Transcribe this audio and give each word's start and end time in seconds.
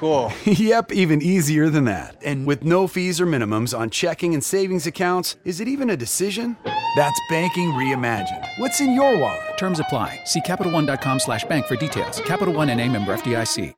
Cool. 0.00 0.32
yep, 0.46 0.92
even 0.92 1.20
easier 1.20 1.68
than 1.68 1.84
that. 1.84 2.16
And 2.24 2.46
with 2.46 2.64
no 2.64 2.86
fees 2.86 3.20
or 3.20 3.26
minimums 3.26 3.78
on 3.78 3.90
checking 3.90 4.32
and 4.32 4.42
savings 4.42 4.86
accounts, 4.86 5.36
is 5.44 5.60
it 5.60 5.68
even 5.68 5.90
a 5.90 5.96
decision? 5.96 6.56
That's 6.96 7.20
banking 7.28 7.72
reimagined. 7.72 8.48
What's 8.56 8.80
in 8.80 8.94
your 8.94 9.18
wallet? 9.18 9.58
Terms 9.58 9.78
apply. 9.78 10.20
See 10.24 10.40
CapitalOne.com 10.40 11.20
slash 11.20 11.44
bank 11.44 11.66
for 11.66 11.76
details. 11.76 12.18
Capital 12.22 12.54
One 12.54 12.70
and 12.70 12.80
a 12.80 12.88
member 12.88 13.14
FDIC. 13.14 13.74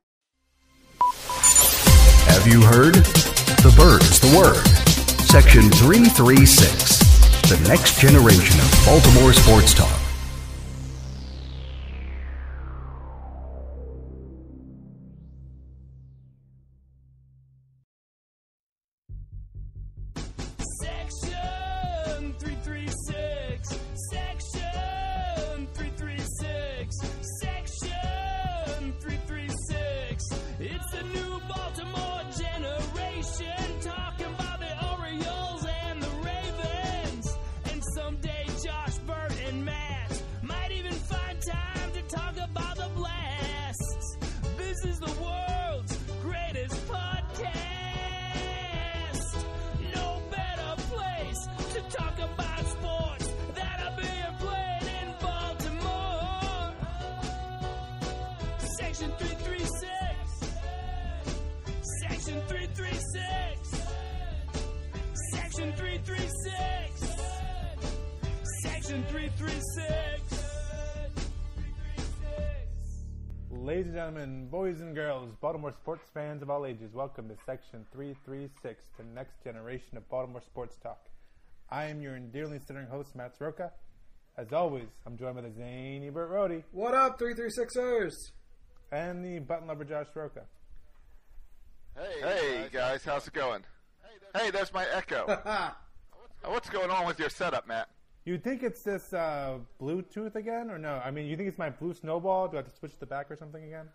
Have 2.28 2.46
you 2.46 2.62
heard? 2.62 2.94
The 2.94 3.74
bird 3.76 4.02
is 4.02 4.20
the 4.20 4.38
word. 4.38 4.64
Section 5.26 5.62
336. 5.72 7.00
The 7.50 7.68
next 7.68 7.98
generation 7.98 8.60
of 8.60 8.82
Baltimore 8.86 9.32
sports 9.32 9.74
talk. 9.74 10.01
Section 59.02 59.18
336. 59.18 60.38
Section 61.82 62.42
336. 62.46 63.82
Section 65.32 65.72
336. 65.72 67.16
Section 68.62 69.02
336. 69.08 70.32
Ladies 73.50 73.86
and 73.86 73.94
gentlemen, 73.96 74.46
boys 74.48 74.80
and 74.80 74.94
girls, 74.94 75.32
Baltimore 75.40 75.72
sports 75.72 76.08
fans 76.14 76.40
of 76.42 76.50
all 76.50 76.64
ages, 76.64 76.92
welcome 76.94 77.28
to 77.28 77.34
Section 77.44 77.84
336, 77.92 78.84
the 78.98 79.04
next 79.16 79.42
generation 79.42 79.96
of 79.96 80.08
Baltimore 80.08 80.42
sports 80.42 80.76
talk. 80.80 81.08
I 81.70 81.86
am 81.86 82.00
your 82.00 82.14
endearingly 82.14 82.58
considering 82.58 82.86
host, 82.86 83.16
Matt 83.16 83.36
Soroka. 83.36 83.72
As 84.38 84.52
always, 84.52 84.86
I'm 85.04 85.16
joined 85.18 85.34
by 85.34 85.40
the 85.40 85.50
zany 85.50 86.08
Bert 86.10 86.30
Rohde 86.30 86.62
What 86.70 86.94
up, 86.94 87.18
336ers? 87.18 88.12
And 88.92 89.24
the 89.24 89.40
button 89.40 89.66
lover 89.66 89.84
Josh 89.84 90.06
Soroka. 90.12 90.42
Hey 91.96 92.20
hey 92.20 92.68
guys, 92.70 93.04
how's 93.04 93.26
it 93.26 93.32
going? 93.32 93.64
Hey, 94.34 94.50
there's 94.50 94.72
my 94.72 94.86
echo. 94.94 95.26
What's 96.44 96.70
going 96.70 96.90
on 96.90 97.06
with 97.06 97.18
your 97.18 97.28
setup, 97.28 97.66
Matt? 97.66 97.88
You 98.24 98.38
think 98.38 98.62
it's 98.62 98.82
this 98.82 99.12
uh, 99.12 99.58
Bluetooth 99.80 100.36
again, 100.36 100.70
or 100.70 100.78
no? 100.78 101.00
I 101.04 101.10
mean, 101.10 101.26
you 101.26 101.36
think 101.36 101.48
it's 101.48 101.58
my 101.58 101.70
blue 101.70 101.92
snowball? 101.92 102.48
Do 102.48 102.56
I 102.56 102.60
have 102.60 102.70
to 102.70 102.78
switch 102.78 102.98
the 102.98 103.06
back 103.06 103.30
or 103.30 103.36
something 103.36 103.62
again? 103.62 103.88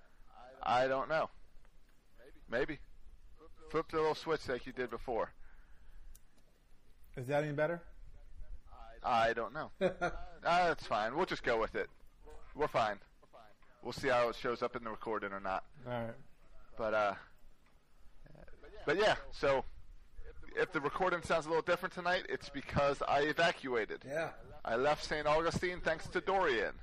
I 0.62 0.88
don't 0.88 1.10
know. 1.10 1.30
Maybe. 2.50 2.78
Flip 3.70 3.86
the 3.90 3.98
little 3.98 4.16
switch 4.16 4.48
like 4.48 4.66
you 4.66 4.74
did 4.74 4.90
before. 4.90 5.32
Is 7.16 7.28
that 7.28 7.44
any 7.44 7.54
better? 7.54 7.82
I 9.04 9.34
don't 9.34 9.54
know. 9.54 9.72
uh, 9.82 10.10
that's 10.44 10.86
fine. 10.86 11.16
We'll 11.16 11.26
just 11.26 11.44
go 11.44 11.60
with 11.60 11.76
it. 11.76 11.90
We're 12.56 12.68
fine. 12.68 12.98
We'll 13.88 13.94
see 13.94 14.10
how 14.10 14.28
it 14.28 14.36
shows 14.36 14.62
up 14.62 14.76
in 14.76 14.84
the 14.84 14.90
recording 14.90 15.32
or 15.32 15.40
not. 15.40 15.64
All 15.90 15.94
right. 15.94 16.14
But 16.78 16.94
uh, 16.94 17.14
but 18.86 18.98
yeah. 18.98 19.16
So 19.32 19.64
if 20.58 20.74
the 20.74 20.82
recording 20.82 21.22
sounds 21.22 21.46
a 21.46 21.48
little 21.48 21.62
different 21.62 21.96
tonight, 21.96 22.26
it's 22.28 22.50
because 22.50 23.02
I 23.08 23.22
evacuated. 23.22 24.04
Yeah. 24.06 24.32
I 24.66 24.76
left 24.76 25.06
St. 25.06 25.26
Augustine 25.26 25.80
thanks 25.80 26.06
to 26.10 26.20
Dorian. 26.20 26.74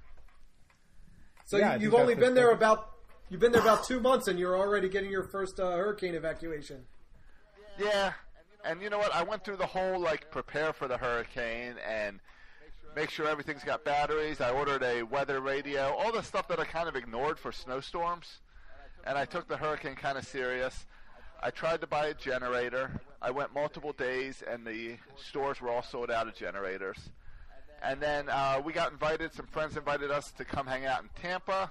So 1.44 1.58
Yeah, 1.58 1.74
you, 1.74 1.82
you've 1.82 1.94
only 1.94 2.14
been 2.14 2.32
there 2.32 2.52
about 2.52 2.92
you've 3.28 3.40
been 3.40 3.52
there 3.52 3.60
about 3.60 3.84
two 3.84 4.00
months, 4.00 4.26
and 4.26 4.38
you're 4.38 4.56
already 4.56 4.88
getting 4.88 5.10
your 5.10 5.24
first 5.24 5.60
uh, 5.60 5.72
hurricane 5.72 6.14
evacuation. 6.14 6.86
Yeah, 7.78 8.14
and 8.64 8.80
you 8.80 8.88
know 8.88 8.96
what? 8.96 9.14
I 9.14 9.24
went 9.24 9.44
through 9.44 9.58
the 9.58 9.66
whole 9.66 10.00
like 10.00 10.30
prepare 10.30 10.72
for 10.72 10.88
the 10.88 10.96
hurricane 10.96 11.74
and 11.86 12.18
make 12.94 13.10
sure 13.10 13.26
everything's 13.26 13.64
got 13.64 13.84
batteries. 13.84 14.40
I 14.40 14.50
ordered 14.50 14.82
a 14.82 15.02
weather 15.02 15.40
radio, 15.40 15.94
all 15.94 16.12
the 16.12 16.22
stuff 16.22 16.48
that 16.48 16.60
I 16.60 16.64
kind 16.64 16.88
of 16.88 16.96
ignored 16.96 17.38
for 17.38 17.52
snowstorms. 17.52 18.40
And 19.06 19.18
I 19.18 19.24
took 19.24 19.48
the 19.48 19.56
hurricane 19.56 19.96
kind 19.96 20.16
of 20.16 20.26
serious. 20.26 20.86
I 21.42 21.50
tried 21.50 21.80
to 21.82 21.86
buy 21.86 22.06
a 22.06 22.14
generator. 22.14 23.00
I 23.20 23.30
went 23.30 23.52
multiple 23.52 23.92
days, 23.92 24.42
and 24.48 24.66
the 24.66 24.96
stores 25.16 25.60
were 25.60 25.70
all 25.70 25.82
sold 25.82 26.10
out 26.10 26.26
of 26.26 26.34
generators. 26.34 26.98
And 27.82 28.00
then 28.00 28.30
uh, 28.30 28.62
we 28.64 28.72
got 28.72 28.92
invited. 28.92 29.34
Some 29.34 29.46
friends 29.46 29.76
invited 29.76 30.10
us 30.10 30.32
to 30.32 30.44
come 30.44 30.66
hang 30.66 30.86
out 30.86 31.02
in 31.02 31.10
Tampa. 31.20 31.70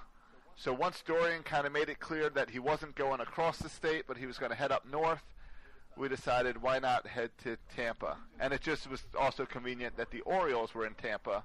So 0.56 0.72
once 0.72 1.02
Dorian 1.04 1.42
kind 1.42 1.66
of 1.66 1.72
made 1.72 1.88
it 1.88 1.98
clear 1.98 2.30
that 2.30 2.50
he 2.50 2.60
wasn't 2.60 2.94
going 2.94 3.20
across 3.20 3.58
the 3.58 3.68
state, 3.68 4.04
but 4.06 4.16
he 4.16 4.26
was 4.26 4.38
going 4.38 4.50
to 4.50 4.56
head 4.56 4.70
up 4.70 4.86
north, 4.88 5.22
we 5.96 6.08
decided 6.08 6.60
why 6.60 6.78
not 6.78 7.06
head 7.06 7.30
to 7.44 7.56
Tampa. 7.74 8.16
And 8.40 8.52
it 8.52 8.60
just 8.60 8.88
was 8.90 9.02
also 9.18 9.44
convenient 9.46 9.96
that 9.96 10.10
the 10.10 10.20
Orioles 10.22 10.74
were 10.74 10.86
in 10.86 10.94
Tampa 10.94 11.44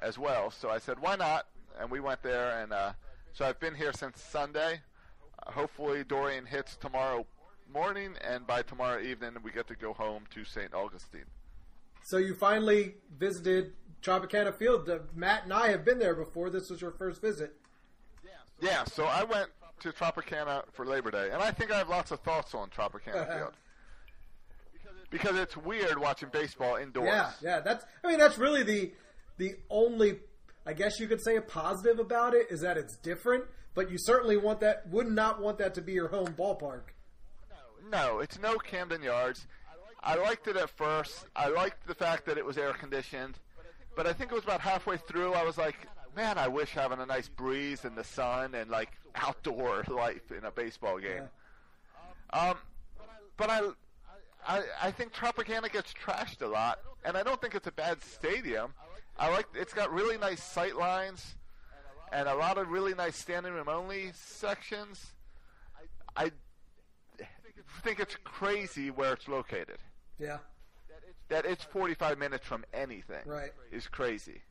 as 0.00 0.18
well. 0.18 0.50
So 0.50 0.70
I 0.70 0.78
said, 0.78 0.98
why 1.00 1.16
not? 1.16 1.46
And 1.80 1.90
we 1.90 2.00
went 2.00 2.22
there. 2.22 2.60
And 2.60 2.72
uh, 2.72 2.92
so 3.32 3.44
I've 3.44 3.60
been 3.60 3.74
here 3.74 3.92
since 3.92 4.20
Sunday. 4.20 4.80
Uh, 5.44 5.52
hopefully 5.52 6.04
Dorian 6.04 6.46
hits 6.46 6.76
tomorrow 6.76 7.26
morning, 7.72 8.14
and 8.22 8.46
by 8.46 8.62
tomorrow 8.62 9.00
evening 9.00 9.36
we 9.42 9.50
get 9.50 9.66
to 9.68 9.74
go 9.74 9.92
home 9.92 10.24
to 10.34 10.44
St. 10.44 10.74
Augustine. 10.74 11.24
So 12.04 12.18
you 12.18 12.34
finally 12.34 12.96
visited 13.18 13.72
Tropicana 14.02 14.54
Field. 14.54 14.88
Uh, 14.88 14.98
Matt 15.14 15.44
and 15.44 15.52
I 15.52 15.68
have 15.68 15.84
been 15.84 15.98
there 15.98 16.14
before. 16.14 16.50
This 16.50 16.68
was 16.70 16.80
your 16.80 16.90
first 16.90 17.20
visit. 17.20 17.54
Yeah, 18.60 18.84
so 18.84 19.04
I 19.04 19.24
went 19.24 19.50
to 19.80 19.90
Tropicana 19.90 20.62
for 20.72 20.86
Labor 20.86 21.10
Day, 21.10 21.30
and 21.32 21.42
I 21.42 21.50
think 21.50 21.72
I 21.72 21.78
have 21.78 21.88
lots 21.88 22.12
of 22.12 22.20
thoughts 22.20 22.54
on 22.54 22.68
Tropicana 22.68 23.26
Field. 23.38 23.52
Because 25.12 25.36
it's 25.36 25.56
weird 25.56 25.98
watching 25.98 26.30
baseball 26.30 26.76
indoors. 26.76 27.06
Yeah, 27.06 27.30
yeah. 27.42 27.60
That's 27.60 27.84
I 28.02 28.08
mean 28.08 28.18
that's 28.18 28.38
really 28.38 28.64
the 28.64 28.92
the 29.36 29.54
only 29.70 30.18
I 30.66 30.72
guess 30.72 30.98
you 30.98 31.06
could 31.06 31.22
say 31.22 31.36
a 31.36 31.42
positive 31.42 32.00
about 32.00 32.34
it 32.34 32.48
is 32.50 32.62
that 32.62 32.76
it's 32.76 32.96
different. 32.96 33.44
But 33.74 33.90
you 33.90 33.96
certainly 33.98 34.36
want 34.36 34.60
that 34.60 34.88
would 34.88 35.06
not 35.06 35.40
want 35.40 35.58
that 35.58 35.74
to 35.74 35.82
be 35.82 35.92
your 35.92 36.08
home 36.08 36.34
ballpark. 36.38 36.82
No, 37.90 38.20
it's 38.20 38.38
no 38.40 38.58
Camden 38.58 39.02
Yards. 39.02 39.46
I 40.02 40.16
liked 40.16 40.48
it 40.48 40.56
at 40.56 40.70
first. 40.70 41.26
I 41.36 41.48
liked 41.48 41.86
the 41.86 41.94
fact 41.94 42.26
that 42.26 42.36
it 42.36 42.44
was 42.44 42.58
air 42.58 42.72
conditioned, 42.72 43.38
but 43.94 44.06
I 44.06 44.12
think 44.12 44.32
it 44.32 44.34
was 44.34 44.44
about 44.44 44.60
halfway 44.60 44.96
through. 44.96 45.34
I 45.34 45.44
was 45.44 45.56
like, 45.56 45.76
man, 46.16 46.38
I 46.38 46.48
wish 46.48 46.70
having 46.70 46.98
a 46.98 47.06
nice 47.06 47.28
breeze 47.28 47.84
and 47.84 47.96
the 47.96 48.04
sun 48.04 48.54
and 48.54 48.70
like 48.70 48.90
outdoor 49.14 49.84
life 49.88 50.32
in 50.36 50.44
a 50.44 50.50
baseball 50.50 50.98
game. 50.98 51.28
Um, 52.32 52.56
but 53.36 53.50
I, 53.50 53.60
I, 54.46 54.62
I 54.82 54.90
think 54.90 55.12
Tropicana 55.12 55.70
gets 55.72 55.92
trashed 55.94 56.42
a 56.42 56.46
lot, 56.46 56.80
and 57.04 57.16
I 57.16 57.22
don't 57.22 57.40
think 57.40 57.54
it's 57.54 57.66
a 57.66 57.72
bad 57.72 58.02
stadium. 58.02 58.72
I 59.18 59.30
like 59.30 59.46
it's 59.54 59.72
got 59.74 59.92
really 59.92 60.16
nice 60.18 60.42
sight 60.42 60.76
lines 60.76 61.34
and 62.12 62.28
a 62.28 62.34
lot 62.34 62.58
of 62.58 62.68
really 62.68 62.94
nice 62.94 63.16
standing 63.16 63.52
room 63.52 63.68
only 63.68 64.10
sections. 64.14 65.12
I 66.16 66.30
think 67.82 68.00
it's 68.00 68.16
crazy 68.24 68.90
where 68.90 69.12
it's 69.12 69.28
located. 69.28 69.78
Yeah. 70.18 70.38
That 71.28 71.44
it's 71.46 71.64
45 71.64 72.18
minutes 72.18 72.44
from 72.46 72.64
anything 72.74 73.22
Right. 73.26 73.52
is 73.70 73.86
crazy. 73.88 74.42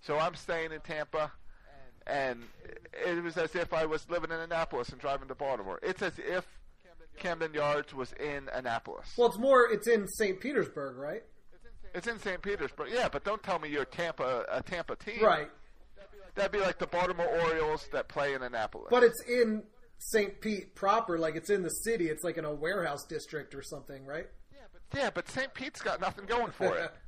So 0.00 0.18
I'm 0.18 0.34
staying 0.34 0.72
in 0.72 0.80
Tampa, 0.80 1.32
and 2.06 2.42
it 2.92 3.22
was 3.22 3.36
as 3.36 3.54
if 3.54 3.72
I 3.72 3.86
was 3.86 4.08
living 4.10 4.30
in 4.30 4.38
Annapolis 4.40 4.88
and 4.90 5.00
driving 5.00 5.28
to 5.28 5.34
Baltimore. 5.34 5.78
It's 5.82 6.02
as 6.02 6.18
if 6.18 6.44
Camden 7.16 7.54
Yards 7.54 7.94
was 7.94 8.12
in 8.14 8.48
Annapolis. 8.52 9.14
Well, 9.16 9.28
it's 9.28 9.38
more. 9.38 9.70
It's 9.70 9.88
in 9.88 10.06
St. 10.08 10.40
Petersburg, 10.40 10.96
right? 10.96 11.22
It's 11.94 12.06
in 12.06 12.18
St. 12.18 12.42
Petersburg, 12.42 12.90
yeah, 12.92 13.08
but 13.10 13.24
don't 13.24 13.42
tell 13.42 13.58
me 13.58 13.70
you're 13.70 13.86
Tampa, 13.86 14.44
a 14.50 14.62
Tampa 14.62 14.96
team. 14.96 15.22
Right. 15.22 15.48
That'd 16.34 16.52
be 16.52 16.60
like 16.60 16.78
the 16.78 16.86
Baltimore 16.86 17.26
Orioles 17.26 17.88
that 17.92 18.08
play 18.08 18.34
in 18.34 18.42
Annapolis. 18.42 18.88
But 18.90 19.02
it's 19.02 19.22
in 19.26 19.62
St. 19.98 20.38
Pete 20.42 20.74
proper, 20.74 21.18
like 21.18 21.36
it's 21.36 21.48
in 21.48 21.62
the 21.62 21.70
city. 21.70 22.08
It's 22.10 22.22
like 22.22 22.36
in 22.36 22.44
a 22.44 22.54
warehouse 22.54 23.06
district 23.06 23.54
or 23.54 23.62
something, 23.62 24.04
right? 24.04 24.26
yeah, 24.52 24.58
but 24.72 24.98
yeah, 24.98 25.10
but 25.12 25.28
St. 25.30 25.52
Pete's 25.54 25.80
got 25.80 26.00
nothing 26.00 26.26
going 26.26 26.52
for 26.52 26.76
it. 26.76 26.92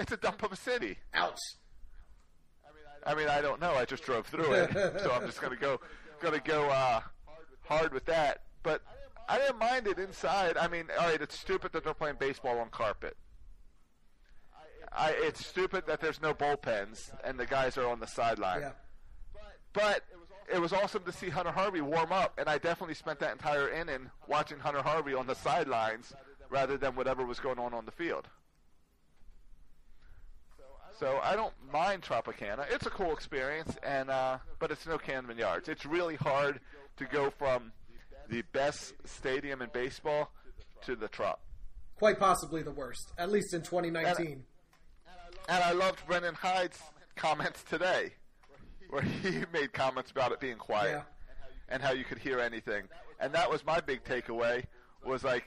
It's 0.00 0.12
a 0.12 0.16
dump 0.16 0.44
of 0.44 0.52
a 0.52 0.56
city. 0.56 0.96
Ouch. 1.12 1.40
I 3.04 3.16
mean, 3.16 3.28
I 3.28 3.40
don't 3.40 3.60
know. 3.60 3.72
I 3.72 3.84
just 3.84 4.04
drove 4.04 4.26
through 4.28 4.52
it, 4.52 4.70
so 5.02 5.10
I'm 5.10 5.26
just 5.26 5.40
gonna 5.40 5.56
go, 5.56 5.80
gonna 6.20 6.38
go 6.38 6.68
uh, 6.68 7.00
hard 7.64 7.92
with 7.92 8.04
that. 8.04 8.42
But 8.62 8.82
I 9.28 9.38
didn't 9.38 9.58
mind 9.58 9.86
it 9.86 9.98
inside. 9.98 10.56
I 10.56 10.68
mean, 10.68 10.86
all 10.98 11.06
right, 11.06 11.20
it's 11.20 11.38
stupid 11.38 11.72
that 11.72 11.84
they're 11.84 11.94
playing 11.94 12.16
baseball 12.18 12.58
on 12.58 12.70
carpet. 12.70 13.16
I, 14.90 15.10
it's 15.10 15.44
stupid 15.44 15.86
that 15.86 16.00
there's 16.00 16.20
no 16.22 16.32
bullpens 16.32 17.10
and 17.22 17.38
the 17.38 17.44
guys 17.46 17.76
are 17.76 17.86
on 17.86 18.00
the 18.00 18.06
sideline. 18.06 18.62
Yeah. 18.62 18.70
But 19.74 20.02
it 20.52 20.60
was 20.60 20.72
awesome 20.72 21.02
to 21.04 21.12
see 21.12 21.28
Hunter 21.28 21.52
Harvey 21.52 21.82
warm 21.82 22.10
up, 22.10 22.38
and 22.38 22.48
I 22.48 22.56
definitely 22.56 22.94
spent 22.94 23.18
that 23.20 23.32
entire 23.32 23.68
inning 23.68 24.10
watching 24.26 24.58
Hunter 24.58 24.82
Harvey 24.82 25.12
on 25.14 25.26
the 25.26 25.34
sidelines 25.34 26.14
rather 26.48 26.78
than 26.78 26.96
whatever 26.96 27.24
was 27.24 27.38
going 27.38 27.58
on 27.58 27.74
on 27.74 27.84
the 27.84 27.92
field. 27.92 28.28
So 30.98 31.20
I 31.22 31.36
don't 31.36 31.52
mind 31.70 32.02
Tropicana. 32.02 32.64
It's 32.70 32.86
a 32.86 32.90
cool 32.90 33.12
experience, 33.12 33.76
and 33.84 34.10
uh, 34.10 34.38
but 34.58 34.72
it's 34.72 34.84
no 34.86 34.98
Camden 34.98 35.38
Yards. 35.38 35.68
It's 35.68 35.86
really 35.86 36.16
hard 36.16 36.58
to 36.96 37.04
go 37.04 37.30
from 37.30 37.72
the 38.28 38.42
best 38.52 38.94
stadium 39.04 39.62
in 39.62 39.70
baseball 39.72 40.30
to 40.82 40.96
the 40.96 41.08
Trop. 41.08 41.40
Quite 41.96 42.18
possibly 42.18 42.62
the 42.62 42.70
worst, 42.70 43.12
at 43.18 43.30
least 43.30 43.54
in 43.54 43.62
2019. 43.62 44.44
And 45.48 45.64
I 45.64 45.72
loved 45.72 46.06
Brandon 46.06 46.34
Hyde's 46.34 46.78
comments 47.16 47.62
today, 47.64 48.12
where 48.90 49.02
he 49.02 49.42
made 49.52 49.72
comments 49.72 50.10
about 50.10 50.32
it 50.32 50.40
being 50.40 50.56
quiet 50.58 50.90
Yeah. 50.92 51.02
and 51.68 51.82
how 51.82 51.92
you 51.92 52.04
could 52.04 52.18
hear 52.18 52.38
anything. 52.38 52.84
And 53.18 53.32
that 53.34 53.50
was 53.50 53.64
my 53.64 53.80
big 53.80 54.04
takeaway 54.04 54.64
was 55.04 55.24
like 55.24 55.44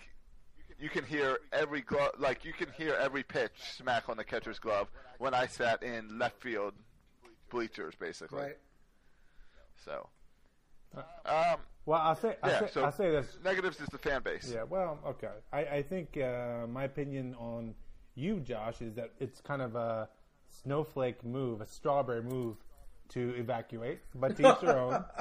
you 0.80 0.89
can 0.89 1.06
hear 1.06 1.38
every 1.54 1.81
glove, 1.81 2.12
like 2.18 2.44
you 2.44 2.51
can 2.54 2.69
hear 2.72 2.95
every 2.95 3.24
pitch 3.24 3.51
smack 3.77 4.10
on 4.10 4.18
the 4.18 4.24
catcher's 4.24 4.57
glove 4.60 4.88
when 5.19 5.34
I 5.34 5.45
sat 5.45 5.84
in 5.84 6.18
left 6.18 6.42
field 6.42 6.74
bleachers, 7.50 7.94
basically. 8.00 8.42
Right. 8.42 8.57
So, 9.86 10.10
um, 11.25 11.57
Well, 11.86 12.00
I'll 12.00 12.16
say, 12.16 12.36
I'll 12.44 12.51
yeah. 12.51 12.60
say, 12.62 12.68
so 12.72 12.83
I'll 12.83 12.92
say 12.92 13.10
this. 13.12 13.38
negatives 13.44 13.80
is 13.80 13.88
the 13.92 13.98
fan 13.98 14.22
base. 14.22 14.51
Yeah, 14.54 14.63
well, 14.63 15.00
okay. 15.06 15.30
I, 15.51 15.60
I 15.66 15.81
think 15.81 16.16
uh, 16.18 16.68
my 16.68 16.83
opinion 16.83 17.36
on 17.39 17.74
you, 18.16 18.39
Josh, 18.39 18.81
is 18.81 18.94
that 18.95 19.12
it's 19.19 19.42
kind 19.42 19.62
of 19.62 19.75
a 19.75 20.07
snowflake 20.63 21.24
move, 21.25 21.62
a 21.62 21.66
strawberry 21.66 22.22
move 22.22 22.57
to 23.10 23.33
evacuate, 23.36 24.00
but 24.16 24.38
to 24.38 24.51
each 24.54 24.60
their 24.62 24.78
own. 24.80 25.04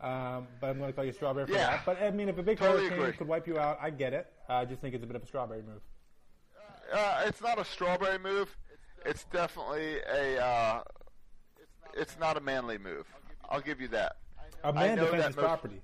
Um, 0.00 0.46
but 0.60 0.70
I'm 0.70 0.78
going 0.78 0.90
to 0.90 0.92
call 0.92 1.04
you 1.04 1.10
strawberry 1.12 1.46
for 1.46 1.52
Yeah. 1.52 1.70
that. 1.70 1.84
But 1.84 2.00
I 2.00 2.12
mean, 2.12 2.28
if 2.28 2.38
a 2.38 2.42
big 2.42 2.56
Totally 2.58 2.84
hurricane 2.84 3.00
agree. 3.00 3.12
could 3.16 3.26
wipe 3.26 3.48
you 3.48 3.58
out, 3.58 3.78
I 3.82 3.90
get 3.90 4.12
it. 4.12 4.28
I 4.48 4.64
just 4.64 4.80
think 4.80 4.94
it's 4.94 5.02
a 5.02 5.06
bit 5.08 5.16
of 5.16 5.24
a 5.24 5.26
strawberry 5.26 5.62
move. 5.62 5.80
Uh, 6.92 7.24
it's 7.26 7.40
not 7.42 7.58
a 7.58 7.64
strawberry 7.64 8.16
move. 8.18 8.56
It's 9.04 9.24
definitely 9.32 9.96
a. 10.08 10.38
Uh, 10.40 10.82
it's 11.94 12.16
not 12.20 12.36
a 12.36 12.40
manly 12.40 12.78
move. 12.78 13.06
I'll 13.50 13.60
give 13.60 13.80
you 13.80 13.88
that. 13.88 14.16
A 14.62 14.72
man 14.72 14.98
defends 14.98 15.26
his 15.26 15.36
most- 15.36 15.44
property. 15.44 15.80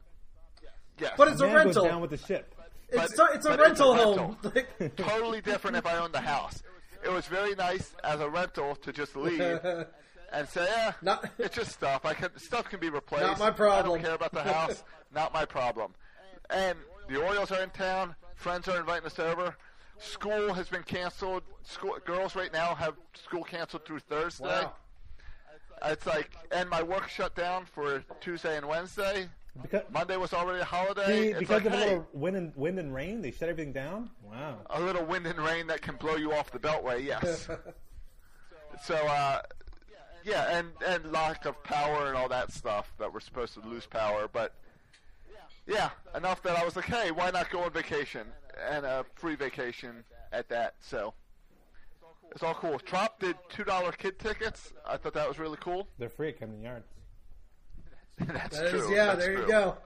Yes. 0.98 1.12
But 1.16 1.28
it's 1.28 1.40
a 1.40 1.44
man 1.46 1.54
goes 1.54 1.64
rental. 1.76 1.84
down 1.86 2.00
with 2.00 2.10
the 2.10 2.18
ship. 2.18 2.54
It's 2.88 3.16
but- 3.16 3.32
a, 3.32 3.34
it's 3.34 3.46
a 3.46 3.52
it's 3.52 3.58
a 3.60 3.62
rental 3.62 3.94
rental. 3.94 4.16
home. 4.18 4.36
Like, 4.54 4.96
totally 4.96 5.40
different 5.40 5.76
if 5.76 5.86
I 5.86 5.96
owned 5.98 6.12
the 6.14 6.20
house. 6.20 6.62
It 7.04 7.10
was 7.10 7.26
very 7.26 7.54
nice 7.54 7.94
as 8.04 8.20
a 8.20 8.28
rental 8.30 8.76
to 8.76 8.92
just 8.92 9.14
leave 9.16 9.40
and 10.32 10.48
say, 10.48 10.64
"Yeah, 10.68 10.92
Not- 11.02 11.28
it's 11.38 11.54
just 11.56 11.72
stuff. 11.72 12.04
I 12.06 12.14
can 12.14 12.30
stuff 12.38 12.68
can 12.70 12.80
be 12.80 12.90
replaced. 12.90 13.24
Not 13.24 13.38
my 13.38 13.50
problem." 13.50 13.84
I 13.84 13.88
don't 13.88 14.02
care 14.04 14.14
about 14.14 14.32
the 14.32 14.42
house. 14.42 14.84
not 15.14 15.32
my 15.34 15.44
problem." 15.44 15.94
And 16.50 16.78
the 17.08 17.20
Orioles 17.22 17.50
are 17.52 17.62
in 17.62 17.70
town. 17.70 18.14
Friends 18.36 18.68
are 18.68 18.78
inviting 18.78 19.06
us 19.06 19.18
over. 19.18 19.56
School 19.98 20.52
has 20.54 20.68
been 20.68 20.82
canceled. 20.82 21.42
School 21.62 21.96
girls 22.04 22.34
right 22.36 22.52
now 22.52 22.74
have 22.74 22.94
school 23.14 23.42
canceled 23.44 23.84
through 23.84 24.00
Thursday. 24.00 24.44
wow. 24.46 24.72
It's 25.86 26.06
like, 26.06 26.30
and 26.50 26.68
my 26.70 26.82
work 26.82 27.08
shut 27.08 27.34
down 27.34 27.66
for 27.66 28.02
Tuesday 28.20 28.56
and 28.56 28.66
Wednesday. 28.66 29.28
Because, 29.62 29.82
Monday 29.92 30.16
was 30.16 30.32
already 30.32 30.60
a 30.60 30.64
holiday. 30.64 31.32
see, 31.32 31.38
because 31.38 31.64
like, 31.64 31.66
of 31.66 31.72
a 31.72 31.76
hey, 31.76 31.84
little 31.90 32.08
wind 32.12 32.36
and, 32.36 32.56
wind 32.56 32.78
and 32.78 32.94
rain, 32.94 33.22
they 33.22 33.30
shut 33.30 33.48
everything 33.48 33.72
down? 33.72 34.10
Wow. 34.22 34.58
a 34.68 34.80
little 34.80 35.04
wind 35.04 35.26
and 35.26 35.38
rain 35.38 35.68
that 35.68 35.80
can 35.80 35.96
blow 35.96 36.16
you 36.16 36.32
off 36.32 36.50
the 36.50 36.58
beltway. 36.58 37.04
Yes. 37.04 37.48
so, 38.84 38.94
uh, 38.94 39.42
yeah, 40.24 40.58
and 40.58 40.68
and 40.86 41.12
lack 41.12 41.44
of 41.44 41.62
power 41.62 42.08
and 42.08 42.16
all 42.16 42.28
that 42.28 42.50
stuff 42.52 42.92
that 42.98 43.12
we're 43.12 43.20
supposed 43.20 43.54
to 43.54 43.60
lose 43.60 43.86
power, 43.86 44.28
but 44.32 44.54
yeah, 45.66 45.90
enough 46.14 46.42
that 46.42 46.56
I 46.56 46.64
was 46.64 46.76
like, 46.76 46.86
hey, 46.86 47.10
why 47.10 47.30
not 47.30 47.50
go 47.50 47.60
on 47.60 47.70
vacation 47.70 48.26
and 48.68 48.84
a 48.84 49.04
free 49.14 49.36
vacation 49.36 50.04
at 50.32 50.48
that? 50.48 50.74
So. 50.80 51.14
It's 52.32 52.42
all 52.42 52.54
cool. 52.54 52.80
Trop 52.80 53.20
did 53.20 53.36
two 53.48 53.62
dollar 53.62 53.92
kid 53.92 54.18
tickets. 54.18 54.72
I 54.84 54.96
thought 54.96 55.14
that 55.14 55.28
was 55.28 55.38
really 55.38 55.58
cool. 55.60 55.86
They're 55.98 56.08
free 56.08 56.30
at 56.30 56.40
Camden 56.40 56.62
Yards. 56.62 56.88
That's 58.18 58.56
That 58.58 58.66
is- 58.66 58.70
true. 58.70 58.94
yeah, 58.94 59.06
That's 59.06 59.18
there 59.20 59.32
you 59.40 59.46
go. 59.46 59.76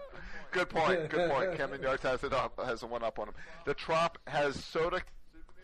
Good 0.50 0.68
point. 0.70 1.10
Good 1.10 1.30
point. 1.30 1.54
Camden 1.56 1.82
Yards 1.82 2.02
has 2.02 2.24
it 2.24 2.32
up, 2.32 2.58
has 2.64 2.82
a 2.82 2.86
one 2.86 3.02
up 3.04 3.18
on 3.18 3.26
them. 3.26 3.34
The 3.66 3.74
Trop 3.74 4.16
has 4.26 4.62
soda 4.64 5.02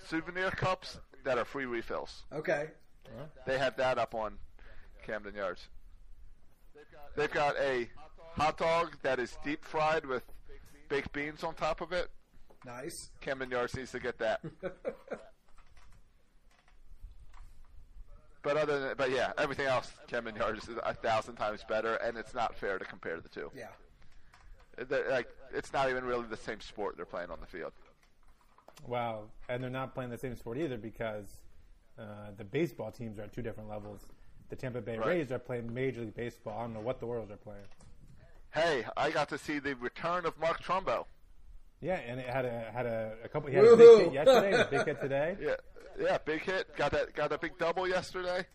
souvenir 0.06 0.50
cups 0.50 0.98
that 1.24 1.38
are 1.38 1.44
free 1.44 1.64
refills. 1.64 2.24
Okay. 2.32 2.68
They 3.46 3.58
have 3.58 3.76
that 3.76 3.98
up 3.98 4.14
on 4.14 4.38
Camden 5.06 5.34
Yards. 5.34 5.68
They've 7.16 7.30
got 7.30 7.56
a 7.58 7.88
hot 8.34 8.58
dog 8.58 8.96
that 9.02 9.18
is 9.18 9.36
deep 9.44 9.64
fried 9.64 10.04
with 10.04 10.22
baked 10.88 11.12
beans 11.12 11.44
on 11.44 11.54
top 11.54 11.80
of 11.80 11.92
it. 11.92 12.08
Nice. 12.66 13.10
Camden 13.20 13.50
Yards 13.50 13.74
needs 13.76 13.92
to 13.92 14.00
get 14.00 14.18
that. 14.18 14.40
but 18.44 18.56
other 18.56 18.78
than, 18.78 18.94
but 18.96 19.10
yeah, 19.10 19.32
everything 19.38 19.66
else, 19.66 19.90
Camden 20.06 20.36
Yards 20.36 20.68
is 20.68 20.76
a 20.84 20.94
thousand 20.94 21.36
times 21.36 21.64
better, 21.68 21.94
and 21.96 22.16
it's 22.16 22.34
not 22.34 22.54
fair 22.54 22.78
to 22.78 22.84
compare 22.84 23.18
the 23.20 23.28
two. 23.28 23.50
Yeah. 23.56 23.68
They're, 24.76 25.10
like, 25.10 25.28
it's 25.52 25.72
not 25.72 25.88
even 25.90 26.04
really 26.04 26.26
the 26.28 26.36
same 26.36 26.60
sport 26.60 26.96
they're 26.96 27.06
playing 27.06 27.30
on 27.30 27.40
the 27.40 27.46
field. 27.46 27.72
Wow. 28.86 29.24
And 29.48 29.62
they're 29.62 29.70
not 29.70 29.94
playing 29.94 30.10
the 30.10 30.18
same 30.18 30.36
sport 30.36 30.58
either 30.58 30.76
because 30.76 31.26
uh, 31.98 32.02
the 32.36 32.44
baseball 32.44 32.90
teams 32.90 33.18
are 33.18 33.22
at 33.22 33.32
two 33.32 33.42
different 33.42 33.68
levels. 33.68 34.00
The 34.50 34.56
Tampa 34.56 34.80
Bay 34.80 34.98
Right. 34.98 35.08
Rays 35.08 35.32
are 35.32 35.38
playing 35.38 35.72
Major 35.72 36.02
League 36.02 36.14
Baseball. 36.14 36.58
I 36.58 36.62
don't 36.62 36.74
know 36.74 36.80
what 36.80 37.00
the 37.00 37.06
Orioles 37.06 37.30
are 37.30 37.36
playing. 37.36 37.64
Hey, 38.50 38.84
I 38.96 39.10
got 39.10 39.28
to 39.30 39.38
see 39.38 39.58
the 39.58 39.74
return 39.76 40.26
of 40.26 40.38
Mark 40.38 40.62
Trumbo. 40.62 41.06
Yeah, 41.84 41.96
and 42.06 42.18
it 42.18 42.26
had 42.26 42.46
a 42.46 42.70
had 42.72 42.86
a, 42.86 43.12
a 43.24 43.28
couple. 43.28 43.50
He 43.50 43.56
had 43.56 43.64
a 43.66 43.76
big 43.76 44.04
hit 44.04 44.12
yesterday, 44.14 44.52
and 44.52 44.62
a 44.62 44.64
big 44.70 44.86
hit 44.86 45.00
today. 45.02 45.36
Yeah, 45.40 45.56
yeah, 46.00 46.18
big 46.24 46.40
hit. 46.42 46.74
Got 46.76 46.92
that, 46.92 47.14
got 47.14 47.28
that 47.30 47.40
big 47.42 47.58
double 47.58 47.86
yesterday. 47.86 48.46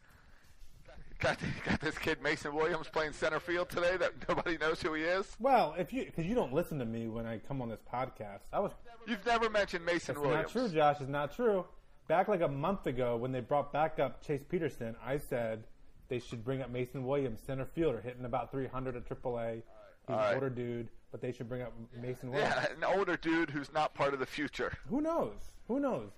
Got 1.20 1.38
got 1.66 1.80
this 1.80 1.98
kid 1.98 2.24
Mason 2.24 2.56
Williams 2.56 2.88
playing 2.90 3.14
center 3.14 3.40
field 3.40 3.70
today 3.70 3.98
that 3.98 4.14
nobody 4.28 4.58
knows 4.58 4.82
who 4.82 4.94
he 4.96 5.04
is. 5.04 5.28
Well, 5.40 5.76
if 5.78 5.94
you 5.94 6.06
because 6.06 6.26
you 6.26 6.34
don't 6.34 6.54
listen 6.54 6.80
to 6.80 6.86
me 6.86 7.08
when 7.08 7.26
I 7.28 7.38
come 7.38 7.62
on 7.62 7.70
this 7.70 7.82
podcast, 7.94 8.40
I 8.52 8.60
was. 8.60 8.72
You've 9.06 9.26
never 9.26 9.50
mentioned 9.50 9.86
Mason 9.86 10.14
It's 10.14 10.20
Williams. 10.22 10.44
not 10.46 10.52
true, 10.52 10.70
Josh. 10.70 10.98
It's 11.00 11.10
not 11.10 11.36
true. 11.36 11.66
Back 12.08 12.30
like 12.30 12.42
a 12.42 12.48
month 12.48 12.88
ago, 12.88 13.16
when 13.16 13.32
they 13.32 13.42
brought 13.42 13.72
back 13.72 14.00
up 14.00 14.26
Chase 14.26 14.42
Peterson, 14.50 14.96
I 15.06 15.18
said 15.20 15.66
they 16.08 16.20
should 16.20 16.44
bring 16.44 16.62
up 16.64 16.72
Mason 16.72 17.06
Williams, 17.06 17.40
center 17.46 17.66
fielder, 17.66 18.02
hitting 18.02 18.26
about 18.26 18.50
300 18.52 18.96
at 18.96 19.08
AAA. 19.08 19.56
He's 19.56 19.64
All 20.08 20.16
an 20.16 20.20
right. 20.20 20.34
older 20.34 20.50
dude, 20.50 20.90
but 21.12 21.22
they 21.22 21.32
should 21.32 21.50
bring 21.50 21.62
up 21.62 21.74
Mason 22.02 22.32
Williams. 22.32 22.54
Yeah, 22.56 22.68
an 22.76 22.98
older 22.98 23.18
dude 23.18 23.50
who's 23.50 23.72
not 23.74 23.94
part 23.94 24.14
of 24.14 24.20
the 24.20 24.26
future. 24.26 24.74
Who 24.90 25.02
knows? 25.02 25.38
Who 25.68 25.80
knows? 25.80 26.10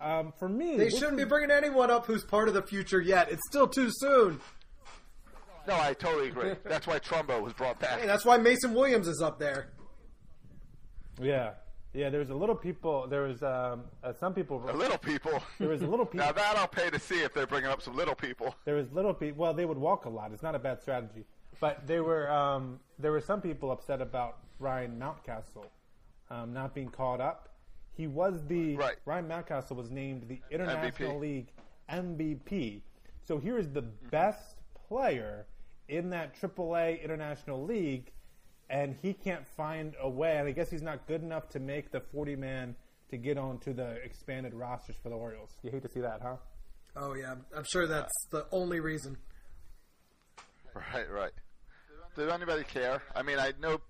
Um, 0.00 0.32
for 0.38 0.48
me, 0.48 0.76
They 0.76 0.90
shouldn't 0.90 1.16
be 1.16 1.24
bringing 1.24 1.50
anyone 1.50 1.90
up 1.90 2.06
who's 2.06 2.24
part 2.24 2.48
of 2.48 2.54
the 2.54 2.62
future 2.62 3.00
yet. 3.00 3.30
It's 3.30 3.42
still 3.48 3.66
too 3.66 3.90
soon. 3.90 4.40
No, 5.66 5.74
I 5.74 5.92
totally 5.92 6.28
agree. 6.28 6.54
That's 6.64 6.86
why 6.86 6.98
Trumbo 6.98 7.42
was 7.42 7.52
brought 7.52 7.78
back. 7.80 8.00
Hey, 8.00 8.06
that's 8.06 8.24
why 8.24 8.38
Mason 8.38 8.72
Williams 8.72 9.06
is 9.06 9.20
up 9.20 9.38
there. 9.38 9.68
Yeah, 11.20 11.50
yeah. 11.92 12.08
There 12.08 12.20
was 12.20 12.30
a 12.30 12.34
little 12.34 12.54
people. 12.54 13.06
There 13.06 13.22
was 13.22 13.42
um, 13.42 13.82
uh, 14.02 14.14
some 14.14 14.32
people. 14.32 14.60
The 14.60 14.72
little 14.72 14.96
people. 14.96 15.42
There 15.58 15.68
was 15.68 15.82
a 15.82 15.86
little 15.86 16.06
people. 16.10 16.24
Now 16.24 16.32
that 16.32 16.56
I'll 16.56 16.68
pay 16.68 16.88
to 16.88 16.98
see 16.98 17.20
if 17.20 17.34
they're 17.34 17.46
bringing 17.46 17.68
up 17.68 17.82
some 17.82 17.96
little 17.96 18.14
people. 18.14 18.54
There 18.64 18.76
was 18.76 18.90
little 18.92 19.12
people. 19.12 19.42
Well, 19.42 19.52
they 19.52 19.66
would 19.66 19.76
walk 19.76 20.06
a 20.06 20.08
lot. 20.08 20.32
It's 20.32 20.42
not 20.42 20.54
a 20.54 20.58
bad 20.58 20.80
strategy. 20.80 21.24
But 21.60 21.86
they 21.86 22.00
were 22.00 22.30
um, 22.30 22.80
there 22.98 23.12
were 23.12 23.20
some 23.20 23.40
people 23.40 23.70
upset 23.70 24.00
about 24.00 24.38
Ryan 24.58 24.98
Mountcastle 24.98 25.66
um, 26.30 26.52
not 26.52 26.74
being 26.74 26.88
called 26.88 27.20
up. 27.20 27.48
He 27.96 28.06
was 28.06 28.44
the 28.46 28.76
Right. 28.76 28.96
Ryan 29.04 29.26
Mountcastle 29.26 29.76
was 29.76 29.90
named 29.90 30.28
the 30.28 30.40
International 30.50 31.16
MVP. 31.16 31.20
League 31.20 31.52
MVP. 31.90 32.82
So 33.24 33.38
here 33.38 33.58
is 33.58 33.70
the 33.70 33.82
best 33.82 34.56
player 34.88 35.46
in 35.88 36.10
that 36.10 36.40
AAA 36.40 37.02
International 37.02 37.62
League, 37.62 38.12
and 38.70 38.94
he 39.02 39.12
can't 39.12 39.46
find 39.56 39.94
a 40.00 40.08
way. 40.08 40.36
And 40.38 40.46
I 40.46 40.52
guess 40.52 40.70
he's 40.70 40.82
not 40.82 41.06
good 41.06 41.22
enough 41.22 41.48
to 41.50 41.60
make 41.60 41.90
the 41.90 42.00
40 42.00 42.36
man 42.36 42.76
to 43.10 43.16
get 43.16 43.38
onto 43.38 43.72
the 43.72 43.96
expanded 44.04 44.54
rosters 44.54 44.96
for 45.02 45.08
the 45.08 45.16
Orioles. 45.16 45.50
You 45.62 45.70
hate 45.70 45.82
to 45.82 45.88
see 45.88 46.00
that, 46.00 46.20
huh? 46.22 46.36
Oh 46.94 47.14
yeah, 47.14 47.34
I'm 47.56 47.64
sure 47.70 47.86
that's 47.86 48.12
the 48.30 48.46
only 48.52 48.80
reason. 48.80 49.16
Right, 50.74 51.10
right. 51.10 51.32
Does 52.18 52.32
anybody 52.32 52.64
care? 52.64 53.00
I 53.14 53.22
mean, 53.22 53.38
I 53.38 53.52
know. 53.60 53.80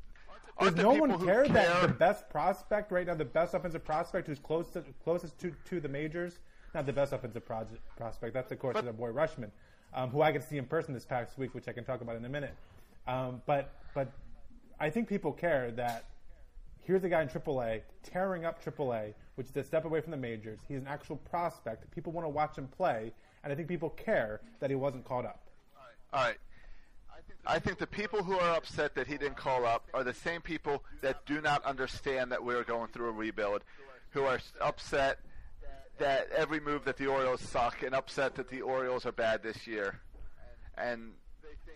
Does 0.60 0.74
no 0.74 0.90
one 0.90 1.08
who 1.08 1.24
care, 1.24 1.48
that 1.48 1.66
care? 1.66 1.86
the 1.86 1.94
best 1.94 2.28
prospect 2.28 2.92
right 2.92 3.06
now, 3.06 3.14
the 3.14 3.24
best 3.24 3.54
offensive 3.54 3.84
prospect 3.84 4.26
who's 4.26 4.38
close 4.38 4.66
closest 5.02 5.38
to, 5.38 5.52
to 5.70 5.80
the 5.80 5.88
majors, 5.88 6.38
not 6.74 6.84
the 6.84 6.92
best 6.92 7.12
offensive 7.12 7.46
prospect, 7.46 8.34
that's 8.34 8.52
of 8.52 8.58
course 8.58 8.74
But- 8.74 8.84
the 8.84 8.92
boy 8.92 9.10
Rutschman, 9.12 9.50
um, 9.94 10.10
who 10.10 10.20
I 10.20 10.32
to 10.32 10.42
see 10.42 10.58
in 10.58 10.66
person 10.66 10.92
this 10.92 11.06
past 11.06 11.38
week, 11.38 11.54
which 11.54 11.68
I 11.68 11.72
can 11.72 11.84
talk 11.84 12.02
about 12.02 12.16
in 12.16 12.24
a 12.24 12.28
minute. 12.28 12.54
Um, 13.06 13.40
but 13.46 13.72
but 13.94 14.12
I 14.78 14.90
think 14.90 15.08
people 15.08 15.32
care 15.32 15.70
that 15.70 16.04
here's 16.80 17.04
a 17.04 17.08
guy 17.08 17.22
in 17.22 17.28
AAA 17.28 17.80
tearing 18.02 18.44
up 18.44 18.62
AAA, 18.62 19.14
which 19.36 19.48
is 19.48 19.56
a 19.56 19.64
step 19.64 19.86
away 19.86 20.02
from 20.02 20.10
the 20.10 20.18
majors. 20.18 20.58
He's 20.68 20.78
an 20.78 20.86
actual 20.86 21.16
prospect. 21.16 21.90
People 21.92 22.12
want 22.12 22.26
to 22.26 22.30
watch 22.30 22.58
him 22.58 22.68
play, 22.68 23.12
and 23.42 23.52
I 23.52 23.56
think 23.56 23.68
people 23.68 23.90
care 23.90 24.42
that 24.60 24.68
he 24.68 24.76
wasn't 24.76 25.06
called 25.06 25.24
up. 25.24 25.40
All 26.12 26.24
right. 26.24 26.36
I 27.50 27.58
think 27.58 27.78
the 27.78 27.86
people 27.86 28.22
who 28.22 28.38
are 28.38 28.54
upset 28.54 28.94
that 28.96 29.06
he 29.06 29.16
didn't 29.16 29.38
call 29.38 29.64
up 29.64 29.88
are 29.94 30.04
the 30.04 30.12
same 30.12 30.42
people 30.42 30.84
that 31.00 31.24
do 31.24 31.40
not 31.40 31.64
understand 31.64 32.30
that 32.30 32.44
we're 32.44 32.62
going 32.62 32.88
through 32.88 33.08
a 33.08 33.12
rebuild, 33.12 33.64
who 34.10 34.24
are 34.24 34.38
upset 34.60 35.18
that 35.98 36.28
every 36.36 36.60
move 36.60 36.84
that 36.84 36.98
the 36.98 37.06
Orioles 37.06 37.40
suck 37.40 37.82
and 37.82 37.94
upset 37.94 38.34
that 38.34 38.48
the 38.48 38.60
Orioles 38.60 39.06
are 39.06 39.12
bad 39.12 39.42
this 39.42 39.66
year. 39.66 39.98
And 40.76 41.12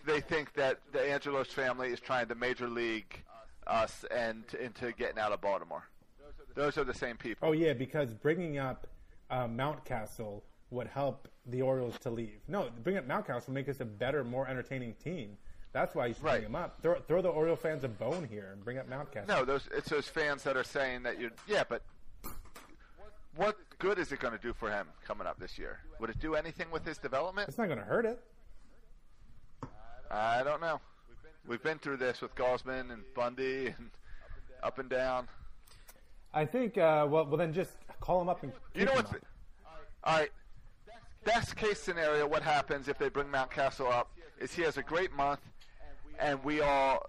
they 0.05 0.21
think 0.21 0.53
that 0.53 0.79
the 0.91 1.11
Angelos 1.11 1.47
family 1.47 1.89
is 1.89 1.99
trying 1.99 2.27
to 2.27 2.35
major 2.35 2.69
league 2.69 3.23
us 3.65 4.05
and 4.15 4.43
into 4.59 4.91
getting 4.91 5.17
out 5.17 5.31
of 5.31 5.41
Baltimore. 5.41 5.87
Those 6.55 6.77
are 6.77 6.83
the 6.83 6.93
same 6.93 7.17
people. 7.17 7.47
Oh 7.49 7.51
yeah, 7.51 7.73
because 7.73 8.13
bringing 8.13 8.59
up 8.59 8.85
uh, 9.31 9.47
Mountcastle 9.47 10.41
would 10.69 10.87
help 10.87 11.27
the 11.47 11.61
Orioles 11.61 11.97
to 11.99 12.11
leave. 12.11 12.39
No, 12.47 12.69
bring 12.83 12.97
up 12.97 13.07
Mountcastle 13.07 13.47
would 13.47 13.55
make 13.55 13.69
us 13.69 13.79
a 13.79 13.85
better, 13.85 14.23
more 14.23 14.47
entertaining 14.47 14.93
team. 15.03 15.37
That's 15.73 15.95
why 15.95 16.05
you 16.07 16.13
should 16.13 16.23
Right. 16.23 16.33
bring 16.41 16.45
him 16.51 16.55
up. 16.55 16.79
Throw, 16.81 16.95
throw 17.01 17.21
the 17.21 17.29
Oriole 17.29 17.55
fans 17.55 17.83
a 17.83 17.87
bone 17.89 18.27
here 18.29 18.51
and 18.53 18.63
bring 18.63 18.77
up 18.77 18.87
Mountcastle. 18.89 19.27
No, 19.27 19.43
those 19.43 19.67
it's 19.73 19.89
those 19.89 20.07
fans 20.07 20.43
that 20.43 20.55
are 20.55 20.63
saying 20.63 21.03
that 21.03 21.19
you're 21.19 21.31
yeah, 21.47 21.63
but 21.67 21.81
what 23.35 23.57
good 23.79 23.97
is 23.97 24.11
it 24.11 24.19
going 24.19 24.33
to 24.33 24.39
do 24.39 24.53
for 24.53 24.69
him 24.69 24.87
coming 25.03 25.25
up 25.25 25.39
this 25.39 25.57
year? 25.57 25.79
Would 25.99 26.11
it 26.11 26.19
do 26.19 26.35
anything 26.35 26.69
with 26.71 26.85
his 26.85 26.97
development? 26.99 27.49
it's 27.49 27.57
not 27.57 27.65
going 27.67 27.79
to 27.79 27.85
hurt 27.85 28.05
it. 28.05 28.19
I 30.11 30.43
don't 30.43 30.61
know. 30.61 30.79
We've 31.47 31.61
been 31.63 31.79
through 31.79 31.97
this 31.97 32.21
with 32.21 32.35
Gausman 32.35 32.91
and 32.91 33.03
Bundy 33.15 33.67
and 33.67 33.89
up 34.61 34.77
and 34.79 34.89
down. 34.89 35.27
I 36.33 36.45
think. 36.45 36.77
Uh, 36.77 37.07
well, 37.09 37.25
well, 37.25 37.37
then 37.37 37.51
just 37.53 37.71
call 37.99 38.21
him 38.21 38.29
up 38.29 38.43
and 38.43 38.51
You 38.75 38.85
know 38.85 38.93
what's 38.93 39.11
up. 39.11 39.17
all 40.03 40.17
right? 40.19 40.29
Best 41.23 41.55
case 41.55 41.79
scenario, 41.79 42.27
what 42.27 42.43
happens 42.43 42.87
if 42.87 42.97
they 42.99 43.09
bring 43.09 43.27
Mountcastle 43.27 43.89
up 43.91 44.11
is 44.39 44.53
he 44.53 44.61
has 44.63 44.77
a 44.77 44.83
great 44.83 45.13
month, 45.13 45.39
and 46.19 46.43
we 46.43 46.61
all, 46.61 47.05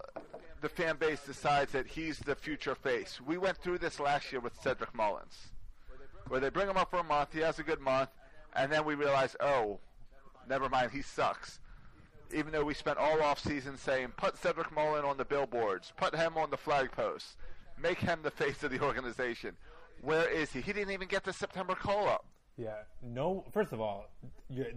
the 0.61 0.69
fan 0.69 0.97
base 0.97 1.21
decides 1.25 1.71
that 1.73 1.87
he's 1.87 2.19
the 2.19 2.35
future 2.35 2.75
face. 2.75 3.19
We 3.25 3.37
went 3.37 3.57
through 3.57 3.79
this 3.79 3.99
last 3.99 4.31
year 4.31 4.41
with 4.41 4.59
Cedric 4.61 4.93
Mullins, 4.93 5.49
where 6.27 6.39
they 6.39 6.49
bring 6.49 6.67
him 6.69 6.77
up 6.77 6.91
for 6.91 6.99
a 6.99 7.03
month, 7.03 7.33
he 7.33 7.39
has 7.39 7.59
a 7.59 7.63
good 7.63 7.79
month, 7.79 8.09
and 8.55 8.71
then 8.71 8.85
we 8.85 8.95
realize, 8.95 9.35
oh, 9.39 9.79
never 10.49 10.69
mind, 10.69 10.91
he 10.91 11.01
sucks. 11.01 11.59
Even 12.33 12.51
though 12.51 12.63
we 12.63 12.73
spent 12.73 12.97
all 12.97 13.21
off 13.21 13.39
season 13.39 13.77
saying, 13.77 14.13
put 14.17 14.37
Cedric 14.37 14.71
Mullen 14.71 15.05
on 15.05 15.17
the 15.17 15.25
billboards, 15.25 15.93
put 15.95 16.15
him 16.15 16.37
on 16.37 16.49
the 16.49 16.57
flag 16.57 16.91
posts, 16.91 17.37
make 17.81 17.99
him 17.99 18.19
the 18.23 18.31
face 18.31 18.63
of 18.63 18.71
the 18.71 18.79
organization. 18.83 19.55
Where 20.01 20.29
is 20.29 20.51
he? 20.51 20.61
He 20.61 20.73
didn't 20.73 20.91
even 20.91 21.07
get 21.07 21.23
the 21.23 21.33
September 21.33 21.75
call 21.75 22.07
up. 22.07 22.25
Yeah. 22.57 22.75
No. 23.01 23.43
First 23.51 23.73
of 23.73 23.81
all, 23.81 24.07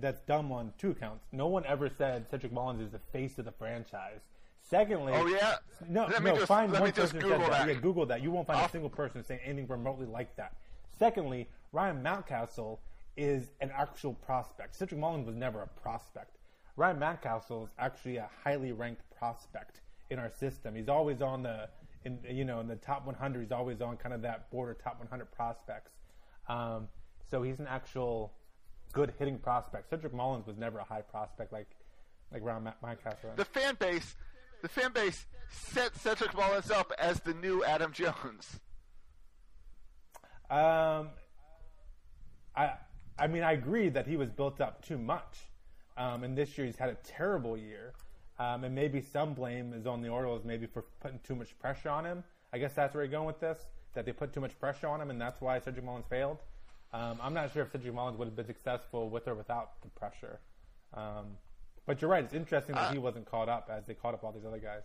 that's 0.00 0.20
dumb 0.22 0.50
on 0.50 0.72
two 0.78 0.94
counts. 0.94 1.24
No 1.32 1.46
one 1.46 1.64
ever 1.66 1.88
said 1.88 2.28
Cedric 2.28 2.52
Mullins 2.52 2.80
is 2.80 2.90
the 2.90 2.98
face 3.12 3.38
of 3.38 3.44
the 3.44 3.52
franchise. 3.52 4.20
Secondly, 4.62 5.12
Oh, 5.14 5.26
yeah? 5.28 5.56
no, 5.88 6.06
Let 6.06 6.22
me 6.22 6.30
no. 6.30 6.36
just- 6.36 6.48
find 6.48 6.72
let 6.72 6.80
one 6.80 6.88
me 6.88 6.92
just 6.92 7.12
person 7.14 7.20
Google 7.20 7.38
said 7.46 7.52
that. 7.52 7.66
that. 7.66 7.74
Yeah, 7.74 7.80
Google 7.80 8.06
that. 8.06 8.20
You 8.20 8.30
won't 8.30 8.46
find 8.46 8.58
I'll- 8.58 8.66
a 8.66 8.70
single 8.70 8.90
person 8.90 9.22
saying 9.24 9.40
anything 9.44 9.66
remotely 9.68 10.06
like 10.06 10.34
that. 10.36 10.54
Secondly, 10.98 11.48
Ryan 11.72 12.02
Mountcastle 12.02 12.78
is 13.16 13.50
an 13.60 13.70
actual 13.70 14.14
prospect. 14.14 14.74
Cedric 14.74 15.00
Mullins 15.00 15.26
was 15.26 15.36
never 15.36 15.62
a 15.62 15.66
prospect. 15.68 16.36
Ryan 16.76 16.98
Mountcastle 16.98 17.64
is 17.64 17.70
actually 17.78 18.16
a 18.16 18.28
highly 18.44 18.72
ranked 18.72 19.02
prospect 19.16 19.80
in 20.10 20.18
our 20.18 20.30
system. 20.30 20.74
He's 20.74 20.88
always 20.88 21.22
on 21.22 21.42
the, 21.42 21.68
in 22.04 22.18
you 22.28 22.44
know, 22.44 22.60
in 22.60 22.68
the 22.68 22.76
top 22.76 23.06
100. 23.06 23.40
He's 23.42 23.52
always 23.52 23.80
on 23.80 23.96
kind 23.96 24.14
of 24.14 24.22
that 24.22 24.50
border 24.50 24.74
top 24.74 24.98
100 24.98 25.30
prospects. 25.32 25.92
Um, 26.48 26.88
so 27.30 27.42
he's 27.42 27.58
an 27.58 27.66
actual 27.68 28.32
good 28.92 29.12
hitting 29.18 29.38
prospect. 29.38 29.90
Cedric 29.90 30.14
Mullins 30.14 30.46
was 30.46 30.56
never 30.56 30.78
a 30.78 30.84
high 30.84 31.02
prospect 31.02 31.52
like 31.52 31.68
like 32.32 32.42
Ma- 32.42 32.72
Mountcastle. 32.82 33.36
The 33.36 33.44
fan 33.44 33.76
base, 33.78 34.14
the 34.62 34.68
fan 34.68 34.92
base 34.92 35.26
set 35.50 35.96
Cedric 35.96 36.34
Mullins 36.36 36.70
up 36.70 36.92
as 36.98 37.20
the 37.20 37.34
new 37.34 37.64
Adam 37.64 37.92
Jones. 37.92 38.60
Um, 40.50 41.10
I 42.56 42.72
I 43.18 43.26
mean 43.26 43.42
I 43.42 43.52
agree 43.52 43.88
that 43.90 44.06
he 44.06 44.16
was 44.16 44.30
built 44.30 44.60
up 44.60 44.84
too 44.84 44.98
much, 44.98 45.50
um, 45.96 46.24
and 46.24 46.36
this 46.36 46.56
year 46.56 46.66
he's 46.66 46.76
had 46.76 46.88
a 46.88 46.96
terrible 47.04 47.56
year, 47.56 47.92
um, 48.38 48.64
and 48.64 48.74
maybe 48.74 49.00
some 49.00 49.34
blame 49.34 49.74
is 49.74 49.86
on 49.86 50.00
the 50.00 50.08
Orioles 50.08 50.44
maybe 50.44 50.66
for 50.66 50.84
putting 51.00 51.18
too 51.20 51.34
much 51.34 51.58
pressure 51.58 51.90
on 51.90 52.04
him. 52.04 52.24
I 52.52 52.58
guess 52.58 52.72
that's 52.72 52.94
where 52.94 53.04
you're 53.04 53.10
going 53.10 53.26
with 53.26 53.40
this, 53.40 53.58
that 53.92 54.06
they 54.06 54.12
put 54.12 54.32
too 54.32 54.40
much 54.40 54.58
pressure 54.58 54.86
on 54.88 55.02
him, 55.02 55.10
and 55.10 55.20
that's 55.20 55.40
why 55.40 55.58
Cedric 55.58 55.84
Mullins 55.84 56.06
failed. 56.08 56.38
Um, 56.92 57.18
I'm 57.22 57.34
not 57.34 57.52
sure 57.52 57.62
if 57.62 57.72
Cedric 57.72 57.94
Mullins 57.94 58.18
would 58.18 58.26
have 58.26 58.36
been 58.36 58.46
successful 58.46 59.10
with 59.10 59.28
or 59.28 59.34
without 59.34 59.80
the 59.82 59.88
pressure. 59.88 60.40
Um, 60.94 61.36
but 61.86 62.00
you're 62.00 62.10
right; 62.10 62.24
it's 62.24 62.34
interesting 62.34 62.74
that 62.74 62.92
he 62.92 62.98
wasn't 62.98 63.30
caught 63.30 63.48
up 63.48 63.68
as 63.70 63.84
they 63.86 63.94
caught 63.94 64.14
up 64.14 64.24
all 64.24 64.32
these 64.32 64.44
other 64.46 64.58
guys. 64.58 64.82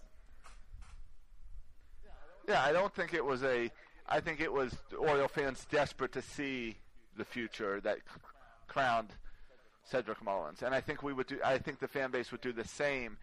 Yeah, 2.47 2.61
I 2.61 2.73
don't 2.73 2.93
think 2.93 3.13
it 3.13 3.23
was 3.23 3.43
a. 3.43 3.71
I 4.07 4.19
think 4.19 4.41
it 4.41 4.51
was 4.51 4.75
Oriole 4.97 5.29
fans 5.29 5.65
desperate 5.71 6.11
to 6.13 6.21
see 6.21 6.75
the 7.15 7.23
future 7.23 7.79
that 7.81 7.99
crowned 8.67 9.09
Cedric 9.85 10.21
Mullins, 10.23 10.61
and 10.61 10.75
I 10.75 10.81
think 10.81 11.03
we 11.03 11.13
would 11.13 11.27
do. 11.27 11.39
I 11.43 11.57
think 11.57 11.79
the 11.79 11.87
fan 11.87 12.11
base 12.11 12.31
would 12.31 12.41
do 12.41 12.51
the 12.51 12.67
same 12.67 13.17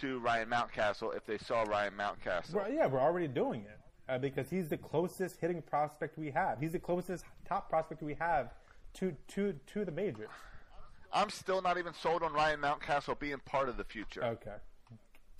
to 0.00 0.20
Ryan 0.20 0.48
Mountcastle 0.48 1.16
if 1.16 1.26
they 1.26 1.38
saw 1.38 1.62
Ryan 1.62 1.94
Mountcastle. 1.98 2.54
Well, 2.54 2.72
yeah, 2.72 2.86
we're 2.86 3.00
already 3.00 3.28
doing 3.28 3.62
it 3.62 3.81
uh, 4.08 4.18
because 4.18 4.50
he's 4.50 4.68
the 4.68 4.76
closest 4.76 5.40
hitting 5.40 5.62
prospect 5.62 6.18
we 6.18 6.30
have. 6.30 6.58
He's 6.60 6.72
the 6.72 6.78
closest 6.78 7.24
top 7.46 7.68
prospect 7.68 8.02
we 8.02 8.14
have 8.14 8.50
to 8.94 9.14
to 9.28 9.54
to 9.68 9.84
the 9.84 9.92
majors. 9.92 10.28
I'm 11.12 11.30
still 11.30 11.60
not 11.62 11.76
even 11.78 11.92
sold 11.94 12.22
on 12.22 12.32
Ryan 12.32 12.60
Mountcastle 12.60 13.18
being 13.18 13.38
part 13.44 13.68
of 13.68 13.76
the 13.76 13.84
future. 13.84 14.24
Okay, 14.24 14.56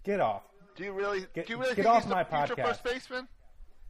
get 0.04 0.21
off. 0.21 0.42
Do 0.76 0.85
you 0.85 0.92
really? 0.92 1.26
Get- 1.35 1.47
do 1.47 1.52
you 1.54 1.59
really 1.61 1.75
get 1.75 1.85
think 1.85 1.88
off 1.88 2.02
he's 2.02 2.09
the 2.09 2.14
my 2.14 2.25
future 2.25 2.57
podcast. 2.57 2.66
first 2.66 2.85
baseman? 2.85 3.28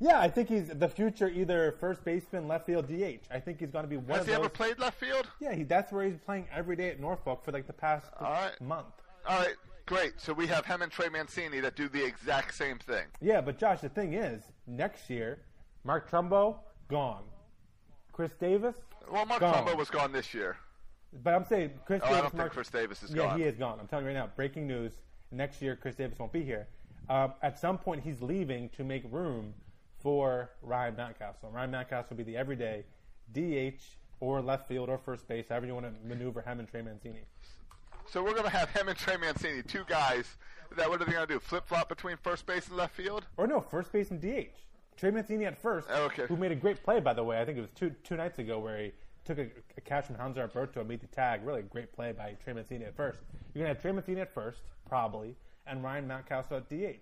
Yeah, 0.00 0.18
I 0.18 0.26
think 0.28 0.48
he's 0.48 0.66
the 0.68 0.88
future, 0.88 1.28
either 1.28 1.76
first 1.78 2.04
baseman, 2.04 2.48
left 2.48 2.66
field, 2.66 2.88
DH. 2.88 3.20
I 3.30 3.38
think 3.38 3.60
he's 3.60 3.70
going 3.70 3.84
to 3.84 3.88
be 3.88 3.96
one 3.98 4.02
of 4.02 4.06
the 4.06 4.12
best. 4.14 4.18
Has 4.18 4.26
he 4.26 4.32
those. 4.32 4.38
ever 4.40 4.48
played 4.48 4.78
left 4.80 4.98
field? 4.98 5.28
Yeah, 5.38 5.54
he, 5.54 5.62
that's 5.62 5.92
where 5.92 6.04
he's 6.04 6.18
playing 6.18 6.48
every 6.52 6.74
day 6.74 6.88
at 6.90 6.98
Norfolk 6.98 7.44
for 7.44 7.52
like 7.52 7.68
the 7.68 7.72
past 7.72 8.10
All 8.18 8.32
right. 8.32 8.60
month. 8.60 8.86
All 9.28 9.38
right, 9.38 9.54
great. 9.86 10.14
So 10.20 10.32
we 10.32 10.46
have 10.46 10.64
him 10.66 10.82
and 10.82 10.90
Trey 10.90 11.08
Mancini 11.08 11.60
that 11.60 11.76
do 11.76 11.88
the 11.88 12.04
exact 12.04 12.54
same 12.54 12.78
thing. 12.78 13.04
Yeah, 13.20 13.40
but 13.40 13.58
Josh, 13.58 13.80
the 13.80 13.88
thing 13.88 14.14
is, 14.14 14.42
next 14.66 15.08
year, 15.10 15.40
Mark 15.84 16.10
Trumbo 16.10 16.56
gone, 16.88 17.24
Chris 18.12 18.32
Davis. 18.40 18.74
Well, 19.10 19.26
Mark 19.26 19.40
gone. 19.40 19.54
Trumbo 19.66 19.76
was 19.76 19.90
gone 19.90 20.12
this 20.12 20.32
year. 20.34 20.56
But 21.22 21.34
I'm 21.34 21.44
saying 21.44 21.72
Chris 21.84 22.00
Oh, 22.02 22.06
I 22.06 22.08
Davis. 22.08 22.22
don't 22.32 22.40
think 22.40 22.52
Chris 22.52 22.68
Davis 22.70 23.02
is 23.02 23.10
yeah, 23.10 23.16
gone. 23.16 23.38
Yeah, 23.38 23.44
he 23.44 23.50
is 23.50 23.56
gone. 23.56 23.78
I'm 23.80 23.86
telling 23.86 24.04
you 24.06 24.12
right 24.12 24.18
now. 24.18 24.30
Breaking 24.34 24.66
news: 24.66 24.92
next 25.30 25.60
year, 25.60 25.76
Chris 25.76 25.94
Davis 25.96 26.18
won't 26.18 26.32
be 26.32 26.42
here. 26.42 26.68
Um, 27.10 27.34
at 27.42 27.58
some 27.58 27.76
point, 27.78 28.02
he's 28.02 28.22
leaving 28.22 28.68
to 28.70 28.84
make 28.84 29.02
room 29.10 29.52
for 30.00 30.50
Ryan 30.62 30.94
Mountcastle. 30.94 31.52
Ryan 31.52 31.70
Mountcastle 31.72 32.10
will 32.10 32.16
be 32.18 32.22
the 32.22 32.36
everyday 32.36 32.84
DH 33.32 33.80
or 34.20 34.40
left 34.40 34.68
field 34.68 34.88
or 34.88 34.98
first 34.98 35.26
base, 35.28 35.48
however 35.48 35.66
you 35.66 35.74
want 35.74 35.86
to 35.86 36.08
maneuver 36.08 36.40
him 36.42 36.60
and 36.60 36.68
Trey 36.68 36.80
Mancini. 36.80 37.24
So 38.12 38.22
we're 38.22 38.32
going 38.32 38.44
to 38.44 38.50
have 38.50 38.68
him 38.70 38.88
and 38.88 38.98
Trey 38.98 39.16
Mancini, 39.16 39.62
two 39.62 39.84
guys. 39.88 40.26
That 40.76 40.90
what 40.90 41.00
are 41.00 41.04
they 41.06 41.12
going 41.12 41.26
to 41.26 41.32
do? 41.32 41.40
Flip 41.40 41.66
flop 41.66 41.88
between 41.88 42.18
first 42.18 42.44
base 42.44 42.68
and 42.68 42.76
left 42.76 42.94
field? 42.94 43.24
Or 43.38 43.46
no, 43.46 43.60
first 43.62 43.90
base 43.90 44.10
and 44.10 44.20
DH. 44.20 44.50
Trey 44.98 45.10
Mancini 45.10 45.46
at 45.46 45.60
first, 45.62 45.88
Okay. 45.90 46.26
who 46.26 46.36
made 46.36 46.52
a 46.52 46.54
great 46.54 46.82
play, 46.82 47.00
by 47.00 47.14
the 47.14 47.24
way. 47.24 47.40
I 47.40 47.46
think 47.46 47.56
it 47.56 47.62
was 47.62 47.70
two 47.74 47.90
two 48.04 48.16
nights 48.16 48.38
ago 48.38 48.58
where 48.58 48.78
he 48.78 48.92
took 49.24 49.38
a, 49.38 49.46
a 49.78 49.80
catch 49.80 50.06
from 50.06 50.16
Hanser 50.16 50.38
Alberto 50.42 50.80
and 50.80 50.88
made 50.90 51.00
the 51.00 51.06
tag. 51.06 51.40
Really 51.42 51.62
great 51.62 51.90
play 51.94 52.12
by 52.12 52.36
Trey 52.44 52.52
Mancini 52.52 52.84
at 52.84 52.94
first. 52.96 53.18
You're 53.54 53.64
going 53.64 53.68
to 53.70 53.74
have 53.74 53.82
Trey 53.82 53.92
Mancini 53.92 54.20
at 54.20 54.34
first, 54.34 54.60
probably, 54.86 55.34
and 55.66 55.82
Ryan 55.82 56.06
Mountcastle 56.06 56.58
at 56.58 56.68
DH. 56.68 57.00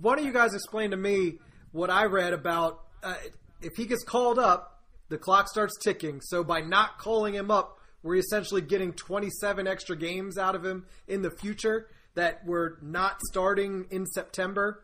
Why 0.00 0.16
don't 0.16 0.24
you 0.24 0.32
guys 0.32 0.54
explain 0.54 0.90
to 0.90 0.96
me 0.96 1.38
what 1.70 1.90
I 1.90 2.06
read 2.06 2.32
about 2.32 2.80
uh, 3.04 3.14
if 3.60 3.74
he 3.76 3.86
gets 3.86 4.02
called 4.02 4.40
up, 4.40 4.82
the 5.08 5.18
clock 5.18 5.48
starts 5.48 5.76
ticking. 5.82 6.20
So 6.20 6.42
by 6.42 6.60
not 6.60 6.98
calling 6.98 7.34
him 7.34 7.50
up, 7.50 7.78
we're 8.02 8.16
essentially 8.16 8.60
getting 8.62 8.92
27 8.92 9.66
extra 9.66 9.96
games 9.96 10.38
out 10.38 10.54
of 10.54 10.64
him 10.64 10.86
in 11.06 11.22
the 11.22 11.30
future 11.30 11.88
that 12.14 12.40
we're 12.44 12.76
not 12.82 13.20
starting 13.22 13.86
in 13.90 14.06
September. 14.06 14.82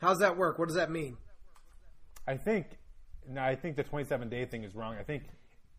How's 0.00 0.18
that 0.18 0.36
work? 0.36 0.58
What 0.58 0.68
does 0.68 0.76
that 0.76 0.90
mean? 0.90 1.16
I 2.26 2.36
think 2.36 2.66
no, 3.30 3.42
I 3.42 3.56
think 3.56 3.76
the 3.76 3.82
27 3.84 4.28
day 4.28 4.46
thing 4.46 4.64
is 4.64 4.74
wrong. 4.74 4.96
I 4.98 5.02
think 5.02 5.24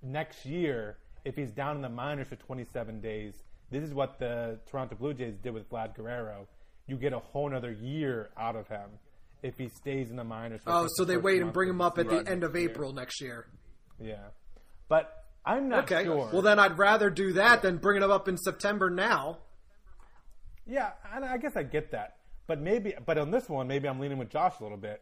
next 0.03 0.45
year, 0.45 0.97
if 1.25 1.35
he's 1.35 1.51
down 1.51 1.75
in 1.75 1.81
the 1.81 1.89
minors 1.89 2.27
for 2.27 2.35
27 2.35 3.01
days, 3.01 3.33
this 3.71 3.83
is 3.83 3.93
what 3.93 4.19
the 4.19 4.59
Toronto 4.69 4.95
Blue 4.95 5.13
Jays 5.13 5.35
did 5.41 5.53
with 5.53 5.69
Vlad 5.69 5.95
Guerrero. 5.95 6.47
You 6.87 6.95
get 6.97 7.13
a 7.13 7.19
whole 7.19 7.53
other 7.53 7.71
year 7.71 8.29
out 8.37 8.55
of 8.55 8.67
him 8.67 8.89
if 9.41 9.57
he 9.57 9.69
stays 9.69 10.09
in 10.09 10.15
the 10.15 10.23
minors. 10.23 10.61
For 10.63 10.71
Oh, 10.71 10.87
so 10.95 11.05
they 11.05 11.17
wait 11.17 11.41
and 11.41 11.53
bring 11.53 11.69
him 11.69 11.81
up 11.81 11.97
at 11.97 12.09
the 12.09 12.17
end 12.27 12.43
of 12.43 12.53
next 12.53 12.61
year. 12.61 12.69
April 12.69 12.93
next 12.93 13.21
year. 13.21 13.47
Yeah, 13.99 14.27
but 14.87 15.18
I'm 15.49 15.67
not 15.69 15.91
Okay. 15.91 16.03
sure. 16.03 16.29
Well, 16.31 16.41
then 16.41 16.59
I'd 16.59 16.77
rather 16.77 17.09
do 17.09 17.33
that 17.33 17.61
than 17.61 17.77
bringing 17.77 18.03
him 18.03 18.11
up 18.11 18.27
in 18.27 18.37
September 18.37 18.89
now. 18.89 19.39
Yeah, 20.65 20.91
and 21.13 21.25
I 21.25 21.37
guess 21.37 21.55
I 21.55 21.63
get 21.63 21.91
that. 21.91 22.17
But 22.47 22.61
maybe, 22.61 22.93
but 23.05 23.17
on 23.17 23.31
this 23.31 23.49
one, 23.49 23.67
maybe 23.67 23.87
I'm 23.87 23.99
leaning 23.99 24.17
with 24.17 24.29
Josh 24.29 24.53
a 24.59 24.63
little 24.63 24.77
bit 24.77 25.01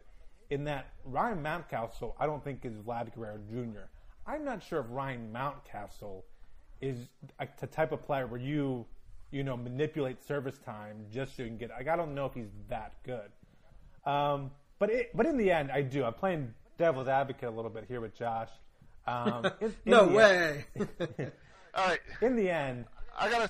in 0.50 0.64
that 0.66 0.88
Ryan 1.04 1.44
Mountcastle, 1.44 2.14
I 2.20 2.26
don't 2.26 2.44
think 2.44 2.64
is 2.64 2.74
Vlad 2.78 3.14
Guerrero 3.14 3.40
Jr. 3.50 3.90
I'm 4.26 4.46
not 4.46 4.64
sure 4.64 4.80
if 4.80 4.86
Ryan 4.90 5.32
Mountcastle 5.34 6.24
is 6.82 7.10
a, 7.40 7.48
the 7.60 7.68
type 7.68 7.92
of 7.92 8.02
player 8.06 8.28
where 8.28 8.40
you, 8.40 8.86
you 9.32 9.44
know, 9.44 9.58
manipulate 9.58 10.24
service 10.26 10.58
time 10.60 11.06
just 11.12 11.36
so 11.36 11.44
you 11.44 11.50
can 11.50 11.58
get. 11.58 11.70
Like, 11.72 11.88
I 11.90 11.96
don't 11.98 12.16
know 12.16 12.26
if 12.26 12.34
he's 12.34 12.52
that 12.70 12.94
good. 13.04 13.30
Um, 14.10 14.52
but 14.80 14.90
it, 14.90 15.12
but 15.16 15.26
in 15.26 15.36
the 15.38 15.52
end, 15.52 15.72
I 15.72 15.82
do. 15.82 16.06
I'm 16.06 16.14
playing 16.14 16.54
devil's 16.78 17.08
advocate 17.10 17.50
a 17.50 17.52
little 17.52 17.72
bit 17.72 17.86
here 17.88 18.00
with 18.00 18.16
Josh. 18.16 18.50
Um, 19.08 19.46
in- 19.62 19.68
in 19.86 19.92
No 19.92 20.06
the 20.08 20.14
way. 20.14 20.66
All 21.74 21.88
right, 21.88 22.00
in 22.22 22.36
the 22.36 22.50
end, 22.50 22.86
I 23.18 23.30
got 23.30 23.42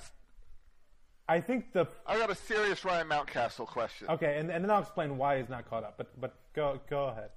I 1.30 1.40
think 1.40 1.72
the 1.72 1.86
I 2.06 2.16
got 2.18 2.30
a 2.30 2.34
serious 2.34 2.84
Ryan 2.84 3.08
Mountcastle 3.08 3.66
question. 3.66 4.08
okay, 4.08 4.38
and, 4.38 4.50
and 4.50 4.64
then 4.64 4.70
I'll 4.70 4.80
explain 4.82 5.18
why 5.18 5.38
he's 5.38 5.48
not 5.48 5.68
caught 5.68 5.84
up. 5.84 5.94
But 5.98 6.18
but 6.20 6.34
go 6.54 6.80
go 6.88 7.06
ahead. 7.06 7.30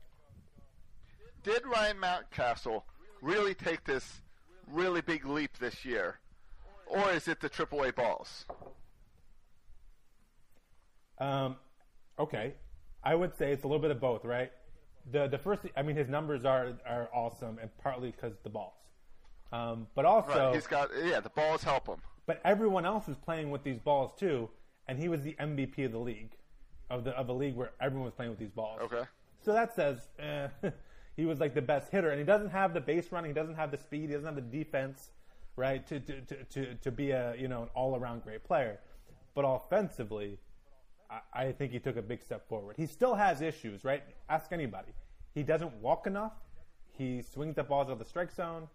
Did 1.43 1.65
Ryan 1.65 1.97
Mountcastle 1.97 2.83
really 3.21 3.53
take 3.53 3.83
this 3.83 4.21
really 4.67 5.01
big 5.01 5.25
leap 5.25 5.57
this 5.59 5.83
year, 5.83 6.19
or 6.85 7.11
is 7.11 7.27
it 7.27 7.41
the 7.41 7.49
AAA 7.49 7.95
balls? 7.95 8.45
Um, 11.17 11.55
okay, 12.17 12.53
I 13.03 13.15
would 13.15 13.35
say 13.37 13.51
it's 13.51 13.63
a 13.63 13.67
little 13.67 13.81
bit 13.81 13.91
of 13.91 13.99
both, 13.99 14.23
right? 14.25 14.51
The 15.09 15.27
the 15.27 15.37
first, 15.37 15.63
I 15.75 15.81
mean, 15.81 15.95
his 15.95 16.09
numbers 16.09 16.45
are 16.45 16.73
are 16.85 17.09
awesome, 17.13 17.57
and 17.59 17.69
partly 17.77 18.11
because 18.11 18.33
the 18.43 18.49
balls, 18.49 18.73
um, 19.51 19.87
but 19.95 20.05
also, 20.05 20.29
Right, 20.47 20.53
he's 20.55 20.67
got 20.67 20.89
yeah, 21.03 21.19
the 21.19 21.29
balls 21.29 21.63
help 21.63 21.87
him. 21.87 21.97
but 22.27 22.39
everyone 22.45 22.85
else 22.85 23.07
is 23.09 23.17
playing 23.17 23.49
with 23.51 23.63
these 23.63 23.79
balls 23.79 24.11
too, 24.17 24.49
and 24.87 24.99
he 24.99 25.09
was 25.09 25.21
the 25.23 25.33
MVP 25.39 25.85
of 25.85 25.91
the 25.91 25.97
league, 25.99 26.31
of 26.89 27.03
the 27.03 27.11
of 27.11 27.29
a 27.29 27.33
league 27.33 27.55
where 27.55 27.71
everyone 27.81 28.05
was 28.05 28.13
playing 28.13 28.29
with 28.31 28.39
these 28.39 28.51
balls. 28.51 28.79
Okay. 28.81 29.03
So 29.41 29.53
that 29.53 29.73
says 29.73 30.07
eh, 30.19 30.47
he 31.17 31.25
was 31.25 31.39
like 31.39 31.55
the 31.55 31.61
best 31.63 31.91
hitter, 31.91 32.11
and 32.11 32.19
he 32.19 32.25
doesn't 32.25 32.51
have 32.51 32.73
the 32.75 32.81
base 32.81 33.11
running, 33.11 33.31
he 33.31 33.35
doesn't 33.35 33.55
have 33.55 33.71
the 33.71 33.77
speed, 33.77 34.09
he 34.09 34.13
doesn't 34.15 34.27
have 34.27 34.35
the 34.35 34.41
defense, 34.63 35.09
right? 35.55 35.85
To 35.87 35.99
to 35.99 36.21
to 36.21 36.43
to, 36.43 36.75
to 36.75 36.91
be 36.91 37.09
a 37.11 37.35
you 37.37 37.47
know 37.47 37.63
an 37.63 37.69
all 37.73 37.95
around 37.95 38.23
great 38.23 38.43
player, 38.43 38.79
but 39.33 39.41
offensively, 39.41 40.37
I, 41.11 41.43
I 41.43 41.51
think 41.51 41.71
he 41.71 41.79
took 41.79 41.97
a 41.97 42.01
big 42.01 42.23
step 42.23 42.47
forward. 42.47 42.75
He 42.77 42.85
still 42.85 43.15
has 43.15 43.41
issues, 43.41 43.83
right? 43.83 44.03
Ask 44.29 44.51
anybody. 44.51 44.93
He 45.33 45.43
doesn't 45.43 45.73
walk 45.81 46.07
enough. 46.07 46.33
He 46.91 47.21
swings 47.21 47.55
the 47.55 47.63
balls 47.63 47.87
out 47.87 47.93
of 47.93 47.99
the 47.99 48.05
strike 48.05 48.31
zone, 48.31 48.67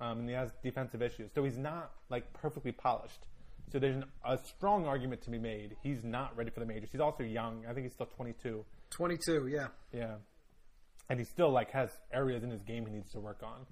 um, 0.00 0.20
and 0.20 0.28
he 0.28 0.34
has 0.34 0.50
defensive 0.62 1.02
issues. 1.02 1.30
So 1.34 1.44
he's 1.44 1.58
not 1.58 1.92
like 2.10 2.32
perfectly 2.32 2.72
polished. 2.72 3.26
So 3.70 3.78
there's 3.78 3.96
an, 3.96 4.04
a 4.24 4.38
strong 4.38 4.86
argument 4.86 5.22
to 5.22 5.30
be 5.30 5.38
made. 5.38 5.76
He's 5.82 6.04
not 6.04 6.36
ready 6.36 6.50
for 6.50 6.60
the 6.60 6.66
majors. 6.66 6.90
He's 6.92 7.00
also 7.00 7.22
young. 7.22 7.64
I 7.68 7.72
think 7.72 7.86
he's 7.86 7.94
still 7.94 8.06
22. 8.06 8.64
22, 8.90 9.48
yeah. 9.48 9.68
Yeah, 9.92 10.16
and 11.08 11.18
he 11.18 11.24
still 11.24 11.50
like 11.50 11.70
has 11.72 11.90
areas 12.12 12.42
in 12.42 12.50
his 12.50 12.62
game 12.62 12.86
he 12.86 12.92
needs 12.92 13.10
to 13.12 13.20
work 13.20 13.42
on. 13.42 13.66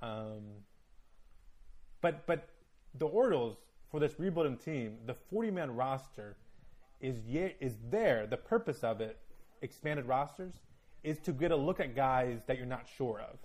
Um, 0.00 0.42
but 2.00 2.26
but 2.26 2.48
the 2.94 3.06
Orioles 3.06 3.56
for 3.90 4.00
this 4.00 4.18
rebuilding 4.18 4.58
team, 4.58 4.98
the 5.06 5.14
40 5.30 5.50
man 5.50 5.70
roster 5.74 6.36
is 7.00 7.26
ye- 7.26 7.54
is 7.60 7.76
there. 7.90 8.26
The 8.26 8.36
purpose 8.36 8.82
of 8.84 9.00
it, 9.00 9.18
expanded 9.62 10.06
rosters, 10.06 10.54
is 11.02 11.18
to 11.20 11.32
get 11.32 11.50
a 11.50 11.56
look 11.56 11.80
at 11.80 11.94
guys 11.94 12.40
that 12.46 12.56
you're 12.56 12.66
not 12.66 12.86
sure 12.96 13.20
of. 13.20 13.38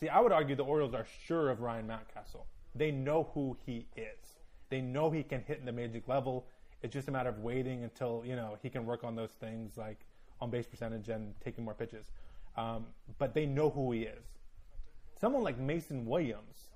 See, 0.00 0.08
I 0.08 0.20
would 0.20 0.32
argue 0.32 0.56
the 0.56 0.64
Orioles 0.64 0.94
are 0.94 1.06
sure 1.26 1.50
of 1.50 1.60
Ryan 1.60 1.86
Mountcastle. 1.86 2.44
They 2.74 2.90
know 2.90 3.30
who 3.34 3.56
he 3.64 3.86
is. 3.96 4.38
They 4.68 4.80
know 4.80 5.10
he 5.10 5.22
can 5.22 5.42
hit 5.42 5.64
the 5.64 5.72
major 5.72 6.02
level. 6.06 6.46
It's 6.82 6.92
just 6.92 7.08
a 7.08 7.10
matter 7.10 7.30
of 7.30 7.38
waiting 7.38 7.84
until 7.84 8.22
you 8.24 8.36
know 8.36 8.58
he 8.62 8.68
can 8.68 8.84
work 8.84 9.04
on 9.04 9.16
those 9.16 9.30
things 9.30 9.76
like 9.76 9.98
on 10.40 10.50
base 10.50 10.66
percentage 10.66 11.08
and 11.08 11.34
taking 11.42 11.64
more 11.64 11.74
pitches. 11.74 12.10
Um, 12.56 12.86
but 13.18 13.34
they 13.34 13.46
know 13.46 13.70
who 13.70 13.92
he 13.92 14.02
is. 14.02 14.24
Someone 15.18 15.42
like 15.42 15.58
Mason 15.58 16.04
Williams, 16.04 16.70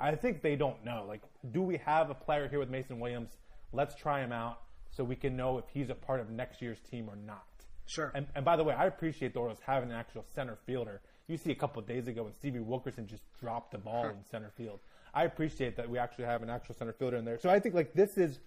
I 0.00 0.14
think 0.14 0.40
they 0.40 0.56
don't 0.56 0.82
know. 0.84 1.04
Like, 1.06 1.20
do 1.52 1.60
we 1.60 1.76
have 1.78 2.08
a 2.10 2.14
player 2.14 2.48
here 2.48 2.58
with 2.58 2.70
Mason 2.70 2.98
Williams? 2.98 3.36
Let's 3.72 3.94
try 3.94 4.20
him 4.20 4.32
out 4.32 4.60
so 4.92 5.02
we 5.02 5.16
can 5.16 5.36
know 5.36 5.58
if 5.58 5.64
he's 5.72 5.90
a 5.90 5.94
part 5.94 6.20
of 6.20 6.30
next 6.30 6.62
year's 6.62 6.80
team 6.80 7.08
or 7.08 7.16
not. 7.16 7.46
Sure. 7.86 8.12
And, 8.14 8.26
and 8.34 8.44
by 8.44 8.56
the 8.56 8.64
way, 8.64 8.74
I 8.74 8.86
appreciate 8.86 9.34
the 9.34 9.40
Orioles 9.40 9.58
having 9.66 9.90
an 9.90 9.96
actual 9.96 10.24
center 10.34 10.56
fielder. 10.66 11.00
You 11.26 11.36
see 11.36 11.50
a 11.50 11.54
couple 11.54 11.80
of 11.80 11.88
days 11.88 12.08
ago 12.08 12.24
when 12.24 12.34
Stevie 12.34 12.60
Wilkerson 12.60 13.06
just 13.06 13.22
dropped 13.40 13.72
the 13.72 13.78
ball 13.78 14.04
in 14.04 14.24
center 14.30 14.50
field. 14.56 14.80
I 15.14 15.24
appreciate 15.24 15.76
that 15.76 15.88
we 15.88 15.98
actually 15.98 16.24
have 16.24 16.42
an 16.42 16.50
actual 16.50 16.74
center 16.74 16.92
fielder 16.92 17.16
in 17.16 17.24
there. 17.24 17.38
So 17.38 17.50
I 17.50 17.58
think 17.58 17.74
like 17.74 17.92
this 17.94 18.16
is 18.16 18.38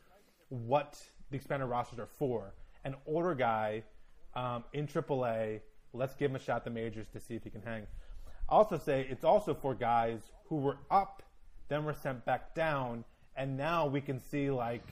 what 0.49 1.01
the 1.29 1.37
expanded 1.37 1.69
rosters 1.69 1.99
are 1.99 2.07
for. 2.07 2.53
An 2.83 2.95
older 3.07 3.35
guy 3.35 3.83
um, 4.35 4.63
in 4.73 4.87
AAA. 4.87 5.61
Let's 5.93 6.15
give 6.15 6.29
him 6.31 6.35
a 6.35 6.39
shot 6.39 6.57
at 6.57 6.63
the 6.65 6.71
majors 6.71 7.07
to 7.13 7.19
see 7.19 7.35
if 7.35 7.43
he 7.43 7.49
can 7.49 7.61
hang. 7.61 7.83
I 8.49 8.53
also 8.53 8.77
say 8.77 9.07
it's 9.09 9.23
also 9.23 9.53
for 9.53 9.73
guys 9.73 10.21
who 10.47 10.57
were 10.57 10.77
up, 10.91 11.23
then 11.67 11.85
were 11.85 11.93
sent 11.93 12.25
back 12.25 12.53
down, 12.53 13.03
and 13.35 13.57
now 13.57 13.87
we 13.87 14.01
can 14.01 14.19
see 14.19 14.51
like 14.51 14.83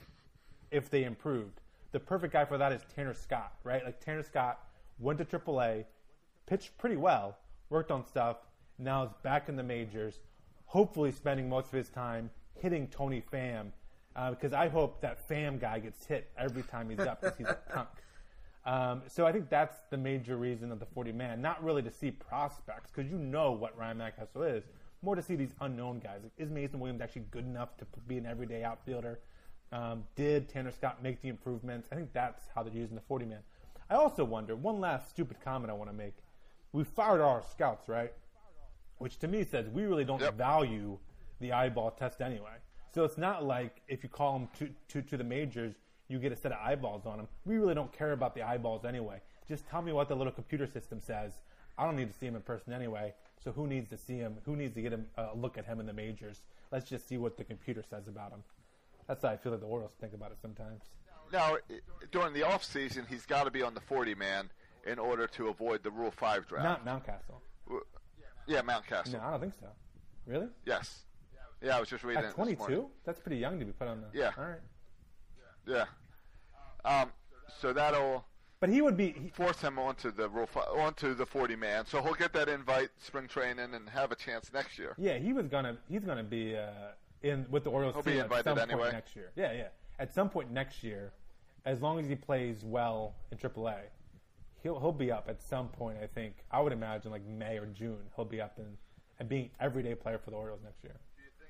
if 0.74 0.90
they 0.90 1.04
improved. 1.04 1.60
The 1.92 2.00
perfect 2.00 2.32
guy 2.32 2.44
for 2.44 2.58
that 2.58 2.72
is 2.72 2.82
Tanner 2.94 3.14
Scott, 3.14 3.52
right? 3.62 3.84
Like 3.84 4.00
Tanner 4.00 4.24
Scott 4.24 4.58
went 4.98 5.18
to 5.20 5.24
AAA, 5.24 5.84
pitched 6.46 6.76
pretty 6.76 6.96
well, 6.96 7.38
worked 7.70 7.92
on 7.92 8.04
stuff, 8.04 8.38
now 8.78 9.04
is 9.04 9.10
back 9.22 9.48
in 9.48 9.54
the 9.54 9.62
majors, 9.62 10.18
hopefully 10.66 11.12
spending 11.12 11.48
most 11.48 11.66
of 11.66 11.72
his 11.72 11.88
time 11.88 12.28
hitting 12.60 12.88
Tommy 12.88 13.22
Pham, 13.32 13.68
uh, 14.16 14.30
because 14.30 14.52
I 14.52 14.68
hope 14.68 15.00
that 15.02 15.28
Pham 15.28 15.60
guy 15.60 15.78
gets 15.78 16.04
hit 16.04 16.28
every 16.36 16.62
time 16.64 16.90
he's 16.90 16.98
up 16.98 17.20
because 17.20 17.38
he's 17.38 17.48
a 17.48 17.58
punk. 17.72 17.88
Um, 18.66 19.02
so 19.08 19.26
I 19.26 19.32
think 19.32 19.50
that's 19.50 19.76
the 19.90 19.98
major 19.98 20.38
reason 20.38 20.72
of 20.72 20.80
the 20.80 20.86
40 20.86 21.12
man, 21.12 21.42
not 21.42 21.62
really 21.62 21.82
to 21.82 21.90
see 21.90 22.10
prospects 22.10 22.90
because 22.90 23.10
you 23.10 23.18
know 23.18 23.52
what 23.52 23.76
Ryan 23.76 23.98
Mountcastle 23.98 24.56
is, 24.56 24.64
more 25.02 25.14
to 25.14 25.20
see 25.20 25.36
these 25.36 25.52
unknown 25.60 25.98
guys. 25.98 26.20
Like, 26.22 26.32
is 26.38 26.50
Mason 26.50 26.80
Williams 26.80 27.02
actually 27.02 27.26
good 27.30 27.44
enough 27.44 27.76
to 27.76 27.86
be 28.08 28.16
an 28.16 28.24
everyday 28.24 28.64
outfielder? 28.64 29.18
Um, 29.74 30.04
did 30.14 30.48
Tanner 30.48 30.70
Scott 30.70 31.02
make 31.02 31.20
the 31.20 31.28
improvements? 31.28 31.88
I 31.90 31.96
think 31.96 32.12
that's 32.12 32.44
how 32.54 32.62
they're 32.62 32.72
using 32.72 32.94
the 32.94 33.02
40 33.02 33.26
man. 33.26 33.40
I 33.90 33.96
also 33.96 34.24
wonder 34.24 34.54
one 34.54 34.78
last 34.80 35.10
stupid 35.10 35.38
comment 35.44 35.68
I 35.68 35.74
want 35.74 35.90
to 35.90 35.96
make. 35.96 36.14
We 36.72 36.84
fired 36.84 37.20
all 37.20 37.30
our 37.30 37.42
scouts, 37.42 37.88
right? 37.88 38.12
Which 38.98 39.18
to 39.18 39.26
me 39.28 39.42
says 39.42 39.68
we 39.68 39.82
really 39.82 40.04
don't 40.04 40.20
Yep. 40.20 40.34
value 40.36 40.96
the 41.40 41.52
eyeball 41.52 41.90
test 41.90 42.20
anyway. 42.20 42.54
So 42.94 43.02
it's 43.02 43.18
not 43.18 43.44
like 43.44 43.82
if 43.88 44.04
you 44.04 44.08
call 44.08 44.38
them 44.38 44.48
to, 44.60 44.70
to, 44.90 45.02
to 45.08 45.16
the 45.16 45.24
majors, 45.24 45.74
you 46.06 46.20
get 46.20 46.30
a 46.30 46.36
set 46.36 46.52
of 46.52 46.58
eyeballs 46.64 47.04
on 47.04 47.16
them. 47.16 47.26
We 47.44 47.56
really 47.56 47.74
don't 47.74 47.92
care 47.92 48.12
about 48.12 48.36
the 48.36 48.42
eyeballs 48.42 48.84
anyway. 48.84 49.20
Just 49.48 49.66
tell 49.66 49.82
me 49.82 49.92
what 49.92 50.08
the 50.08 50.14
little 50.14 50.32
computer 50.32 50.68
system 50.68 51.00
says. 51.00 51.40
I 51.76 51.84
don't 51.84 51.96
need 51.96 52.12
to 52.12 52.16
see 52.16 52.26
him 52.26 52.36
in 52.36 52.42
person 52.42 52.72
anyway. 52.72 53.12
So 53.42 53.50
who 53.50 53.66
needs 53.66 53.90
to 53.90 53.96
see 53.96 54.18
him? 54.18 54.36
Who 54.44 54.54
needs 54.54 54.74
to 54.74 54.82
get 54.82 54.92
him 54.92 55.06
a 55.18 55.34
look 55.34 55.58
at 55.58 55.66
him 55.66 55.80
in 55.80 55.86
the 55.86 55.92
majors? 55.92 56.42
Let's 56.70 56.88
just 56.88 57.08
see 57.08 57.18
what 57.18 57.36
the 57.36 57.42
computer 57.44 57.82
says 57.82 58.06
about 58.06 58.30
him. 58.30 58.44
That's 59.06 59.22
how 59.22 59.30
I 59.30 59.36
feel 59.36 59.52
like 59.52 59.60
the 59.60 59.66
Orioles 59.66 59.92
think 60.00 60.14
about 60.14 60.32
it 60.32 60.38
sometimes. 60.40 60.82
Now, 61.32 61.56
during 62.10 62.32
the 62.32 62.42
off 62.42 62.64
season, 62.64 63.06
he's 63.08 63.26
got 63.26 63.44
to 63.44 63.50
be 63.50 63.62
on 63.62 63.74
the 63.74 63.80
40 63.80 64.14
man 64.14 64.50
in 64.86 64.98
order 64.98 65.26
to 65.28 65.48
avoid 65.48 65.82
the 65.82 65.90
Rule 65.90 66.10
5 66.10 66.46
draft. 66.46 66.86
Not 66.86 67.04
Mountcastle. 67.04 67.40
yeah, 68.46 68.62
Mountcastle. 68.62 69.14
No, 69.14 69.20
I 69.20 69.30
don't 69.30 69.40
think 69.40 69.54
so. 69.60 69.66
Really? 70.26 70.48
Yes. 70.64 71.04
Yeah, 71.62 71.76
I 71.76 71.80
was 71.80 71.88
just 71.88 72.04
reading 72.04 72.18
At 72.18 72.24
it 72.24 72.28
this 72.28 72.36
morning. 72.36 72.56
22? 72.56 72.86
That's 73.04 73.20
pretty 73.20 73.38
young 73.38 73.58
to 73.58 73.64
be 73.64 73.72
put 73.72 73.88
on 73.88 74.02
the. 74.02 74.06
Yeah. 74.18 74.32
All 74.36 74.44
right. 74.44 74.60
Yeah. 75.66 75.86
Um, 76.84 77.10
so 77.60 77.72
that'll 77.72 78.24
But 78.60 78.68
he 78.68 78.82
would 78.82 78.96
be. 78.96 79.12
He, 79.18 79.28
force 79.30 79.60
him 79.60 79.78
onto 79.78 80.10
the 80.10 80.28
rule 80.28 80.46
fi- 80.46 80.60
onto 80.60 81.14
the 81.14 81.24
40 81.24 81.56
man. 81.56 81.86
So 81.86 82.02
he'll 82.02 82.14
get 82.14 82.34
that 82.34 82.48
invite 82.50 82.90
spring 83.02 83.28
training 83.28 83.74
and 83.74 83.88
have 83.88 84.12
a 84.12 84.16
chance 84.16 84.52
next 84.52 84.78
year. 84.78 84.94
yeah, 84.98 85.16
he 85.18 85.32
was 85.32 85.46
gonna. 85.48 85.78
He's 85.88 86.04
gonna 86.04 86.22
be 86.22 86.54
uh, 86.56 86.68
in 87.24 87.46
with 87.50 87.64
the 87.64 87.70
Orioles 87.70 87.94
He'll 87.94 88.02
be 88.02 88.12
team 88.12 88.20
at 88.20 88.24
invited 88.26 88.44
some 88.44 88.56
point 88.56 88.70
anyway. 88.70 88.92
next 88.92 89.16
year. 89.16 89.30
Yeah, 89.36 89.52
yeah. 89.52 89.68
at 89.98 90.12
some 90.14 90.28
point 90.28 90.50
next 90.50 90.82
year, 90.84 91.12
as 91.64 91.80
long 91.80 91.98
as 91.98 92.06
he 92.06 92.14
plays 92.14 92.62
well 92.64 93.14
in 93.32 93.38
AAA, 93.38 93.76
he'll 94.62 94.78
he'll 94.78 94.92
be 94.92 95.10
up 95.10 95.26
at 95.28 95.42
some 95.42 95.68
point. 95.68 95.98
I 96.02 96.06
think 96.06 96.34
I 96.50 96.60
would 96.60 96.72
imagine 96.72 97.10
like 97.10 97.24
May 97.26 97.58
or 97.58 97.66
June 97.66 97.98
he'll 98.14 98.24
be 98.24 98.40
up 98.40 98.58
and 98.58 98.76
and 99.18 99.28
being 99.28 99.50
everyday 99.60 99.94
player 99.94 100.18
for 100.18 100.30
the 100.30 100.36
Orioles 100.36 100.60
next 100.62 100.82
year. 100.82 100.96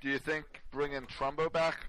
Do 0.01 0.09
you 0.11 0.19
think 0.19 0.45
bringing 0.71 1.03
Trumbo 1.03 1.51
back 1.51 1.89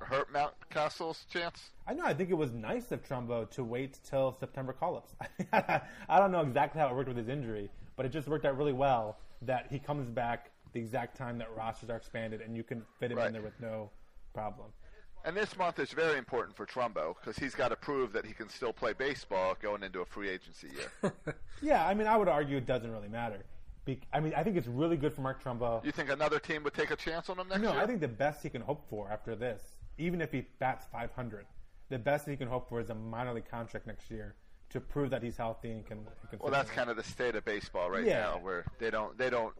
hurt 0.00 0.28
Mountcastle's 0.32 1.24
chance? 1.32 1.70
I 1.86 1.94
know. 1.94 2.04
I 2.04 2.12
think 2.12 2.30
it 2.30 2.34
was 2.34 2.52
nice 2.52 2.90
of 2.92 3.02
Trumbo 3.06 3.48
to 3.52 3.62
wait 3.62 4.00
till 4.08 4.36
September 4.40 4.72
call-ups. 4.72 5.14
I 5.52 6.18
don't 6.18 6.32
know 6.32 6.40
exactly 6.40 6.80
how 6.80 6.88
it 6.88 6.94
worked 6.96 7.08
with 7.08 7.16
his 7.16 7.28
injury, 7.28 7.70
but 7.96 8.04
it 8.04 8.08
just 8.10 8.26
worked 8.28 8.44
out 8.44 8.58
really 8.58 8.72
well 8.72 9.18
that 9.42 9.68
he 9.70 9.78
comes 9.78 10.10
back 10.10 10.50
the 10.74 10.80
exact 10.80 11.16
time 11.16 11.38
that 11.38 11.48
rosters 11.56 11.88
are 11.88 11.96
expanded, 11.96 12.40
and 12.42 12.54
you 12.56 12.62
can 12.64 12.84
fit 12.98 13.10
him 13.12 13.18
Right. 13.18 13.28
in 13.28 13.32
there 13.32 13.42
with 13.42 13.58
no 13.60 13.90
problem. 14.34 14.72
And 15.24 15.34
this 15.34 15.56
month 15.56 15.78
is 15.78 15.90
very 15.92 16.18
important 16.18 16.54
for 16.54 16.66
Trumbo 16.66 17.14
because 17.18 17.38
he's 17.38 17.54
got 17.54 17.68
to 17.68 17.76
prove 17.76 18.12
that 18.12 18.26
he 18.26 18.34
can 18.34 18.50
still 18.50 18.74
play 18.74 18.92
baseball 18.92 19.56
going 19.62 19.82
into 19.82 20.00
a 20.00 20.04
free 20.04 20.28
agency 20.28 20.68
year. 20.68 21.12
Yeah, 21.62 21.86
I 21.86 21.94
mean, 21.94 22.06
I 22.06 22.18
would 22.18 22.28
argue 22.28 22.58
it 22.58 22.66
doesn't 22.66 22.90
really 22.90 23.08
matter. 23.08 23.42
Be- 23.86 24.02
I 24.12 24.20
mean, 24.20 24.34
I 24.36 24.42
think 24.42 24.56
it's 24.58 24.66
really 24.66 24.98
good 24.98 25.14
for 25.14 25.22
Mark 25.22 25.42
Trumbo. 25.42 25.82
you 25.82 25.92
think 25.92 26.10
another 26.10 26.38
team 26.38 26.62
would 26.64 26.74
take 26.74 26.90
a 26.90 26.96
chance 26.96 27.30
on 27.30 27.38
him 27.38 27.48
next 27.48 27.62
No, 27.62 27.68
year? 27.70 27.78
No, 27.78 27.82
I 27.84 27.86
think 27.86 28.00
the 28.00 28.08
best 28.08 28.42
he 28.42 28.50
can 28.50 28.60
hope 28.60 28.86
for 28.90 29.08
after 29.10 29.34
this, 29.34 29.62
even 29.96 30.20
if 30.20 30.30
he 30.32 30.42
bats 30.58 30.84
500, 30.92 31.46
the 31.88 31.98
best 31.98 32.26
he 32.28 32.36
can 32.36 32.48
hope 32.48 32.68
for 32.68 32.80
is 32.80 32.90
a 32.90 32.94
minor 32.94 33.32
league 33.32 33.48
contract 33.48 33.86
next 33.86 34.10
year 34.10 34.34
to 34.70 34.80
prove 34.80 35.08
that 35.10 35.22
he's 35.22 35.36
healthy 35.38 35.70
and 35.70 35.86
can. 35.86 36.04
can 36.28 36.38
Well, 36.40 36.50
that's 36.50 36.68
in. 36.68 36.76
kind 36.76 36.90
of 36.90 36.96
the 36.96 37.02
state 37.04 37.34
of 37.36 37.44
baseball 37.46 37.88
right 37.90 38.04
Yeah. 38.04 38.20
now, 38.22 38.38
where 38.38 38.64
they 38.78 38.90
don't 38.90 39.16
they 39.16 39.30
don't 39.30 39.54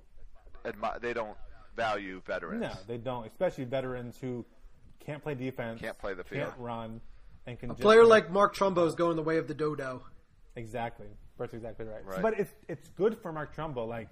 admi- 0.65 1.01
they 1.01 1.13
don't 1.13 1.37
value 1.77 2.21
veterans. 2.27 2.61
No, 2.63 2.73
they 2.87 2.99
don't. 2.99 3.27
Especially 3.27 3.65
veterans 3.65 4.19
who 4.21 4.45
can't 5.01 5.23
play 5.23 5.35
defense, 5.35 5.81
Can't 5.81 5.99
play 5.99 6.15
the 6.15 6.25
field. 6.25 6.49
can't 6.49 6.59
run, 6.59 7.01
and 7.47 7.59
can 7.59 7.71
A 7.71 7.75
just 7.75 7.83
player 7.83 8.05
like 8.05 8.31
Mark 8.31 8.55
Trumbo 8.57 8.87
is 8.87 8.95
going 8.95 9.17
the 9.17 9.23
way 9.23 9.39
of 9.39 9.49
the 9.49 9.55
dodo. 9.55 10.03
exactly. 10.57 11.07
Bert's 11.37 11.53
exactly 11.53 11.85
right. 11.87 12.05
Right. 12.05 12.23
But 12.23 12.39
it's 12.39 12.53
it's 12.69 12.89
good 12.91 13.19
for 13.19 13.33
Mark 13.33 13.55
Trumbo. 13.57 13.89
Like, 13.89 14.11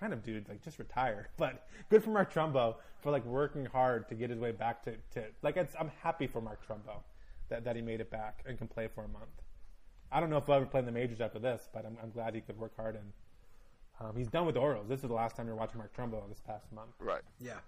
kind 0.00 0.12
of 0.12 0.22
dude, 0.24 0.48
like 0.48 0.62
just 0.62 0.78
retire. 0.78 1.28
But 1.36 1.68
good 1.90 2.02
for 2.02 2.10
Mark 2.10 2.32
Trumbo 2.32 2.74
for 3.02 3.12
like 3.12 3.24
working 3.24 3.64
hard 3.66 4.08
to 4.08 4.14
get 4.16 4.30
his 4.30 4.38
way 4.40 4.50
back 4.52 4.82
to, 4.84 4.96
to 5.12 5.24
like. 5.42 5.56
It's, 5.56 5.74
I'm 5.78 5.90
happy 6.02 6.26
for 6.26 6.40
Mark 6.40 6.66
Trumbo 6.66 7.02
that 7.50 7.64
that 7.64 7.76
he 7.76 7.82
made 7.82 8.00
it 8.00 8.10
back 8.10 8.42
and 8.46 8.58
can 8.58 8.66
play 8.66 8.88
for 8.92 9.04
a 9.04 9.08
month. 9.08 9.30
I 10.10 10.18
don't 10.20 10.28
know 10.28 10.38
if 10.38 10.46
he'll 10.46 10.56
ever 10.56 10.66
play 10.66 10.80
in 10.80 10.86
the 10.86 10.92
majors 10.92 11.20
after 11.20 11.38
this, 11.38 11.68
but 11.72 11.84
I'm, 11.86 11.96
I'm 12.02 12.10
glad 12.10 12.34
he 12.34 12.40
could 12.40 12.58
work 12.58 12.76
hard 12.76 12.96
and. 12.96 13.12
Um, 14.00 14.12
he's 14.16 14.28
done 14.28 14.44
with 14.44 14.54
the 14.54 14.60
Orioles. 14.60 14.88
This 14.88 15.02
is 15.02 15.08
the 15.08 15.14
last 15.14 15.36
time 15.36 15.46
you're 15.46 15.56
watching 15.56 15.78
Mark 15.78 15.96
Trumbo 15.96 16.28
this 16.28 16.40
past 16.40 16.70
month. 16.72 16.90
Right. 16.98 17.22
Yeah. 17.40 17.58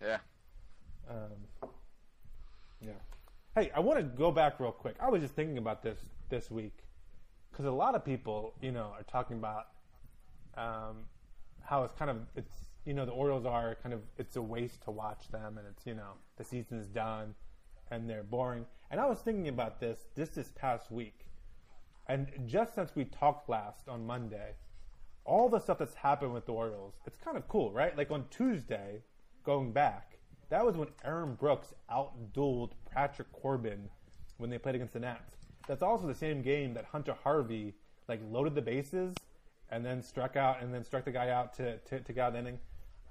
Yeah. 0.00 0.18
Um, 1.08 1.76
yeah. 2.80 2.92
Hey, 3.54 3.70
I 3.74 3.80
want 3.80 3.98
to 3.98 4.04
go 4.04 4.30
back 4.32 4.58
real 4.58 4.72
quick. 4.72 4.96
I 4.98 5.10
was 5.10 5.20
just 5.20 5.34
thinking 5.34 5.58
about 5.58 5.82
this 5.82 5.98
this 6.30 6.50
week 6.50 6.78
because 7.50 7.66
a 7.66 7.70
lot 7.70 7.94
of 7.94 8.04
people, 8.04 8.54
you 8.60 8.72
know, 8.72 8.92
are 8.96 9.04
talking 9.04 9.36
about 9.36 9.66
um, 10.56 11.04
how 11.62 11.84
it's 11.84 11.94
kind 11.94 12.10
of 12.10 12.18
it's 12.34 12.52
you 12.84 12.94
know 12.94 13.04
the 13.06 13.12
Orioles 13.12 13.44
are 13.46 13.76
kind 13.82 13.92
of 13.92 14.00
it's 14.18 14.36
a 14.36 14.42
waste 14.42 14.82
to 14.84 14.90
watch 14.90 15.28
them 15.30 15.58
and 15.58 15.66
it's 15.66 15.86
you 15.86 15.94
know 15.94 16.12
the 16.36 16.44
season's 16.44 16.88
done 16.88 17.34
and 17.90 18.08
they're 18.08 18.22
boring. 18.22 18.66
And 18.90 19.00
I 19.00 19.06
was 19.06 19.18
thinking 19.18 19.48
about 19.48 19.80
this 19.80 20.08
just 20.16 20.34
this 20.34 20.50
past 20.54 20.90
week, 20.90 21.26
and 22.08 22.28
just 22.46 22.74
since 22.74 22.94
we 22.94 23.04
talked 23.04 23.48
last 23.48 23.88
on 23.88 24.06
Monday, 24.06 24.54
all 25.24 25.48
the 25.48 25.58
stuff 25.58 25.78
that's 25.78 25.94
happened 25.94 26.34
with 26.34 26.46
the 26.46 26.52
Orioles, 26.52 26.94
it's 27.06 27.16
kind 27.16 27.36
of 27.36 27.48
cool, 27.48 27.72
right? 27.72 27.96
Like 27.96 28.10
on 28.10 28.26
Tuesday, 28.30 29.02
going 29.44 29.72
back, 29.72 30.18
that 30.50 30.64
was 30.64 30.76
when 30.76 30.88
Aaron 31.04 31.34
Brooks 31.34 31.72
outdueled 31.90 32.72
Patrick 32.90 33.32
Corbin 33.32 33.88
when 34.36 34.50
they 34.50 34.58
played 34.58 34.74
against 34.74 34.92
the 34.92 35.00
Nats. 35.00 35.46
That's 35.66 35.82
also 35.82 36.06
the 36.06 36.14
same 36.14 36.42
game 36.42 36.74
that 36.74 36.84
Hunter 36.84 37.16
Harvey 37.22 37.74
like 38.08 38.20
loaded 38.30 38.54
the 38.54 38.62
bases 38.62 39.14
and 39.70 39.84
then 39.84 40.02
struck 40.02 40.36
out 40.36 40.62
and 40.62 40.72
then 40.74 40.84
struck 40.84 41.04
the 41.04 41.10
guy 41.10 41.30
out 41.30 41.54
to 41.54 41.78
to, 41.78 42.00
to 42.00 42.12
get 42.12 42.20
out 42.20 42.32
the 42.34 42.40
inning. 42.40 42.58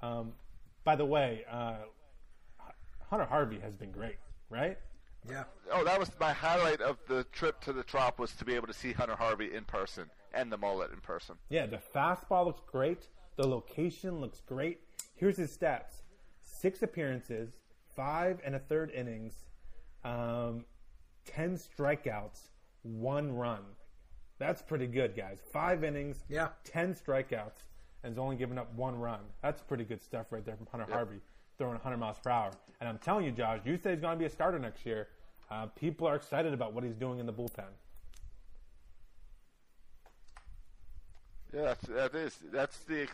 Um, 0.02 0.32
by 0.84 0.94
the 0.94 1.04
way, 1.04 1.44
uh, 1.50 1.76
Hunter 3.10 3.26
Harvey 3.26 3.58
has 3.58 3.74
been 3.74 3.90
great, 3.90 4.16
right? 4.50 4.78
Yeah. 5.28 5.44
Oh, 5.72 5.82
that 5.84 5.98
was 5.98 6.10
my 6.20 6.32
highlight 6.32 6.80
of 6.80 6.98
the 7.08 7.24
trip 7.32 7.60
to 7.62 7.72
the 7.72 7.82
Trop 7.82 8.18
was 8.18 8.32
to 8.32 8.44
be 8.44 8.54
able 8.54 8.66
to 8.66 8.74
see 8.74 8.92
Hunter 8.92 9.16
Harvey 9.16 9.52
in 9.54 9.64
person 9.64 10.10
and 10.34 10.50
the 10.52 10.56
mullet 10.58 10.90
in 10.92 11.00
person. 11.00 11.36
Yeah, 11.48 11.66
the 11.66 11.78
fastball 11.94 12.44
looks 12.46 12.62
great. 12.70 13.08
The 13.36 13.46
location 13.46 14.20
looks 14.20 14.40
great. 14.40 14.80
Here's 15.14 15.36
his 15.36 15.56
stats: 15.56 16.02
six 16.40 16.82
appearances, 16.82 17.50
five 17.96 18.40
and 18.44 18.54
a 18.54 18.58
third 18.58 18.90
innings, 18.90 19.34
um, 20.04 20.64
ten 21.24 21.56
strikeouts, 21.56 22.48
one 22.82 23.34
run. 23.34 23.60
That's 24.38 24.62
pretty 24.62 24.86
good, 24.86 25.16
guys. 25.16 25.38
Five 25.52 25.84
innings, 25.84 26.24
Yeah. 26.28 26.48
ten 26.64 26.94
strikeouts, 26.94 27.62
and 28.02 28.12
has 28.12 28.18
only 28.18 28.36
given 28.36 28.58
up 28.58 28.72
one 28.74 28.98
run. 28.98 29.20
That's 29.42 29.62
pretty 29.62 29.84
good 29.84 30.02
stuff 30.02 30.26
right 30.32 30.44
there 30.44 30.56
from 30.56 30.66
Hunter 30.66 30.92
Harvey, 30.92 31.20
throwing 31.56 31.74
100 31.74 31.96
miles 31.96 32.18
per 32.18 32.30
hour. 32.30 32.50
And 32.80 32.88
I'm 32.88 32.98
telling 32.98 33.24
you, 33.24 33.30
Josh, 33.32 33.60
you 33.64 33.76
say 33.78 33.92
he's 33.92 34.00
going 34.00 34.14
to 34.14 34.18
be 34.18 34.26
a 34.26 34.30
starter 34.30 34.58
next 34.58 34.84
year. 34.84 35.08
Uh, 35.50 35.66
people 35.66 36.06
are 36.08 36.16
excited 36.16 36.52
about 36.52 36.72
what 36.72 36.82
he's 36.84 36.96
doing 36.96 37.20
in 37.20 37.26
the 37.26 37.32
bullpen. 37.32 37.68
Yeah, 41.54 41.62
that's, 41.62 41.86
that 41.86 42.14
is. 42.14 42.38
That's 42.52 42.78
the 42.80 43.06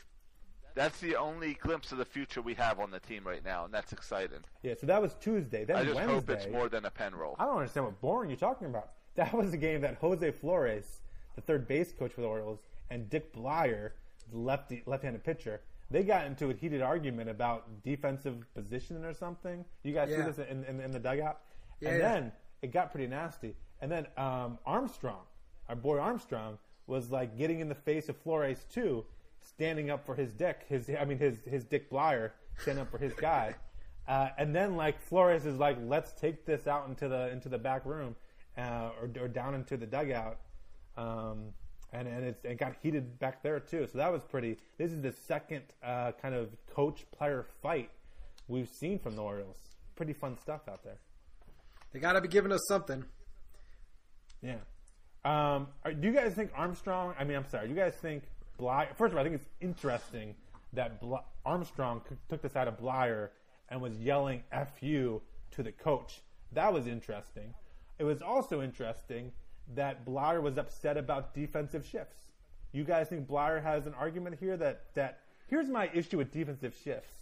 that's 0.75 1.01
the 1.01 1.17
only 1.17 1.55
glimpse 1.55 1.93
of 1.93 1.99
the 1.99 2.05
future 2.05 2.41
we 2.41 2.55
have 2.55 2.79
on 2.79 2.91
the 2.91 3.01
team 3.01 3.27
right 3.27 3.45
now, 3.45 3.65
and 3.65 3.75
that's 3.75 3.93
exciting. 3.93 4.39
Yeah, 4.63 4.75
so 4.81 4.87
that 4.87 5.03
was 5.03 5.15
Tuesday. 5.21 5.65
Then 5.65 5.77
I 5.77 5.83
just 5.85 5.97
Wednesday, 5.97 6.15
hope 6.15 6.31
it's 6.31 6.47
more 6.47 6.69
than 6.69 6.85
a 6.85 6.91
pen 6.91 7.15
role. 7.15 7.37
I 7.39 7.45
don't 7.45 7.57
understand 7.57 7.87
what 7.87 8.01
boring 8.01 8.31
you're 8.31 8.39
talking 8.39 8.69
about. 8.69 8.91
That 9.17 9.35
was 9.35 9.53
a 9.53 9.57
game 9.57 9.81
that 9.81 9.97
Jose 9.97 10.31
Flores, 10.31 11.01
the 11.35 11.41
third 11.43 11.67
base 11.67 11.93
coach 11.93 12.13
for 12.13 12.21
the 12.21 12.29
Orioles, 12.29 12.61
and 12.91 13.11
Dick 13.11 13.35
Bleier, 13.35 13.91
the 14.31 14.39
lefty 14.39 14.85
left-handed 14.87 15.25
pitcher, 15.25 15.61
they 15.91 16.05
got 16.05 16.27
into 16.27 16.49
a 16.49 16.55
heated 16.55 16.81
argument 16.81 17.29
about 17.29 17.83
defensive 17.83 18.47
position 18.55 19.05
or 19.05 19.13
something. 19.13 19.65
You 19.83 19.93
guys 19.93 20.11
see 20.11 20.23
this 20.23 20.39
in, 20.39 20.65
in, 20.65 20.81
in 20.81 20.93
the 20.93 21.01
dugout? 21.01 21.41
Yeah, 21.81 21.91
and 21.91 21.99
yeah. 21.99 22.09
then 22.09 22.33
it 22.63 22.73
got 22.73 22.93
pretty 22.93 23.09
nasty. 23.09 23.57
And 23.81 23.91
then 23.91 24.07
um, 24.17 24.59
Armstrong, 24.65 25.25
our 25.69 25.75
boy 25.75 25.99
Armstrong, 25.99 26.57
was 26.91 27.11
like 27.11 27.39
getting 27.39 27.61
in 27.61 27.69
the 27.69 27.75
face 27.75 28.09
of 28.11 28.17
Flores 28.19 28.67
too, 28.71 29.05
standing 29.41 29.89
up 29.89 30.05
for 30.05 30.15
his 30.15 30.33
dick. 30.33 30.67
His, 30.69 30.91
I 30.91 31.05
mean, 31.07 31.19
his 31.19 31.39
his 31.45 31.65
Dick 31.65 31.91
Bleier 31.91 32.33
standing 32.59 32.83
up 32.83 32.91
for 32.91 32.99
his 32.99 33.15
guy. 33.15 33.55
Uh, 34.09 34.29
and 34.39 34.57
then 34.57 34.75
like 34.75 35.01
Flores 35.01 35.47
is 35.47 35.57
like, 35.59 35.77
let's 35.85 36.13
take 36.15 36.45
this 36.45 36.67
out 36.67 36.89
into 36.89 37.07
the 37.07 37.31
into 37.31 37.49
the 37.49 37.59
back 37.59 37.85
room, 37.87 38.17
uh, 38.59 38.91
or, 39.01 39.09
or 39.21 39.29
down 39.29 39.55
into 39.55 39.77
the 39.77 39.87
dugout. 39.87 40.39
Um, 40.97 41.53
and 41.93 42.09
and 42.09 42.25
it's, 42.25 42.45
it 42.45 42.59
got 42.59 42.75
heated 42.83 43.21
back 43.21 43.41
there 43.43 43.61
too. 43.61 43.87
So 43.93 43.99
that 43.99 44.11
was 44.11 44.25
pretty. 44.25 44.57
This 44.79 44.91
is 44.91 45.01
the 45.01 45.13
second 45.13 45.63
uh, 45.81 46.11
kind 46.21 46.35
of 46.35 46.49
coach 46.75 47.07
player 47.17 47.47
fight 47.63 47.91
we've 48.49 48.69
seen 48.69 48.99
from 48.99 49.15
the 49.15 49.23
Orioles. 49.23 49.59
Pretty 49.95 50.15
fun 50.15 50.37
stuff 50.39 50.63
out 50.69 50.83
there. 50.83 50.99
They 51.93 52.01
got 52.01 52.15
to 52.15 52.21
be 52.21 52.29
giving 52.29 52.51
us 52.51 52.63
something. 52.67 53.05
Yeah. 54.43 54.57
Um, 55.25 55.69
are, 55.85 55.93
do 55.93 56.09
you 56.09 56.15
guys 56.15 56.35
think 56.35 56.51
Armstrong? 56.57 57.15
I 57.19 57.25
mean, 57.25 57.37
I'm 57.37 57.47
sorry. 57.49 57.69
Do 57.69 57.75
You 57.75 57.79
guys 57.79 57.95
think 57.95 58.23
Bly? 58.59 58.89
First 58.97 59.13
of 59.13 59.19
all, 59.19 59.21
I 59.21 59.29
think 59.29 59.35
it's 59.41 59.49
interesting 59.61 60.35
that 60.73 61.01
Bly, 61.01 61.21
Armstrong 61.45 62.01
c- 62.09 62.17
took 62.29 62.41
the 62.43 62.49
side 62.49 62.69
of 62.69 62.79
Bleier 62.79 63.29
and 63.69 63.81
was 63.81 63.95
yelling 63.99 64.43
"f 64.53 64.71
you" 64.83 65.21
to 65.53 65.63
the 65.63 65.73
coach. 65.73 66.23
That 66.53 66.73
was 66.73 66.87
interesting. 66.87 67.55
It 67.99 68.05
was 68.05 68.23
also 68.23 68.63
interesting 68.63 69.33
that 69.75 70.05
Bleier 70.07 70.41
was 70.41 70.57
upset 70.57 70.97
about 70.97 71.35
defensive 71.35 71.85
shifts. 71.87 72.19
You 72.73 72.85
guys 72.85 73.09
think 73.09 73.29
Bleier 73.29 73.63
has 73.63 73.87
an 73.87 73.95
argument 73.95 74.37
here 74.41 74.57
that 74.57 74.95
that 74.95 75.21
here's 75.49 75.69
my 75.69 75.91
issue 75.93 76.17
with 76.17 76.33
defensive 76.33 76.75
shifts. 76.83 77.13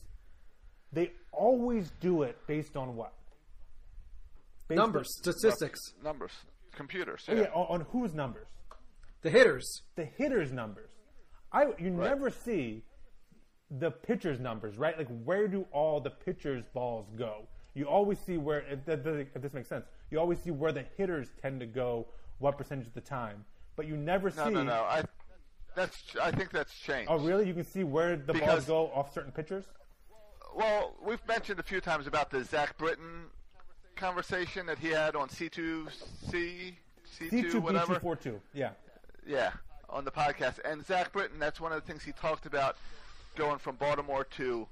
They 0.93 1.13
always 1.33 1.91
do 2.01 2.23
it 2.23 2.39
based 2.47 2.77
on 2.77 2.95
what? 2.97 3.13
Based 4.69 4.77
Numbers, 4.79 5.07
statistics, 5.21 5.81
Numbers, 6.03 6.33
computers. 6.79 7.27
on, 7.29 7.37
Yeah. 7.37 7.43
yeah, 7.43 7.49
on, 7.61 7.81
on 7.81 7.87
whose 7.93 8.15
numbers? 8.15 8.47
the 9.23 9.31
hitters. 9.31 9.83
the 9.97 10.05
hitter's 10.05 10.53
numbers. 10.53 10.91
I 11.53 11.67
you 11.79 11.91
never 11.91 12.31
see 12.31 12.83
the 13.71 13.91
pitcher's 13.91 14.39
numbers, 14.41 14.79
right? 14.79 14.97
Like 14.97 15.09
where 15.25 15.49
do 15.49 15.67
all 15.73 16.01
the 16.01 16.11
pitcher's 16.11 16.65
balls 16.73 17.07
go? 17.19 17.47
You 17.75 17.87
always 17.87 18.19
see 18.21 18.39
where 18.39 18.61
if, 18.71 18.85
that- 18.87 19.05
that- 19.05 19.27
if 19.35 19.43
this 19.43 19.53
makes 19.53 19.69
sense. 19.69 19.85
You 20.11 20.19
always 20.21 20.39
see 20.41 20.51
where 20.53 20.73
the 20.73 20.85
hitters 20.97 21.29
tend 21.43 21.61
to 21.61 21.67
go, 21.67 22.07
what 22.39 22.57
percentage 22.57 22.87
of 22.87 22.95
the 22.95 23.01
time, 23.03 23.45
but 23.77 23.87
you 23.87 23.97
never 23.97 24.31
No, 24.31 24.45
see. 24.47 24.51
no, 24.55 24.63
no. 24.63 24.65
no. 24.65 24.83
I 24.85 25.03
that's 25.75 26.01
I 26.23 26.31
think 26.31 26.51
that's 26.51 26.75
changed. 26.75 27.11
Oh, 27.11 27.19
really? 27.19 27.47
You 27.47 27.55
can 27.55 27.65
see 27.65 27.85
where 27.85 28.17
the 28.17 28.35
balls 28.35 28.65
go 28.65 28.91
off 28.95 29.13
certain 29.13 29.33
pitchers. 29.33 29.65
Well, 30.57 30.95
we've 31.03 31.25
mentioned 31.29 31.61
a 31.61 31.63
few 31.63 31.81
times 31.81 32.07
about 32.07 32.31
the 32.31 32.43
Zach 32.45 32.77
Britton 32.79 33.27
conversation 33.99 34.67
that 34.67 34.79
he 34.79 34.89
had 34.89 35.15
on 35.17 35.29
C2C, 35.29 35.89
C2, 36.31 36.75
C 37.31 37.43
two 37.43 37.61
whatever. 37.61 37.95
two 37.95 38.01
four 38.01 38.17
two. 38.17 38.41
Yeah. 38.55 38.71
Yeah, 39.27 39.51
on 39.91 40.05
the 40.05 40.11
podcast. 40.11 40.59
And 40.65 40.85
Zach 40.87 41.13
Britton, 41.13 41.39
that's 41.39 41.61
one 41.61 41.73
of 41.73 41.81
the 41.85 41.87
things 41.87 42.03
he 42.03 42.13
talked 42.13 42.47
about 42.47 42.77
going 43.37 43.59
from 43.59 43.77
Baltimore 43.77 44.25
to 44.37 44.67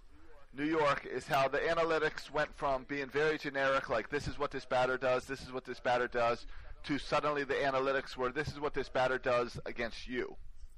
New 0.56 0.64
York 0.64 1.04
is 1.04 1.26
how 1.26 1.48
the 1.48 1.58
analytics 1.58 2.30
went 2.30 2.54
from 2.56 2.84
being 2.84 3.08
very 3.08 3.36
generic, 3.36 3.90
like 3.90 4.08
this 4.08 4.26
is 4.26 4.38
what 4.38 4.50
this 4.50 4.64
batter 4.64 4.96
does, 4.96 5.26
this 5.26 5.42
is 5.42 5.52
what 5.52 5.66
this 5.66 5.78
batter 5.78 6.08
does, 6.08 6.46
to 6.84 6.98
suddenly 6.98 7.44
the 7.44 7.52
analytics 7.54 8.16
where 8.16 8.30
this 8.30 8.48
is 8.48 8.58
what 8.58 8.72
this 8.72 8.88
batter 8.88 9.18
does 9.18 9.58
against 9.66 10.08
you, 10.08 10.34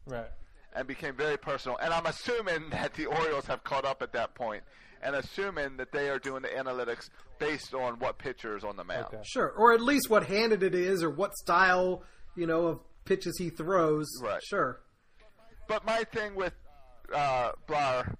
Right. 0.07 0.27
and 0.75 0.89
became 0.89 1.15
very 1.15 1.37
personal. 1.37 1.79
And 1.79 1.95
I'm 1.95 2.07
assuming 2.07 2.71
that 2.71 2.95
the 2.95 3.07
Orioles 3.07 3.47
have 3.47 3.63
caught 3.63 3.85
up 3.85 4.03
at 4.03 4.13
that 4.15 4.35
point, 4.35 4.65
and 5.03 5.15
assuming 5.17 5.77
that 5.79 5.93
they 5.93 6.09
are 6.09 6.19
doing 6.19 6.43
the 6.43 6.49
analytics 6.49 7.09
based 7.39 7.75
on 7.75 7.99
what 7.99 8.19
pitcher 8.19 8.57
is 8.57 8.65
on 8.65 8.77
the 8.77 8.85
mound. 8.85 9.07
Okay. 9.07 9.23
Sure, 9.25 9.49
or 9.51 9.73
at 9.73 9.81
least 9.81 10.11
what 10.11 10.25
handed 10.27 10.63
it 10.63 10.75
is, 10.75 11.03
or 11.03 11.11
what 11.11 11.35
style 11.37 12.03
you 12.37 12.47
know 12.47 12.67
of 12.67 12.81
pitches 13.05 13.37
he 13.39 13.51
throws. 13.51 14.09
Right. 14.23 14.43
Sure. 14.43 14.81
But 15.67 15.85
my 15.85 16.05
thing 16.05 16.35
with 16.35 16.55
uh, 17.15 17.53
Blar 17.69 18.15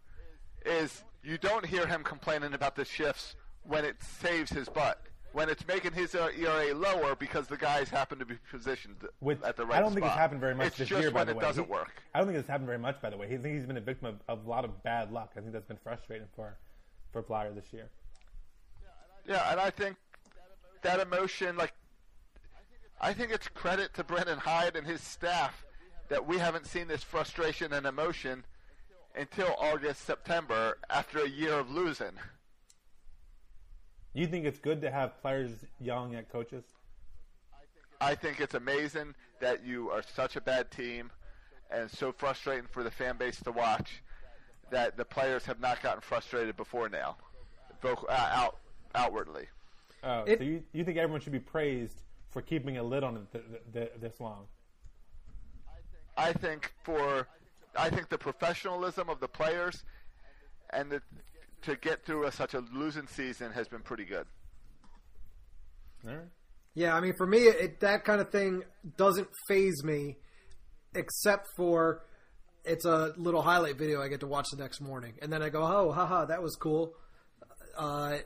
is 0.65 1.03
you 1.23 1.39
don't 1.39 1.65
hear 1.67 1.87
him 1.87 2.03
complaining 2.03 2.55
about 2.55 2.77
the 2.77 2.85
shifts 2.85 3.35
when 3.65 3.85
it 3.85 3.97
saves 4.21 4.51
his 4.51 4.69
butt. 4.69 5.01
When 5.33 5.51
it's 5.51 5.67
making 5.69 5.93
his 5.93 6.15
uh, 6.15 6.31
ERA 6.39 6.75
lower 6.75 7.15
because 7.15 7.47
the 7.49 7.59
guys 7.59 7.91
happen 7.91 8.19
to 8.19 8.25
be 8.25 8.37
positioned 8.51 8.97
Which 9.21 9.39
at 9.45 9.57
the 9.59 9.67
right 9.67 9.77
I 9.77 9.81
don't 9.83 9.93
think 9.93 10.07
it's 10.07 10.15
happened 10.15 10.41
very 10.41 10.55
much 10.55 10.69
It's 10.69 10.79
this 10.79 10.89
just 10.89 11.03
year. 11.03 11.11
By 11.11 11.21
when 11.21 11.27
the 11.27 11.33
it 11.33 11.37
way, 11.37 11.43
doesn't 11.43 11.65
He- 11.65 11.71
work. 11.71 11.93
I 12.15 12.19
don't 12.19 12.29
think 12.29 12.39
it's 12.39 12.49
happened 12.49 12.67
very 12.67 12.79
much. 12.79 13.01
By 13.03 13.11
the 13.11 13.19
way, 13.19 13.27
I 13.27 13.37
think 13.37 13.55
he's 13.55 13.67
been 13.67 13.77
a 13.77 13.81
victim 13.83 14.09
of, 14.09 14.15
of 14.27 14.47
a 14.47 14.49
lot 14.49 14.65
of 14.65 14.83
bad 14.83 15.13
luck. 15.13 15.33
I 15.37 15.41
think 15.41 15.53
that's 15.53 15.67
been 15.67 15.79
frustrating 15.85 16.27
for 16.35 16.57
for 17.23 17.33
Bleier 17.33 17.55
this 17.55 17.73
year. 17.73 17.89
Yeah, 19.27 19.51
and 19.51 19.61
I 19.61 19.71
think 19.71 19.97
that 20.83 21.01
emotion, 21.01 21.57
like, 21.57 21.73
I 23.01 23.13
think 23.13 23.31
it's 23.31 23.49
credit 23.49 23.95
to 23.95 24.05
Brandon 24.05 24.39
Hyde 24.39 24.77
and 24.77 24.87
his 24.87 25.01
staff 25.01 25.65
that 26.09 26.27
we 26.27 26.39
haven't 26.39 26.67
seen 26.67 26.89
this 26.89 27.03
frustration 27.03 27.73
and 27.73 27.87
emotion 27.87 28.45
until 29.15 29.55
August, 29.59 30.05
September, 30.05 30.79
after 30.89 31.19
a 31.19 31.29
year 31.29 31.55
of 31.55 31.71
losing. 31.71 32.13
You 34.15 34.27
think 34.27 34.47
it's 34.47 34.59
good 34.59 34.81
to 34.83 34.91
have 34.91 35.21
players 35.21 35.51
yelling 35.81 36.15
at 36.15 36.31
coaches? 36.31 36.65
I 38.01 38.15
think 38.15 38.41
it's 38.41 38.55
amazing 38.55 39.15
that 39.41 39.65
you 39.65 39.91
are 39.91 40.03
such 40.15 40.37
a 40.37 40.41
bad 40.41 40.71
team 40.71 41.11
and 41.71 41.91
so 41.91 42.13
frustrating 42.13 42.67
for 42.71 42.83
the 42.83 42.91
fan 42.91 43.17
base 43.17 43.41
to 43.43 43.53
watch 43.53 44.03
that 44.71 44.97
the 44.97 45.05
players 45.05 45.45
have 45.47 45.61
not 45.61 45.83
gotten 45.83 46.01
frustrated 46.01 46.57
before 46.57 46.89
now, 46.89 47.17
voc- 47.83 48.09
uh, 48.09 48.13
out 48.13 48.59
outwardly. 48.95 49.47
Oh, 50.03 50.25
It- 50.25 50.39
so 50.39 50.45
you, 50.45 50.63
you 50.73 50.85
think 50.85 50.99
everyone 50.99 51.21
should 51.21 51.33
be 51.33 51.39
praised 51.41 52.03
for 52.31 52.43
keeping 52.43 52.77
a 52.79 52.83
lid 52.83 53.03
on 53.05 53.17
it 53.17 53.33
th- 53.33 53.45
th- 53.51 53.63
th- 53.73 53.93
this 54.01 54.21
long? 54.21 54.47
I 56.17 56.33
think 56.33 56.73
for 56.83 57.29
I 57.77 57.91
think 57.91 58.09
the 58.09 58.19
professionalism 58.19 59.09
of 59.09 59.21
the 59.21 59.29
players 59.29 59.85
and 60.71 60.91
the, 60.91 61.03
to 61.63 61.77
get 61.77 62.05
through 62.05 62.27
a, 62.27 62.33
such 62.33 62.55
a 62.55 62.61
losing 62.73 63.07
season 63.07 63.53
has 63.53 63.69
been 63.69 63.83
pretty 63.83 64.05
good. 64.05 64.27
All 66.07 66.15
right. 66.15 66.27
Yeah, 66.75 66.95
I 66.95 67.01
mean, 67.01 67.15
for 67.17 67.27
me, 67.27 67.39
it, 67.39 67.81
that 67.81 68.05
kind 68.05 68.21
of 68.21 68.31
thing 68.31 68.63
doesn't 68.97 69.29
faze 69.49 69.83
me, 69.85 70.17
except 70.95 71.47
for 71.57 72.05
it's 72.69 72.85
a 72.85 73.13
little 73.17 73.43
highlight 73.43 73.77
video 73.77 74.03
I 74.03 74.09
get 74.09 74.21
to 74.21 74.27
watch 74.27 74.47
the 74.51 74.63
next 74.63 74.81
morning, 74.81 75.15
and 75.21 75.33
then 75.33 75.43
I 75.43 75.49
go, 75.49 75.63
"Oh, 75.63 75.93
haha, 75.93 76.27
that 76.27 76.43
was 76.43 76.55
cool." 76.57 76.95
Uh, 77.77 78.19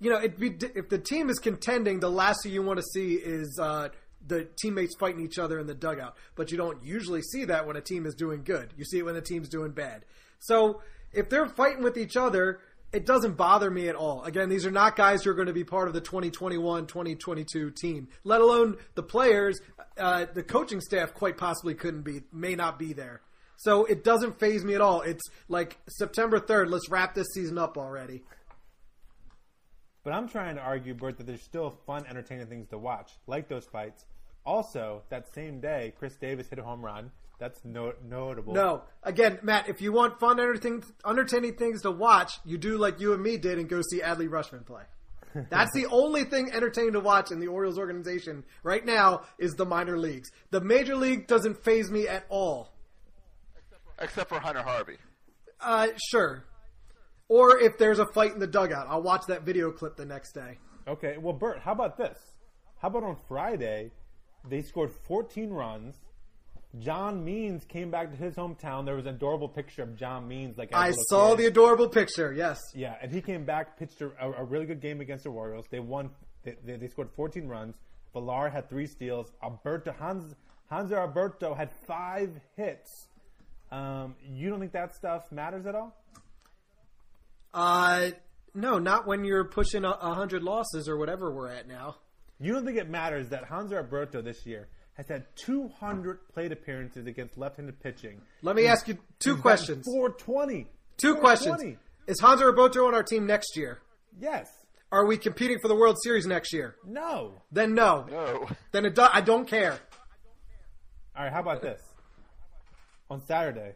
you 0.00 0.10
know, 0.10 0.26
be, 0.28 0.54
if 0.74 0.88
the 0.88 0.98
team 0.98 1.28
is 1.28 1.38
contending, 1.38 2.00
the 2.00 2.10
last 2.10 2.42
thing 2.42 2.52
you 2.52 2.62
want 2.62 2.78
to 2.78 2.84
see 2.94 3.14
is 3.14 3.58
uh, 3.60 3.88
the 4.26 4.48
teammates 4.60 4.94
fighting 4.98 5.24
each 5.24 5.38
other 5.38 5.58
in 5.58 5.66
the 5.66 5.74
dugout. 5.74 6.16
But 6.36 6.50
you 6.50 6.56
don't 6.56 6.82
usually 6.84 7.22
see 7.22 7.44
that 7.46 7.66
when 7.66 7.76
a 7.76 7.80
team 7.80 8.06
is 8.06 8.14
doing 8.14 8.44
good. 8.44 8.72
You 8.76 8.84
see 8.84 8.98
it 8.98 9.04
when 9.04 9.14
the 9.14 9.22
team's 9.22 9.48
doing 9.48 9.72
bad. 9.72 10.04
So 10.40 10.82
if 11.12 11.28
they're 11.28 11.48
fighting 11.48 11.82
with 11.82 11.96
each 11.96 12.16
other, 12.16 12.60
it 12.92 13.06
doesn't 13.06 13.36
bother 13.36 13.70
me 13.70 13.88
at 13.88 13.94
all. 13.94 14.22
Again, 14.24 14.48
these 14.48 14.64
are 14.64 14.70
not 14.70 14.96
guys 14.96 15.24
who 15.24 15.30
are 15.30 15.34
going 15.34 15.48
to 15.48 15.52
be 15.52 15.64
part 15.64 15.88
of 15.88 15.94
the 15.94 16.00
2021 16.00 16.86
2022 16.86 17.70
team, 17.72 18.08
let 18.24 18.40
alone 18.40 18.76
the 18.94 19.02
players. 19.02 19.60
Uh, 19.96 20.26
the 20.32 20.44
coaching 20.44 20.80
staff 20.80 21.12
quite 21.12 21.36
possibly 21.36 21.74
couldn't 21.74 22.02
be, 22.02 22.22
may 22.32 22.54
not 22.54 22.78
be 22.78 22.92
there. 22.92 23.20
So 23.58 23.84
it 23.84 24.04
doesn't 24.04 24.38
faze 24.38 24.64
me 24.64 24.74
at 24.74 24.80
all. 24.80 25.02
It's 25.02 25.24
like 25.48 25.78
September 25.88 26.38
3rd, 26.38 26.70
let's 26.70 26.88
wrap 26.88 27.14
this 27.14 27.26
season 27.34 27.58
up 27.58 27.76
already. 27.76 28.22
But 30.04 30.12
I'm 30.12 30.28
trying 30.28 30.54
to 30.56 30.62
argue, 30.62 30.94
Bert, 30.94 31.18
that 31.18 31.26
there's 31.26 31.42
still 31.42 31.78
fun, 31.84 32.06
entertaining 32.08 32.46
things 32.46 32.68
to 32.68 32.78
watch, 32.78 33.10
like 33.26 33.48
those 33.48 33.66
fights. 33.66 34.06
Also, 34.46 35.02
that 35.10 35.24
same 35.34 35.60
day, 35.60 35.92
Chris 35.98 36.16
Davis 36.16 36.48
hit 36.48 36.58
a 36.58 36.62
home 36.62 36.84
run. 36.84 37.10
That's 37.38 37.64
no- 37.64 37.94
notable. 38.08 38.54
No, 38.54 38.82
again, 39.02 39.40
Matt, 39.42 39.68
if 39.68 39.82
you 39.82 39.92
want 39.92 40.18
fun, 40.20 40.38
entertaining, 40.40 40.84
entertaining 41.06 41.56
things 41.56 41.82
to 41.82 41.90
watch, 41.90 42.32
you 42.44 42.58
do 42.58 42.78
like 42.78 43.00
you 43.00 43.12
and 43.12 43.22
me 43.22 43.36
did 43.36 43.58
and 43.58 43.68
go 43.68 43.82
see 43.90 44.00
Adley 44.00 44.28
Rutschman 44.28 44.64
play. 44.64 44.84
That's 45.50 45.72
the 45.74 45.86
only 45.86 46.24
thing 46.24 46.52
entertaining 46.52 46.92
to 46.92 47.00
watch 47.00 47.30
in 47.30 47.40
the 47.40 47.48
Orioles 47.48 47.78
organization 47.78 48.44
right 48.62 48.84
now 48.84 49.22
is 49.38 49.54
the 49.54 49.66
minor 49.66 49.98
leagues. 49.98 50.30
The 50.50 50.60
major 50.60 50.96
league 50.96 51.26
doesn't 51.26 51.64
faze 51.64 51.90
me 51.90 52.08
at 52.08 52.24
all. 52.28 52.72
Except 54.00 54.28
for 54.28 54.38
Hunter 54.40 54.62
Harvey. 54.62 54.96
Uh, 55.60 55.88
sure. 56.10 56.44
Or 57.28 57.58
if 57.58 57.76
there's 57.78 57.98
a 57.98 58.06
fight 58.14 58.32
in 58.32 58.38
the 58.38 58.46
dugout, 58.46 58.86
I'll 58.88 59.02
watch 59.02 59.22
that 59.28 59.42
video 59.42 59.70
clip 59.70 59.96
the 59.96 60.06
next 60.06 60.32
day. 60.32 60.58
Okay, 60.86 61.16
well, 61.18 61.34
Bert, 61.34 61.60
how 61.60 61.72
about 61.72 61.98
this? 61.98 62.16
How 62.80 62.88
about 62.88 63.02
on 63.02 63.16
Friday, 63.28 63.90
they 64.48 64.62
scored 64.62 64.90
14 65.06 65.50
runs. 65.50 65.96
John 66.78 67.24
Means 67.24 67.64
came 67.64 67.90
back 67.90 68.10
to 68.10 68.16
his 68.16 68.34
hometown. 68.34 68.84
There 68.84 68.94
was 68.94 69.06
an 69.06 69.14
adorable 69.14 69.48
picture 69.48 69.82
of 69.82 69.96
John 69.96 70.28
Means. 70.28 70.56
Like 70.56 70.70
as 70.72 70.74
a 70.74 70.78
I 70.78 70.88
little 70.88 71.04
saw 71.08 71.30
kid. 71.30 71.38
the 71.38 71.46
adorable 71.46 71.88
picture. 71.88 72.32
Yes. 72.32 72.58
Yeah, 72.74 72.94
and 73.02 73.10
he 73.12 73.20
came 73.20 73.44
back, 73.44 73.78
pitched 73.78 74.00
a, 74.00 74.10
a, 74.20 74.32
a 74.42 74.44
really 74.44 74.66
good 74.66 74.80
game 74.80 75.00
against 75.00 75.24
the 75.24 75.30
Royals. 75.30 75.66
They 75.70 75.80
won. 75.80 76.10
They, 76.44 76.56
they, 76.64 76.76
they 76.76 76.86
scored 76.86 77.08
14 77.16 77.48
runs. 77.48 77.74
Villar 78.12 78.48
had 78.48 78.68
three 78.70 78.86
steals. 78.86 79.32
Alberto 79.42 79.92
Hans 79.98 80.34
Hanser 80.70 80.98
Alberto 80.98 81.54
had 81.54 81.70
five 81.86 82.30
hits. 82.56 83.08
Um, 83.70 84.14
you 84.22 84.48
don't 84.50 84.60
think 84.60 84.72
that 84.72 84.94
stuff 84.94 85.30
matters 85.30 85.66
at 85.66 85.74
all? 85.74 85.94
Uh, 87.52 88.10
no, 88.54 88.78
not 88.78 89.06
when 89.06 89.24
you're 89.24 89.44
pushing 89.44 89.84
a, 89.84 89.90
a 89.90 90.14
hundred 90.14 90.42
losses 90.42 90.88
or 90.88 90.96
whatever 90.96 91.32
we're 91.32 91.50
at 91.50 91.66
now. 91.68 91.96
You 92.40 92.52
don't 92.52 92.64
think 92.64 92.78
it 92.78 92.88
matters 92.88 93.30
that 93.30 93.48
Hanser 93.48 93.76
Alberto 93.78 94.22
this 94.22 94.46
year 94.46 94.68
has 94.94 95.08
had 95.08 95.24
200 95.36 96.28
plate 96.32 96.52
appearances 96.52 97.06
against 97.06 97.36
left-handed 97.38 97.80
pitching. 97.80 98.20
Let 98.42 98.56
me 98.56 98.66
ask 98.66 98.88
you 98.88 98.98
two 99.18 99.36
questions. 99.36 99.84
420. 99.86 100.66
Two 100.96 101.14
420. 101.14 101.20
questions. 101.20 101.78
Is 102.06 102.20
Hanser 102.20 102.52
Roboto 102.52 102.86
on 102.86 102.94
our 102.94 103.02
team 103.02 103.26
next 103.26 103.56
year? 103.56 103.78
Yes. 104.18 104.48
Are 104.90 105.04
we 105.06 105.18
competing 105.18 105.58
for 105.60 105.68
the 105.68 105.74
World 105.74 105.96
Series 106.02 106.26
next 106.26 106.52
year? 106.52 106.76
No. 106.84 107.42
Then 107.52 107.74
no. 107.74 108.06
No. 108.10 108.48
Then 108.72 108.86
it 108.86 108.94
do- 108.94 109.02
I 109.12 109.20
don't 109.20 109.46
care. 109.46 109.78
All 111.16 111.24
right, 111.24 111.32
how 111.32 111.40
about 111.40 111.60
this? 111.62 111.80
On 113.10 113.24
Saturday, 113.24 113.72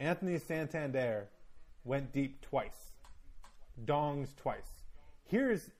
Anthony 0.00 0.38
Santander 0.38 1.28
went 1.84 2.12
deep 2.12 2.40
twice. 2.42 2.92
Dongs 3.84 4.34
twice. 4.36 4.82
Here's 5.24 5.70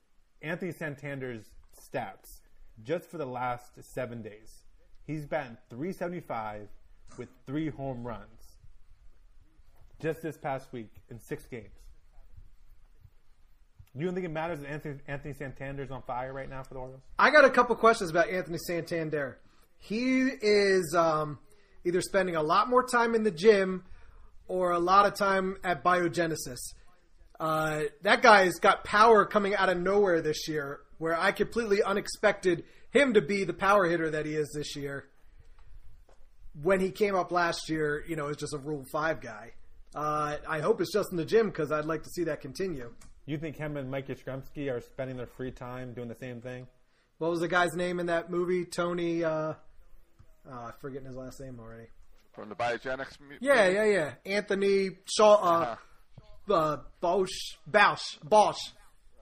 Anthony 0.41 0.71
Santander's 0.71 1.45
stats 1.75 2.39
just 2.83 3.09
for 3.09 3.17
the 3.17 3.25
last 3.25 3.71
seven 3.81 4.21
days. 4.21 4.63
He's 5.05 5.25
batting 5.25 5.57
375 5.69 6.67
with 7.17 7.29
three 7.45 7.69
home 7.69 8.05
runs 8.05 8.57
just 10.01 10.21
this 10.21 10.37
past 10.37 10.71
week 10.71 10.91
in 11.09 11.19
six 11.19 11.45
games. 11.45 11.73
You 13.95 14.05
don't 14.05 14.13
think 14.13 14.25
it 14.25 14.31
matters 14.31 14.59
that 14.59 14.69
Anthony, 14.69 14.95
Anthony 15.07 15.33
Santander's 15.33 15.89
on 15.89 16.03
fire 16.03 16.31
right 16.31 16.49
now 16.49 16.61
for 16.61 16.75
the 16.75 16.79
Orioles? 16.79 17.01
I 17.17 17.31
got 17.31 17.45
a 17.45 17.49
couple 17.49 17.75
questions 17.75 18.11
about 18.11 18.29
Anthony 18.29 18.59
Santander. 18.59 19.39
He 19.79 20.21
is 20.41 20.93
um, 20.95 21.39
either 21.87 22.01
spending 22.01 22.35
a 22.35 22.43
lot 22.43 22.69
more 22.69 22.83
time 22.85 23.15
in 23.15 23.23
the 23.23 23.31
gym 23.31 23.83
or 24.47 24.71
a 24.71 24.79
lot 24.79 25.05
of 25.05 25.15
time 25.15 25.57
at 25.63 25.83
biogenesis. 25.83 26.59
Uh, 27.39 27.83
that 28.01 28.21
guy's 28.21 28.55
got 28.59 28.83
power 28.83 29.25
coming 29.25 29.55
out 29.55 29.69
of 29.69 29.77
nowhere 29.77 30.21
this 30.21 30.47
year, 30.47 30.79
where 30.97 31.19
I 31.19 31.31
completely 31.31 31.83
unexpected 31.83 32.63
him 32.91 33.13
to 33.13 33.21
be 33.21 33.43
the 33.43 33.53
power 33.53 33.85
hitter 33.85 34.09
that 34.09 34.25
he 34.25 34.33
is 34.33 34.51
this 34.55 34.75
year. 34.75 35.07
When 36.61 36.79
he 36.79 36.89
came 36.89 37.15
up 37.15 37.31
last 37.31 37.69
year, 37.69 38.03
you 38.07 38.15
know, 38.15 38.27
as 38.29 38.37
just 38.37 38.53
a 38.53 38.57
Rule 38.57 38.83
Five 38.91 39.21
guy. 39.21 39.53
Uh, 39.93 40.37
I 40.47 40.59
hope 40.59 40.81
it's 40.81 40.91
just 40.91 41.11
in 41.11 41.17
the 41.17 41.25
gym 41.25 41.47
because 41.47 41.71
I'd 41.71 41.85
like 41.85 42.03
to 42.03 42.09
see 42.09 42.23
that 42.25 42.41
continue. 42.41 42.91
You 43.25 43.37
think 43.37 43.57
him 43.57 43.77
and 43.77 43.91
Mike 43.91 44.07
Yastrzemski 44.07 44.71
are 44.71 44.81
spending 44.81 45.17
their 45.17 45.27
free 45.27 45.51
time 45.51 45.93
doing 45.93 46.07
the 46.07 46.15
same 46.15 46.41
thing? 46.41 46.67
What 47.19 47.29
was 47.29 47.41
the 47.41 47.47
guy's 47.47 47.75
name 47.75 47.99
in 47.99 48.07
that 48.07 48.31
movie? 48.31 48.65
Tony. 48.65 49.23
Uh, 49.23 49.53
I'm 50.51 50.73
forgetting 50.79 51.07
his 51.07 51.15
last 51.15 51.39
name 51.39 51.59
already. 51.59 51.87
From 52.33 52.49
the 52.49 52.55
Biogenics. 52.55 53.19
mu- 53.19 53.35
Yeah, 53.41 53.67
yeah, 53.67 53.83
yeah. 53.85 54.11
Anthony 54.25 54.91
Shaw. 55.05 55.35
Uh, 56.49 56.53
uh, 56.53 56.77
Bosch. 57.01 57.55
Bosch. 57.65 58.17
Bosch. 58.23 58.59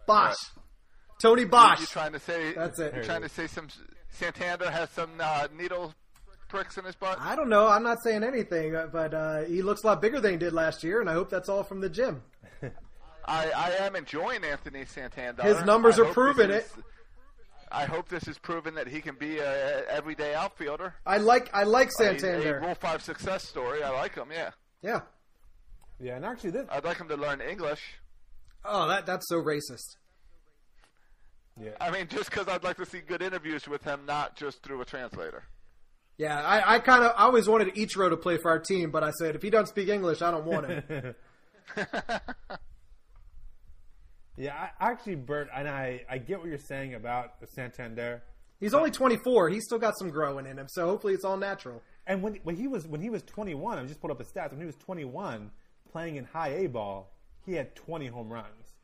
Bosch. 0.06 0.36
Tony 1.22 1.46
Bosch. 1.46 1.80
You're 1.80 1.88
trying 1.88 2.12
to 2.14 2.20
say? 2.20 2.54
That's 2.54 2.80
it. 2.80 2.94
You're 2.94 3.04
trying 3.04 3.22
to 3.22 3.30
say 3.30 3.48
some 3.48 3.68
Santander 4.10 4.70
has 4.70 4.90
some 4.92 5.12
uh, 5.20 5.48
needle 5.58 5.94
pricks 6.50 6.78
in 6.78 6.86
his 6.86 6.96
butt. 6.96 7.18
I 7.20 7.36
don't 7.36 7.50
know. 7.50 7.68
I'm 7.68 7.84
not 7.84 8.04
saying 8.04 8.24
anything, 8.24 8.76
uh, 8.76 8.88
but 8.92 9.14
uh, 9.14 9.42
he 9.44 9.62
looks 9.62 9.84
a 9.84 9.88
lot 9.88 10.02
bigger 10.02 10.20
than 10.20 10.32
he 10.32 10.38
did 10.38 10.54
last 10.54 10.84
year, 10.84 11.02
and 11.02 11.10
I 11.10 11.14
hope 11.14 11.30
that's 11.30 11.50
all 11.50 11.64
from 11.64 11.82
the 11.82 11.90
gym. 11.90 12.22
I, 13.26 13.50
I 13.50 13.86
am 13.86 13.96
enjoying 13.96 14.44
Anthony 14.44 14.86
Santander. 14.86 15.42
His 15.44 15.64
numbers 15.64 16.00
I 16.00 16.04
are 16.04 16.14
proving 16.14 16.52
it. 16.52 16.66
is- 16.66 16.74
I 17.76 17.86
hope 17.86 18.08
this 18.10 18.28
is 18.28 18.38
proven 18.38 18.76
that 18.76 18.88
he 18.88 19.02
can 19.02 19.16
be 19.16 19.40
a 19.40 19.84
everyday 19.90 20.34
outfielder. 20.34 20.94
I 21.06 21.18
like 21.18 21.50
I 21.54 21.64
like 21.64 21.90
A- 21.90 21.92
A, 22.24 22.60
Rule 22.62 22.76
Five 22.76 23.02
success 23.02 23.44
story. 23.48 23.84
I 23.84 23.90
like 23.90 24.16
him. 24.16 24.30
Yeah, 24.32 24.52
Yeah. 24.82 25.02
Yeah, 26.00 26.16
and 26.18 26.26
actually, 26.26 26.52
this. 26.52 26.68
I'd 26.70 26.84
like 26.84 26.98
him 26.98 27.08
to 27.08 27.16
learn 27.16 27.40
English. 27.42 27.82
Oh, 28.66 28.88
that 28.88 29.06
that's 29.06 29.28
so 29.30 29.38
racist. 29.42 29.96
Yeah. 31.60 31.72
I 31.80 31.90
mean, 31.92 32.08
just 32.10 32.30
because 32.30 32.48
I'd 32.50 32.64
like 32.64 32.78
to 32.78 32.86
see 32.86 33.00
good 33.00 33.22
interviews 33.22 33.66
with 33.68 33.84
him, 33.84 34.06
not 34.06 34.36
just 34.36 34.62
through 34.62 34.82
a 34.82 34.86
translator. 34.86 35.44
Yeah, 36.18 36.42
I, 36.42 36.76
I 36.76 36.80
kind 36.80 37.04
of 37.04 37.12
I 37.18 37.24
always 37.24 37.48
wanted 37.48 37.76
Ichiro 37.76 38.10
to 38.10 38.18
play 38.18 38.38
for 38.38 38.50
our 38.52 38.60
team, 38.60 38.92
but 38.92 39.04
I 39.04 39.12
said 39.12 39.36
if 39.36 39.42
he 39.42 39.50
doesn't 39.50 39.68
speak 39.68 39.88
English, 39.90 40.22
I 40.22 40.32
don't 40.32 40.46
want 40.46 40.70
him. 40.70 41.16
Yeah, 44.38 44.54
I, 44.80 44.92
actually, 44.92 45.16
Bert, 45.16 45.50
and 45.56 45.68
I, 45.68 46.02
I 46.10 46.18
get 46.18 46.40
what 46.40 46.50
you're 46.50 46.58
saying 46.58 46.94
about 46.94 47.34
Santander. 47.54 48.24
He's 48.60 48.74
only 48.74 48.92
24. 48.92 49.50
He's 49.50 49.64
still 49.64 49.80
got 49.80 49.98
some 49.98 50.10
growing 50.10 50.46
in 50.46 50.58
him, 50.58 50.68
so 50.70 50.86
hopefully 50.86 51.14
it's 51.14 51.26
all 51.26 51.38
natural. 51.38 51.82
And 52.08 52.22
when, 52.22 52.36
when 52.44 52.56
he 52.56 52.68
was 52.68 52.88
when 52.88 53.02
he 53.02 53.10
was 53.10 53.24
21, 53.24 53.80
I 53.80 53.86
just 53.86 54.00
pulled 54.00 54.12
up 54.12 54.18
the 54.18 54.24
stats. 54.24 54.52
When 54.52 54.60
he 54.60 54.66
was 54.66 54.76
21, 54.76 55.52
playing 55.92 56.16
in 56.18 56.26
high 56.26 56.50
A 56.50 56.68
ball, 56.68 57.12
he 57.46 57.54
had 57.54 57.76
20 57.76 58.08
home 58.08 58.32
runs. 58.32 58.76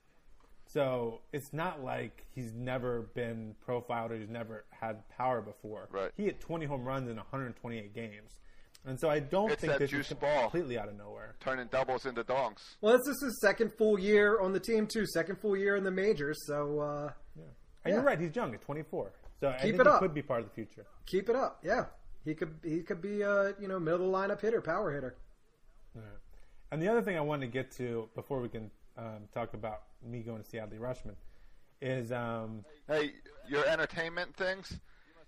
So 0.67 1.19
it's 1.33 1.51
not 1.51 1.83
like 1.83 2.25
he's 2.33 2.53
never 2.53 3.09
been 3.13 3.55
profiled 3.61 4.11
or 4.11 4.17
he's 4.17 4.29
never 4.29 4.63
had 4.69 5.07
power 5.09 5.41
before. 5.41 5.89
Right. 5.91 6.11
He 6.15 6.23
hit 6.23 6.39
20 6.39 6.65
home 6.65 6.85
runs 6.85 7.09
in 7.09 7.17
128 7.17 7.93
games, 7.93 8.39
and 8.85 8.99
so 8.99 9.09
I 9.09 9.19
don't 9.19 9.51
It's 9.51 9.61
think 9.61 9.73
that 9.73 9.79
this 9.79 9.89
juice 9.91 10.11
is 10.11 10.17
ball. 10.17 10.41
completely 10.43 10.77
out 10.77 10.89
of 10.89 10.97
nowhere. 10.97 11.35
Turning 11.39 11.67
doubles 11.67 12.05
into 12.05 12.23
donks. 12.23 12.77
Well, 12.81 12.97
this 12.97 13.07
is 13.07 13.21
his 13.23 13.39
second 13.41 13.71
full 13.77 13.99
year 13.99 14.39
on 14.41 14.53
the 14.53 14.59
team 14.59 14.87
too. 14.87 15.05
Second 15.05 15.37
full 15.39 15.55
year 15.57 15.75
in 15.75 15.83
the 15.83 15.91
majors, 15.91 16.37
so 16.47 16.79
uh, 16.79 17.11
And 17.35 17.45
Yeah. 17.85 17.93
you're 17.95 18.01
right, 18.03 18.19
he's 18.19 18.35
young 18.35 18.51
He's 18.51 18.61
24. 18.61 19.11
So 19.39 19.49
I 19.49 19.57
think 19.59 19.75
it 19.75 19.81
he 19.81 19.89
up. 19.89 19.99
could 19.99 20.13
be 20.13 20.21
part 20.21 20.41
of 20.41 20.47
the 20.49 20.53
future. 20.53 20.85
keep 21.07 21.29
it 21.29 21.35
up. 21.35 21.59
Yeah, 21.63 21.85
he 22.25 22.35
could 22.35 22.53
he 22.63 22.81
could 22.81 23.01
be 23.01 23.21
a 23.21 23.53
you 23.59 23.67
know 23.67 23.79
middle 23.79 24.11
lineup 24.11 24.39
hitter, 24.41 24.61
power 24.61 24.91
hitter. 24.93 25.15
And 26.71 26.81
the 26.81 26.87
other 26.87 27.01
thing 27.01 27.17
I 27.17 27.21
wanted 27.21 27.47
to 27.47 27.51
get 27.51 27.71
to 27.77 28.07
before 28.15 28.39
we 28.39 28.47
can 28.47 28.71
um, 28.97 29.27
talk 29.33 29.53
about 29.53 29.81
me 30.01 30.19
going 30.21 30.41
to 30.41 30.49
see 30.49 30.57
Adley 30.57 30.79
Rutschman 30.79 31.15
is 31.81 32.11
um, 32.13 32.63
Hey, 32.87 33.11
your 33.49 33.65
entertainment 33.67 34.33
things? 34.37 34.79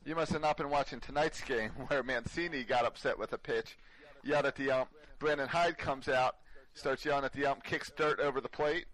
You 0.06 0.16
must 0.16 0.32
have 0.34 0.42
not 0.42 0.58
been 0.58 0.70
watching 0.70 1.00
tonight's 1.00 1.42
game 1.42 1.70
where 1.88 2.04
Mancini 2.04 2.64
got 2.64 2.86
upset 2.86 3.18
with 3.18 3.34
a 3.34 3.38
pitch, 3.38 3.78
yelled 4.24 4.46
at 4.46 4.56
the 4.56 4.72
ump. 4.72 4.90
Brandon 5.20 5.48
Hyde 5.48 5.78
comes 5.78 6.10
out, 6.10 6.36
starts 6.74 7.06
yelling 7.06 7.24
at 7.24 7.32
the 7.34 7.46
ump, 7.46 7.64
kicks 7.64 7.92
dirt 7.96 8.20
over 8.20 8.42
the 8.42 8.50
plate. 8.50 8.86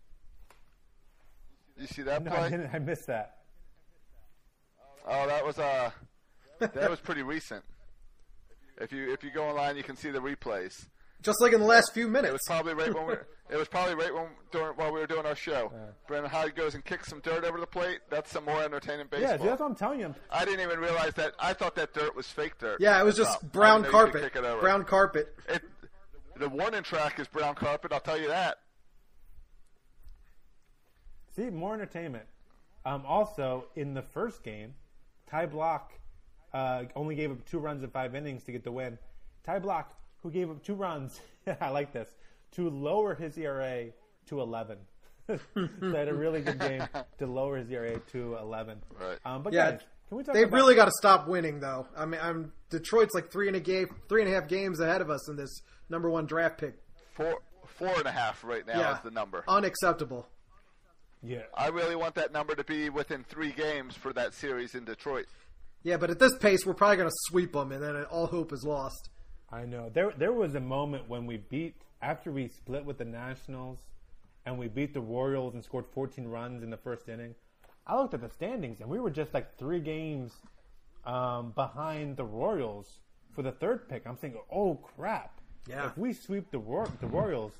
You 1.77 1.87
see 1.87 2.01
that 2.03 2.23
no, 2.23 2.31
I 2.31 2.35
play? 2.35 2.49
didn't. 2.51 2.69
I 2.73 2.79
missed 2.79 3.07
that. 3.07 3.37
Oh, 5.07 5.27
that 5.27 5.45
was 5.45 5.57
uh, 5.57 5.89
that 6.59 6.89
was 6.89 6.99
pretty 6.99 7.23
recent. 7.23 7.63
If 8.79 8.91
you 8.91 9.11
if 9.11 9.23
you 9.23 9.31
go 9.31 9.45
online, 9.45 9.77
you 9.77 9.83
can 9.83 9.95
see 9.95 10.11
the 10.11 10.19
replays. 10.19 10.85
Just 11.21 11.41
like 11.41 11.53
in 11.53 11.59
the 11.59 11.65
last 11.65 11.93
few 11.93 12.07
minutes. 12.07 12.29
It 12.29 12.33
was 12.33 12.41
minutes. 12.47 12.47
probably 12.47 12.73
right 12.75 12.93
when 12.93 13.07
we 13.07 13.13
it 13.51 13.57
was 13.57 13.67
probably 13.67 13.95
right 13.95 14.13
when 14.13 14.27
during 14.51 14.75
while 14.77 14.93
we 14.93 14.99
were 14.99 15.07
doing 15.07 15.25
our 15.25 15.35
show. 15.35 15.71
Brandon 16.07 16.29
Hyde 16.31 16.55
goes 16.55 16.75
and 16.75 16.85
kicks 16.85 17.09
some 17.09 17.19
dirt 17.19 17.43
over 17.43 17.59
the 17.59 17.67
plate. 17.67 17.99
That's 18.09 18.31
some 18.31 18.45
more 18.45 18.61
entertaining 18.61 19.07
baseball. 19.09 19.31
Yeah, 19.31 19.37
see, 19.37 19.43
that's 19.45 19.59
what 19.59 19.65
I'm 19.69 19.75
telling 19.75 19.99
you. 19.99 20.15
I 20.31 20.45
didn't 20.45 20.61
even 20.61 20.79
realize 20.79 21.13
that. 21.15 21.33
I 21.39 21.53
thought 21.53 21.75
that 21.75 21.93
dirt 21.93 22.15
was 22.15 22.27
fake 22.27 22.57
dirt. 22.59 22.79
yeah, 22.79 22.99
it 23.01 23.03
was 23.03 23.17
just 23.17 23.31
thought- 23.41 23.43
I 23.43 23.47
brown 23.47 23.81
didn't 23.81 23.93
know 23.93 23.99
you 23.99 24.05
could 24.05 24.13
carpet. 24.13 24.33
kick 24.33 24.43
it 24.43 24.45
over. 24.47 24.61
Brown 24.61 24.85
carpet. 24.85 25.35
It, 25.49 25.63
the 26.37 26.47
warning 26.49 26.83
track 26.83 27.19
is 27.19 27.27
brown 27.27 27.55
carpet. 27.55 27.91
I'll 27.91 27.99
tell 27.99 28.19
you 28.19 28.27
that. 28.29 28.57
See, 31.35 31.49
more 31.49 31.73
entertainment. 31.73 32.25
Um, 32.85 33.03
also, 33.05 33.65
in 33.75 33.93
the 33.93 34.01
first 34.01 34.43
game, 34.43 34.73
Ty 35.29 35.47
Blach 35.47 35.81
uh, 36.53 36.83
only 36.95 37.15
gave 37.15 37.31
up 37.31 37.45
two 37.45 37.59
runs 37.59 37.83
in 37.83 37.89
five 37.89 38.15
innings 38.15 38.43
to 38.43 38.51
get 38.51 38.63
the 38.63 38.71
win. 38.71 38.97
Ty 39.43 39.59
Blach, 39.59 39.85
who 40.23 40.31
gave 40.31 40.49
up 40.49 40.63
two 40.63 40.75
runs, 40.75 41.19
I 41.61 41.69
like 41.69 41.93
this, 41.93 42.09
to 42.53 42.69
lower 42.69 43.15
his 43.15 43.37
ERA 43.37 43.87
to 44.27 44.41
11. 44.41 44.77
so 45.27 45.39
had 45.81 46.07
a 46.07 46.13
really 46.13 46.41
good 46.41 46.59
game 46.59 46.87
to 47.19 47.27
lower 47.27 47.57
his 47.57 47.69
ERA 47.69 47.99
to 48.11 48.37
11. 48.37 48.81
Right. 48.99 49.17
Um, 49.25 49.43
but 49.43 49.53
Yeah, 49.53 49.71
guys, 49.71 49.81
can 50.07 50.17
we 50.17 50.23
talk 50.23 50.33
They've 50.33 50.47
about 50.47 50.55
really 50.55 50.75
got 50.75 50.85
to 50.85 50.91
stop 50.97 51.27
winning, 51.27 51.59
though. 51.59 51.87
I 51.95 52.05
mean, 52.05 52.19
I'm 52.21 52.51
Detroit's 52.69 53.13
like 53.13 53.31
three 53.31 53.47
and 53.47 53.55
a 53.55 53.59
game, 53.59 53.87
three 54.07 54.21
and 54.23 54.31
a 54.31 54.33
half 54.33 54.47
games 54.47 54.79
ahead 54.79 55.01
of 55.01 55.09
us 55.09 55.29
in 55.29 55.35
this 55.35 55.61
number 55.89 56.09
one 56.09 56.25
draft 56.25 56.57
pick. 56.57 56.75
Four 57.13 57.39
four 57.65 57.93
and 57.95 58.05
a 58.05 58.11
half 58.11 58.43
right 58.43 58.65
now 58.65 58.79
yeah, 58.79 58.97
is 58.97 59.03
the 59.03 59.11
number. 59.11 59.43
Unacceptable. 59.47 60.27
Yeah. 61.21 61.43
I 61.55 61.67
really 61.67 61.95
want 61.95 62.15
that 62.15 62.31
number 62.31 62.55
to 62.55 62.63
be 62.63 62.89
within 62.89 63.23
three 63.23 63.51
games 63.51 63.95
for 63.95 64.13
that 64.13 64.33
series 64.33 64.73
in 64.73 64.85
Detroit. 64.85 65.27
Yeah, 65.83 65.97
but 65.97 66.09
at 66.09 66.19
this 66.19 66.35
pace, 66.37 66.65
we're 66.65 66.73
probably 66.73 66.97
going 66.97 67.09
to 67.09 67.15
sweep 67.29 67.53
them, 67.53 67.71
and 67.71 67.81
then 67.81 68.03
all 68.05 68.27
hope 68.27 68.51
is 68.51 68.65
lost. 68.67 69.09
I 69.51 69.65
know. 69.65 69.89
There 69.93 70.13
there 70.17 70.33
was 70.33 70.55
a 70.55 70.59
moment 70.59 71.09
when 71.09 71.25
we 71.25 71.37
beat 71.37 71.75
after 72.01 72.31
we 72.31 72.47
split 72.47 72.85
with 72.85 72.97
the 72.97 73.05
Nationals 73.05 73.79
and 74.45 74.57
we 74.57 74.67
beat 74.67 74.93
the 74.93 75.01
Royals 75.01 75.53
and 75.53 75.63
scored 75.63 75.85
14 75.93 76.27
runs 76.27 76.63
in 76.63 76.69
the 76.69 76.77
first 76.77 77.09
inning. 77.09 77.35
I 77.87 77.97
looked 77.99 78.13
at 78.13 78.21
the 78.21 78.29
standings 78.29 78.79
and 78.81 78.89
we 78.89 78.99
were 78.99 79.09
just 79.09 79.33
like 79.33 79.57
three 79.57 79.79
games 79.79 80.31
um, 81.05 81.51
behind 81.55 82.17
the 82.17 82.25
Royals 82.25 82.99
for 83.33 83.41
the 83.41 83.51
third 83.51 83.89
pick. 83.89 84.03
I'm 84.05 84.15
thinking, 84.17 84.41
oh 84.53 84.75
crap! 84.95 85.39
Yeah. 85.67 85.87
If 85.87 85.97
we 85.97 86.13
sweep 86.13 86.51
the 86.51 86.59
Roy- 86.59 86.85
the 87.01 87.07
Royals, 87.07 87.53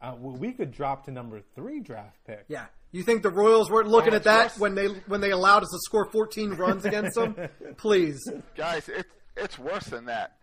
uh, 0.00 0.14
we 0.18 0.38
we 0.38 0.52
could 0.52 0.72
drop 0.72 1.04
to 1.06 1.10
number 1.10 1.40
three 1.54 1.80
draft 1.80 2.16
pick. 2.26 2.44
Yeah, 2.48 2.66
you 2.92 3.02
think 3.02 3.22
the 3.22 3.30
Royals 3.30 3.70
weren't 3.70 3.88
looking 3.88 4.14
Oh, 4.14 4.16
at 4.16 4.24
that 4.24 4.40
trust- 4.40 4.60
when 4.60 4.74
they 4.74 4.86
when 5.06 5.20
they 5.20 5.30
allowed 5.32 5.62
us 5.64 5.70
to 5.70 5.78
score 5.80 6.08
14 6.10 6.52
runs 6.54 6.84
against 6.86 7.14
them? 7.14 7.36
Please. 7.76 8.18
Guys, 8.56 8.88
it's 8.88 9.08
it's 9.36 9.58
worse 9.58 9.84
than 9.84 10.06
that. 10.06 10.38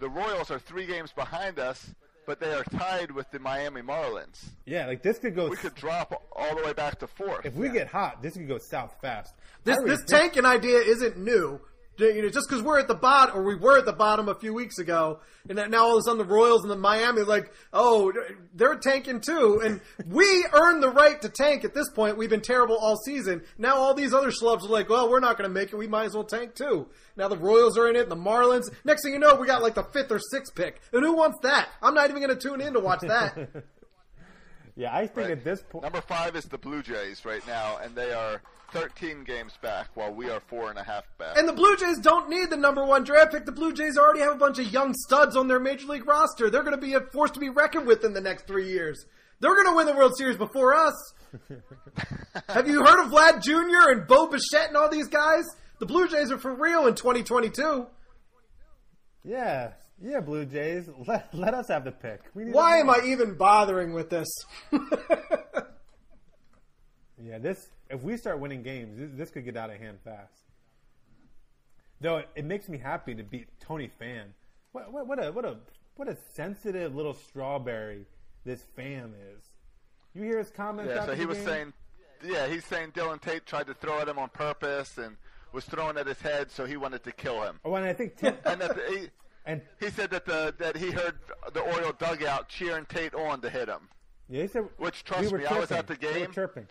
The 0.00 0.08
Royals 0.08 0.50
are 0.50 0.58
three 0.58 0.86
games 0.86 1.12
behind 1.12 1.58
us, 1.58 1.94
but 2.26 2.40
they 2.40 2.52
are 2.52 2.62
tied 2.64 3.10
with 3.10 3.30
the 3.30 3.38
Miami 3.38 3.80
Marlins. 3.80 4.38
Yeah, 4.64 4.86
like 4.86 5.02
this 5.02 5.18
could 5.18 5.34
go. 5.34 5.48
We 5.48 5.56
could 5.56 5.74
drop 5.74 6.22
all 6.32 6.54
the 6.56 6.62
way 6.62 6.72
back 6.72 6.98
to 7.00 7.06
fourth. 7.06 7.44
if 7.44 7.54
we 7.54 7.68
get 7.68 7.88
hot, 7.88 8.22
this 8.22 8.34
could 8.34 8.48
go 8.48 8.58
south 8.58 8.94
fast. 9.00 9.34
This 9.64 9.78
this 9.84 10.04
tanking 10.04 10.44
idea 10.44 10.78
isn't 10.78 11.16
new. 11.16 11.60
You 11.98 12.22
know, 12.22 12.28
just 12.28 12.48
because 12.48 12.62
we're 12.62 12.78
at 12.78 12.86
the 12.86 12.94
bottom, 12.94 13.36
or 13.36 13.42
we 13.42 13.56
were 13.56 13.76
at 13.78 13.84
the 13.84 13.92
bottom 13.92 14.28
a 14.28 14.34
few 14.34 14.54
weeks 14.54 14.78
ago, 14.78 15.18
and 15.48 15.58
then 15.58 15.70
now 15.70 15.84
all 15.84 15.92
of 15.96 15.98
a 15.98 16.02
sudden 16.02 16.18
the 16.18 16.24
Royals 16.32 16.62
and 16.62 16.70
the 16.70 16.76
Miami 16.76 17.22
like, 17.22 17.52
oh, 17.72 18.12
they're 18.54 18.76
tanking 18.76 19.20
too, 19.20 19.60
and 19.64 19.80
we 20.06 20.46
earned 20.52 20.82
the 20.82 20.90
right 20.90 21.20
to 21.22 21.28
tank 21.28 21.64
at 21.64 21.74
this 21.74 21.90
point. 21.90 22.16
We've 22.16 22.30
been 22.30 22.40
terrible 22.40 22.76
all 22.76 22.96
season. 22.96 23.42
Now 23.58 23.76
all 23.76 23.94
these 23.94 24.14
other 24.14 24.30
schlubs 24.30 24.62
are 24.64 24.68
like, 24.68 24.88
well, 24.88 25.10
we're 25.10 25.18
not 25.20 25.36
going 25.36 25.48
to 25.50 25.52
make 25.54 25.72
it. 25.72 25.76
We 25.76 25.88
might 25.88 26.04
as 26.04 26.14
well 26.14 26.24
tank 26.24 26.54
too. 26.54 26.88
Now 27.16 27.26
the 27.28 27.36
Royals 27.38 27.76
are 27.76 27.88
in 27.88 27.96
it, 27.96 28.02
and 28.02 28.10
the 28.12 28.16
Marlins. 28.16 28.70
Next 28.84 29.02
thing 29.02 29.12
you 29.12 29.18
know, 29.18 29.34
we 29.34 29.46
got 29.46 29.62
like 29.62 29.74
the 29.74 29.84
fifth 29.84 30.12
or 30.12 30.20
sixth 30.30 30.54
pick, 30.54 30.80
and 30.92 31.02
who 31.04 31.14
wants 31.14 31.38
that? 31.42 31.68
I'm 31.82 31.94
not 31.94 32.10
even 32.10 32.22
going 32.22 32.36
to 32.38 32.40
tune 32.48 32.60
in 32.60 32.74
to 32.74 32.80
watch 32.80 33.00
that. 33.00 33.36
Yeah, 34.76 34.94
I 34.96 35.08
think 35.08 35.16
Right. 35.16 35.30
at 35.32 35.42
this 35.42 35.60
point. 35.60 35.82
Number 35.82 36.00
five 36.00 36.36
is 36.36 36.44
the 36.44 36.56
Blue 36.56 36.84
Jays 36.84 37.24
right 37.24 37.44
now, 37.48 37.78
and 37.82 37.96
they 37.96 38.12
are 38.12 38.40
13 38.72 39.24
games 39.24 39.52
back, 39.62 39.88
while 39.94 40.12
we 40.12 40.28
are 40.30 40.40
four 40.40 40.70
and 40.70 40.78
a 40.78 40.82
half 40.82 41.04
back. 41.18 41.36
And 41.36 41.48
the 41.48 41.52
Blue 41.52 41.76
Jays 41.76 41.98
don't 41.98 42.28
need 42.28 42.50
the 42.50 42.56
number 42.56 42.84
one 42.84 43.04
draft 43.04 43.32
pick. 43.32 43.44
The 43.44 43.52
Blue 43.52 43.72
Jays 43.72 43.96
already 43.96 44.20
have 44.20 44.32
a 44.32 44.38
bunch 44.38 44.58
of 44.58 44.72
young 44.72 44.94
studs 44.94 45.36
on 45.36 45.48
their 45.48 45.60
major 45.60 45.86
league 45.86 46.06
roster. 46.06 46.50
They're 46.50 46.62
going 46.62 46.74
to 46.74 46.80
be 46.80 46.94
a 46.94 47.00
force 47.00 47.30
to 47.32 47.40
be 47.40 47.48
reckoned 47.48 47.86
with 47.86 48.04
in 48.04 48.12
the 48.12 48.20
next 48.20 48.46
three 48.46 48.68
years. 48.68 49.04
They're 49.40 49.54
going 49.54 49.68
to 49.68 49.76
win 49.76 49.86
the 49.86 49.94
World 49.94 50.16
Series 50.16 50.36
before 50.36 50.74
us. 50.74 51.14
have 52.48 52.68
you 52.68 52.84
heard 52.84 53.04
of 53.04 53.12
Vlad 53.12 53.42
Jr. 53.42 53.90
and 53.90 54.06
Bo 54.06 54.26
Bichette 54.26 54.68
and 54.68 54.76
all 54.76 54.88
these 54.88 55.08
guys? 55.08 55.44
The 55.78 55.86
Blue 55.86 56.08
Jays 56.08 56.30
are 56.30 56.38
for 56.38 56.54
real 56.54 56.86
in 56.86 56.94
2022. 56.94 57.86
Yeah, 59.24 59.72
yeah, 60.02 60.20
Blue 60.20 60.44
Jays. 60.44 60.88
Let, 61.06 61.32
let 61.34 61.54
us 61.54 61.66
have 61.68 61.84
the 61.84 61.92
pick. 61.92 62.20
We 62.34 62.44
need 62.44 62.54
Why 62.54 62.78
am 62.78 62.90
I 62.90 63.00
even 63.04 63.34
bothering 63.34 63.92
with 63.92 64.10
this? 64.10 64.28
Yeah, 67.20 67.38
this. 67.38 67.66
If 67.90 68.02
we 68.02 68.16
start 68.16 68.38
winning 68.38 68.62
games, 68.62 68.98
this, 68.98 69.10
this 69.14 69.30
could 69.30 69.44
get 69.44 69.56
out 69.56 69.70
of 69.70 69.76
hand 69.78 69.98
fast. 70.04 70.32
Though 72.00 72.18
it, 72.18 72.28
it 72.36 72.44
makes 72.44 72.68
me 72.68 72.78
happy 72.78 73.14
to 73.14 73.22
beat 73.22 73.48
Tommy 73.60 73.90
Pham. 74.00 74.24
What, 74.72 74.92
what, 74.92 75.06
what 75.06 75.24
a 75.24 75.32
what 75.32 75.44
a 75.44 75.56
what 75.96 76.08
a 76.08 76.16
sensitive 76.34 76.94
little 76.94 77.14
strawberry 77.14 78.04
this 78.44 78.62
fan 78.76 79.14
is. 79.36 79.44
You 80.14 80.22
hear 80.22 80.38
his 80.38 80.50
comments? 80.50 80.92
yeah, 80.94 81.06
so 81.06 81.14
he 81.14 81.26
was 81.26 81.38
game? 81.38 81.46
saying, 81.46 81.72
yeah, 82.24 82.46
he's 82.46 82.64
saying 82.64 82.92
Dylan 82.92 83.20
Tate 83.20 83.46
tried 83.46 83.66
to 83.66 83.74
throw 83.74 83.98
at 84.00 84.08
him 84.08 84.18
on 84.18 84.28
purpose 84.28 84.96
and 84.98 85.16
was 85.52 85.64
throwing 85.64 85.96
at 85.96 86.06
his 86.06 86.20
head, 86.20 86.50
so 86.50 86.64
he 86.66 86.76
wanted 86.76 87.02
to 87.04 87.12
kill 87.12 87.42
him. 87.42 87.58
Oh, 87.64 87.74
and 87.74 87.84
I 87.84 87.92
think 87.92 88.16
Tim, 88.16 88.34
And 88.44 88.60
that 88.60 88.76
he, 88.88 89.08
and 89.46 89.60
he 89.80 89.90
said 89.90 90.10
that 90.10 90.24
the 90.24 90.54
that 90.58 90.76
he 90.76 90.90
heard 90.92 91.16
the 91.52 91.60
Oriole 91.60 91.92
dugout 91.98 92.48
cheering 92.48 92.84
Tate 92.86 93.14
on 93.14 93.40
to 93.40 93.50
hit 93.50 93.68
him. 93.68 93.88
yeah, 94.28 94.42
he 94.42 94.48
said, 94.48 94.68
Which, 94.76 95.02
trust 95.04 95.32
we 95.32 95.38
me, 95.38 95.46
I 95.46 95.58
was 95.58 95.72
at 95.72 95.86
the 95.88 95.96
game. 95.96 96.30
chirping. 96.32 96.66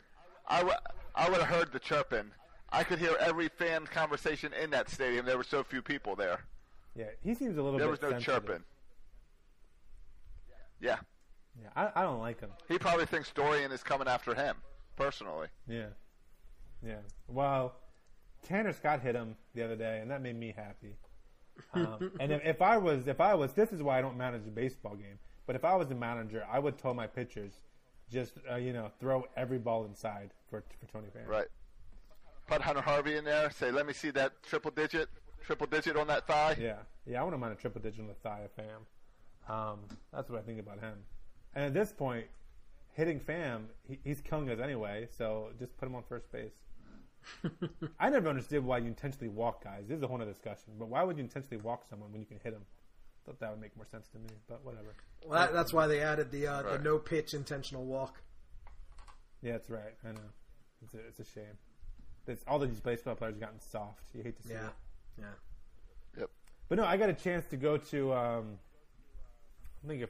I, 0.47 0.59
w- 0.59 0.77
I 1.18 1.30
would 1.30 1.39
have 1.39 1.49
heard 1.49 1.72
the 1.72 1.80
chirping. 1.80 2.32
I 2.70 2.84
could 2.84 2.99
hear 2.99 3.15
every 3.20 3.47
fan 3.49 3.86
conversation 3.88 4.53
in 4.53 4.70
that 4.72 4.89
stadium. 4.89 5.26
There 5.26 5.38
were 5.38 5.43
so 5.43 5.63
few 5.63 5.82
people 5.82 6.15
there. 6.15 6.41
Yeah, 6.95 7.05
he 7.24 7.34
seems 7.34 7.57
a 7.57 7.61
little 7.61 7.74
bit 7.74 7.80
There 7.80 7.89
was 7.89 8.01
no 8.01 8.11
sensitive. 8.11 8.45
chirping. 8.45 8.63
Yeah. 10.80 10.97
Yeah, 11.61 11.70
I, 11.76 12.01
I 12.01 12.03
don't 12.03 12.20
like 12.20 12.39
him. 12.39 12.51
He 12.68 12.78
probably 12.78 13.07
thinks 13.07 13.32
Dorian 13.32 13.72
is 13.72 13.82
coming 13.82 14.07
after 14.07 14.36
him 14.36 14.57
personally. 14.95 15.47
Yeah, 15.68 15.88
yeah. 16.86 16.97
Well, 17.28 17.74
Tanner 18.43 18.74
Scott 18.74 19.01
hit 19.01 19.15
him 19.15 19.36
the 19.55 19.63
other 19.63 19.76
day, 19.76 19.99
and 19.99 20.11
that 20.11 20.22
made 20.22 20.38
me 20.38 20.53
happy. 20.55 20.95
Um, 21.74 22.11
and 22.20 22.32
if, 22.32 22.45
if 22.45 22.61
I 22.61 22.78
was, 22.78 23.07
if 23.07 23.20
I 23.20 23.34
was, 23.34 23.53
this 23.53 23.72
is 23.72 23.82
why 23.82 23.97
I 23.97 24.01
don't 24.01 24.18
manage 24.18 24.45
a 24.45 24.51
baseball 24.51 24.95
game. 24.95 25.18
But 25.47 25.55
if 25.55 25.65
I 25.65 25.76
was 25.76 25.88
the 25.88 25.95
manager, 25.95 26.45
I 26.51 26.59
would 26.59 26.78
tell 26.78 26.93
my 26.93 27.07
pitchers, 27.07 27.53
just 28.11 28.33
uh, 28.49 28.55
you 28.55 28.73
know, 28.73 28.91
throw 28.99 29.25
every 29.35 29.57
ball 29.57 29.85
inside 29.85 30.31
for 30.49 30.63
for 30.79 30.91
Tommy 30.91 31.07
Pham. 31.15 31.27
Right. 31.27 31.47
Put 32.47 32.61
Hunter 32.61 32.81
Harvey 32.81 33.17
in 33.17 33.25
there. 33.25 33.49
Say, 33.51 33.71
let 33.71 33.85
me 33.85 33.93
see 33.93 34.09
that 34.11 34.41
triple 34.43 34.71
digit, 34.71 35.09
triple 35.43 35.67
digit 35.67 35.97
on 35.97 36.07
that 36.07 36.27
thigh. 36.27 36.55
Yeah, 36.59 36.77
yeah. 37.05 37.19
I 37.19 37.23
wouldn't 37.23 37.41
mind 37.41 37.53
a 37.53 37.57
triple 37.57 37.81
digit 37.81 37.99
on 37.99 38.07
the 38.07 38.13
thigh 38.13 38.45
of 38.45 38.55
Pham. 38.55 39.53
Um, 39.53 39.79
that's 40.13 40.29
what 40.29 40.39
I 40.39 40.43
think 40.43 40.59
about 40.59 40.79
him. 40.79 40.93
And 41.55 41.65
at 41.65 41.73
this 41.73 41.91
point, 41.91 42.25
hitting 42.93 43.19
Pham, 43.19 43.63
he, 43.87 43.99
he's 44.03 44.21
killing 44.21 44.49
us 44.49 44.59
anyway. 44.59 45.07
So 45.17 45.49
just 45.59 45.77
put 45.77 45.87
him 45.87 45.95
on 45.95 46.03
first 46.07 46.31
base. 46.31 46.63
I 47.99 48.09
never 48.09 48.29
understood 48.29 48.63
why 48.63 48.77
you 48.77 48.87
intentionally 48.87 49.29
walk 49.29 49.63
guys. 49.63 49.83
This 49.87 49.97
is 49.97 50.03
a 50.03 50.07
whole 50.07 50.21
other 50.21 50.31
discussion. 50.31 50.73
But 50.79 50.87
why 50.87 51.03
would 51.03 51.17
you 51.17 51.23
intentionally 51.23 51.61
walk 51.61 51.83
someone 51.89 52.11
when 52.11 52.21
you 52.21 52.27
can 52.27 52.39
hit 52.43 52.53
them? 52.53 52.63
Thought 53.28 53.39
that 53.41 53.51
would 53.51 53.59
make 53.61 53.75
more 53.75 53.86
sense 53.86 54.07
to 54.13 54.17
me. 54.19 54.30
But 54.47 54.63
whatever. 54.65 54.95
Well, 55.25 55.39
that, 55.39 55.53
that's 55.53 55.73
why 55.73 55.86
they 55.88 55.99
added 55.99 56.32
the 56.32 56.47
uh, 56.47 56.63
Right. 56.63 56.78
the 56.78 56.80
no 56.80 56.97
pitch 56.97 57.34
intentional 57.34 57.86
walk. 57.86 58.21
Yeah, 59.43 59.51
that's 59.51 59.69
right. 59.69 59.93
I 60.03 60.13
know. 60.13 60.19
It's 60.84 60.93
a, 60.95 60.99
it's 61.07 61.19
a 61.19 61.25
shame. 61.25 61.57
It's, 62.25 62.43
all 62.47 62.57
these 62.59 62.80
baseball 62.80 63.15
players 63.15 63.34
have 63.36 63.41
gotten 63.41 63.59
soft. 63.59 64.01
You 64.13 64.23
hate 64.23 64.38
to 64.38 64.43
see 64.47 64.53
Yeah, 64.53 64.67
it. 64.67 64.73
yeah. 65.19 65.25
Yep. 66.19 66.30
But 66.69 66.78
no, 66.78 66.86
I 66.86 66.95
got 66.97 67.09
a 67.09 67.13
chance 67.13 67.45
to 67.47 67.57
go 67.57 67.78
to. 67.78 68.13
Um, 68.13 68.59
I 69.84 69.88
think 69.88 70.03
I 70.03 70.07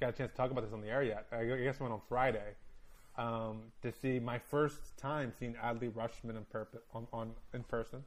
got 0.00 0.10
a 0.10 0.12
chance 0.16 0.30
to 0.30 0.36
talk 0.36 0.50
about 0.52 0.62
this 0.64 0.72
on 0.72 0.80
the 0.80 0.88
air 0.88 1.02
yet. 1.02 1.26
I 1.32 1.44
guess 1.44 1.76
I 1.80 1.82
went 1.84 1.92
on 1.92 2.00
Friday 2.08 2.54
um, 3.18 3.62
to 3.82 3.90
see 3.92 4.18
my 4.20 4.38
first 4.38 4.96
time 4.96 5.32
seeing 5.38 5.54
Adley 5.54 5.90
Rutschman 5.90 6.36
in, 6.36 6.44
perp- 6.54 6.78
on, 6.94 7.06
on 7.12 7.32
in 7.52 7.62
person. 7.64 8.02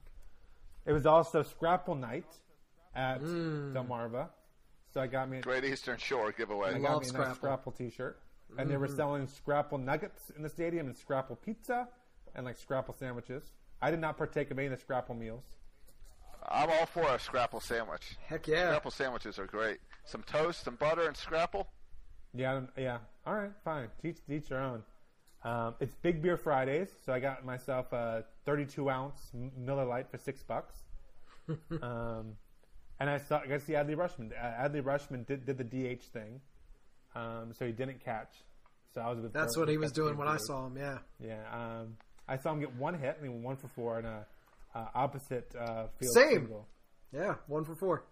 It 0.86 0.93
was 0.93 1.05
also 1.05 1.43
Scrapple 1.43 1.95
night 1.95 2.26
at 2.95 3.22
Delmarva, 3.22 4.28
so 4.93 5.01
I 5.01 5.07
got 5.07 5.29
me. 5.29 5.39
A 5.39 5.41
Great 5.41 5.65
Eastern 5.65 5.97
Shore 5.97 6.31
giveaway. 6.31 6.69
I 6.69 6.73
giveaway. 6.73 6.87
got 6.87 6.93
love 6.93 7.03
me 7.03 7.09
a 7.09 7.11
nice 7.13 7.35
Scrapple. 7.35 7.35
Scrapple 7.35 7.71
T-shirt, 7.73 8.19
and 8.57 8.69
they 8.69 8.77
were 8.77 8.87
selling 8.87 9.27
Scrapple 9.27 9.77
nuggets 9.77 10.31
in 10.35 10.43
the 10.43 10.49
stadium 10.49 10.87
and 10.87 10.95
Scrapple 10.95 11.35
pizza 11.37 11.87
and 12.35 12.45
like 12.45 12.57
Scrapple 12.57 12.93
sandwiches. 12.93 13.43
I 13.81 13.91
did 13.91 13.99
not 13.99 14.17
partake 14.17 14.51
of 14.51 14.57
any 14.59 14.67
of 14.67 14.71
the 14.73 14.77
Scrapple 14.79 15.15
meals. 15.15 15.43
I'm 16.49 16.69
all 16.69 16.85
for 16.85 17.03
a 17.15 17.17
scrapple 17.19 17.61
sandwich. 17.61 18.17
Heck 18.27 18.47
yeah. 18.47 18.67
Scrapple 18.67 18.91
sandwiches 18.91 19.39
are 19.39 19.45
great. 19.45 19.77
Some 20.03 20.23
toast, 20.23 20.65
some 20.65 20.75
butter, 20.75 21.07
and 21.07 21.15
scrapple. 21.15 21.67
Yeah, 22.33 22.51
I 22.51 22.53
don't- 22.55 22.69
yeah. 22.77 22.97
All 23.25 23.33
right, 23.35 23.51
fine. 23.63 23.87
Teach 24.01 24.17
each 24.29 24.49
their 24.49 24.59
own. 24.59 24.83
Um, 25.45 25.75
it's 25.79 25.95
Big 25.95 26.21
Beer 26.21 26.35
Fridays, 26.35 26.89
so 27.05 27.13
I 27.13 27.19
got 27.21 27.45
myself 27.45 27.91
a 27.93 28.25
32 28.45 28.89
ounce 28.89 29.31
M- 29.33 29.51
Miller 29.57 29.85
Lite 29.85 30.09
for 30.11 30.17
six 30.17 30.43
bucks. 30.43 30.83
um, 31.81 32.35
and 33.04 33.10
I 33.10 33.18
saw 33.18 33.39
I 33.39 33.47
got 33.47 33.60
to 33.60 33.66
see 33.66 33.74
Adley 33.74 33.97
Rutschman. 33.97 34.32
Uh, 34.32 34.64
Adley 34.66 34.82
Rutschman 34.82 35.28
did, 35.28 35.45
did 35.45 35.58
the 35.58 35.66
DH 35.66 36.04
thing, 36.14 36.39
um, 37.16 37.51
so 37.51 37.66
he 37.66 37.74
didn't 37.74 37.99
catch. 37.99 38.34
So 38.95 39.01
I 39.01 39.10
was 39.10 39.20
with. 39.20 39.34
That's 39.34 39.58
what 39.58 39.68
he 39.68 39.78
was 39.78 39.91
doing 39.91 40.16
when 40.16 40.30
I 40.30 40.38
saw 40.38 40.68
him. 40.68 40.78
Yeah. 40.78 40.99
Yeah, 41.20 41.41
um, 41.51 41.97
I 42.30 42.38
saw 42.38 42.54
him 42.54 42.62
get 42.62 42.74
one 42.78 42.97
hit. 42.97 43.18
I 43.20 43.22
mean, 43.22 43.43
one 43.43 43.58
for 43.58 43.68
four 43.68 43.97
and 43.97 44.08
a 44.08 44.26
uh, 44.74 44.86
opposite 44.95 45.54
uh, 45.54 45.88
field 45.99 46.14
Same. 46.14 46.30
single. 46.30 46.68
Yeah, 47.14 47.36
one 47.47 47.66
for 47.66 47.76
four. 47.76 48.06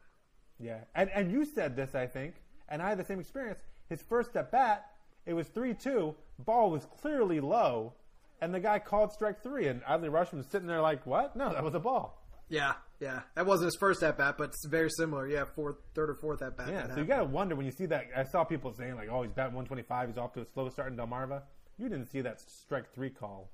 Yeah, 0.60 0.82
and 0.94 1.10
and 1.16 1.32
you 1.32 1.46
said 1.46 1.78
this, 1.78 1.96
I 1.96 2.06
think, 2.06 2.36
and 2.68 2.82
I 2.82 2.90
had 2.90 2.98
the 2.98 3.06
same 3.06 3.22
experience. 3.22 3.62
His 3.88 4.02
first 4.02 4.36
at 4.36 4.52
bat, 4.52 4.88
it 5.26 5.34
was 5.34 5.48
three 5.48 5.74
two. 5.74 6.16
Ball 6.38 6.70
was 6.70 6.86
clearly 7.02 7.40
low, 7.40 7.94
and 8.42 8.54
the 8.54 8.60
guy 8.60 8.80
called 8.80 9.14
strike 9.14 9.42
three, 9.42 9.70
and 9.70 9.82
Adley 9.84 10.10
Rutschman 10.10 10.40
was 10.40 10.48
sitting 10.48 10.68
there 10.68 10.82
like, 10.82 11.06
"What? 11.06 11.38
No, 11.38 11.54
that 11.54 11.64
was 11.64 11.76
a 11.76 11.80
ball." 11.80 12.21
Yeah, 12.52 12.74
yeah. 13.00 13.22
That 13.36 13.46
wasn't 13.46 13.68
his 13.68 13.78
first 13.80 14.04
at 14.04 14.18
bat, 14.18 14.36
but 14.38 14.50
it's 14.50 14.66
very 14.66 14.90
similar. 14.90 15.28
Yeah, 15.28 15.46
fourth, 15.56 15.78
third 15.96 16.10
or 16.10 16.16
fourth 16.16 16.42
at 16.42 16.58
bat. 16.58 16.68
Yeah, 16.70 16.88
that 16.88 16.96
so 16.96 17.02
you 17.02 17.08
got 17.08 17.20
to 17.20 17.26
wonder 17.26 17.56
when 17.56 17.66
you 17.66 17.72
see 17.72 17.86
that. 17.88 18.08
I 18.16 18.24
saw 18.24 18.44
people 18.44 18.74
saying 18.74 18.96
like, 18.96 19.10
"Oh, 19.10 19.24
he's 19.24 19.32
batting 19.32 19.56
125. 19.56 20.10
He's 20.10 20.18
off 20.18 20.34
to 20.34 20.42
a 20.42 20.46
slow 20.54 20.70
start 20.70 20.92
in 20.92 20.98
Delmarva." 20.98 21.44
You 21.78 21.90
didn't 21.90 22.08
see 22.08 22.22
that 22.22 22.40
strike 22.40 22.94
three 22.94 23.10
call. 23.10 23.50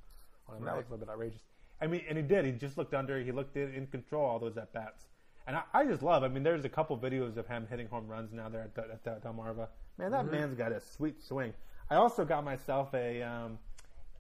on 0.50 0.58
him. 0.58 0.66
That 0.66 0.76
was 0.76 0.88
a 0.88 0.92
little 0.92 1.06
bit 1.06 1.10
outrageous. 1.10 1.42
I 1.80 1.88
mean, 1.88 2.02
and 2.10 2.18
he 2.18 2.24
did. 2.24 2.46
He 2.46 2.52
just 2.54 2.78
looked 2.78 2.94
under. 2.94 3.20
He 3.22 3.32
looked 3.32 3.56
in, 3.56 3.74
in 3.74 3.88
control 3.88 4.26
all 4.26 4.40
those 4.40 4.58
at 4.58 4.74
bats. 4.74 5.08
And 5.46 5.56
I, 5.56 5.62
I 5.74 5.86
just 5.86 6.02
love. 6.02 6.24
I 6.24 6.28
mean, 6.28 6.44
there's 6.44 6.66
a 6.66 6.70
couple 6.70 6.98
videos 6.98 7.38
of 7.38 7.48
him 7.48 7.68
hitting 7.70 7.88
home 7.88 8.08
runs 8.08 8.34
now 8.34 8.50
there 8.50 8.64
at, 8.64 8.76
the, 8.76 9.12
at 9.12 9.24
Delmarva. 9.24 9.68
Man, 9.98 10.12
that 10.12 10.30
man's 10.30 10.58
got 10.58 10.72
a 10.72 10.82
sweet 10.82 11.24
swing. 11.24 11.54
I 11.90 11.96
also 11.96 12.26
got 12.26 12.44
myself 12.44 12.94
a. 12.94 13.22
Um, 13.22 13.60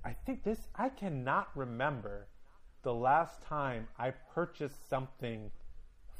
I 0.05 0.15
think 0.25 0.43
this. 0.43 0.59
I 0.75 0.89
cannot 0.89 1.49
remember 1.55 2.27
the 2.83 2.93
last 2.93 3.41
time 3.43 3.87
I 3.97 4.11
purchased 4.33 4.89
something 4.89 5.51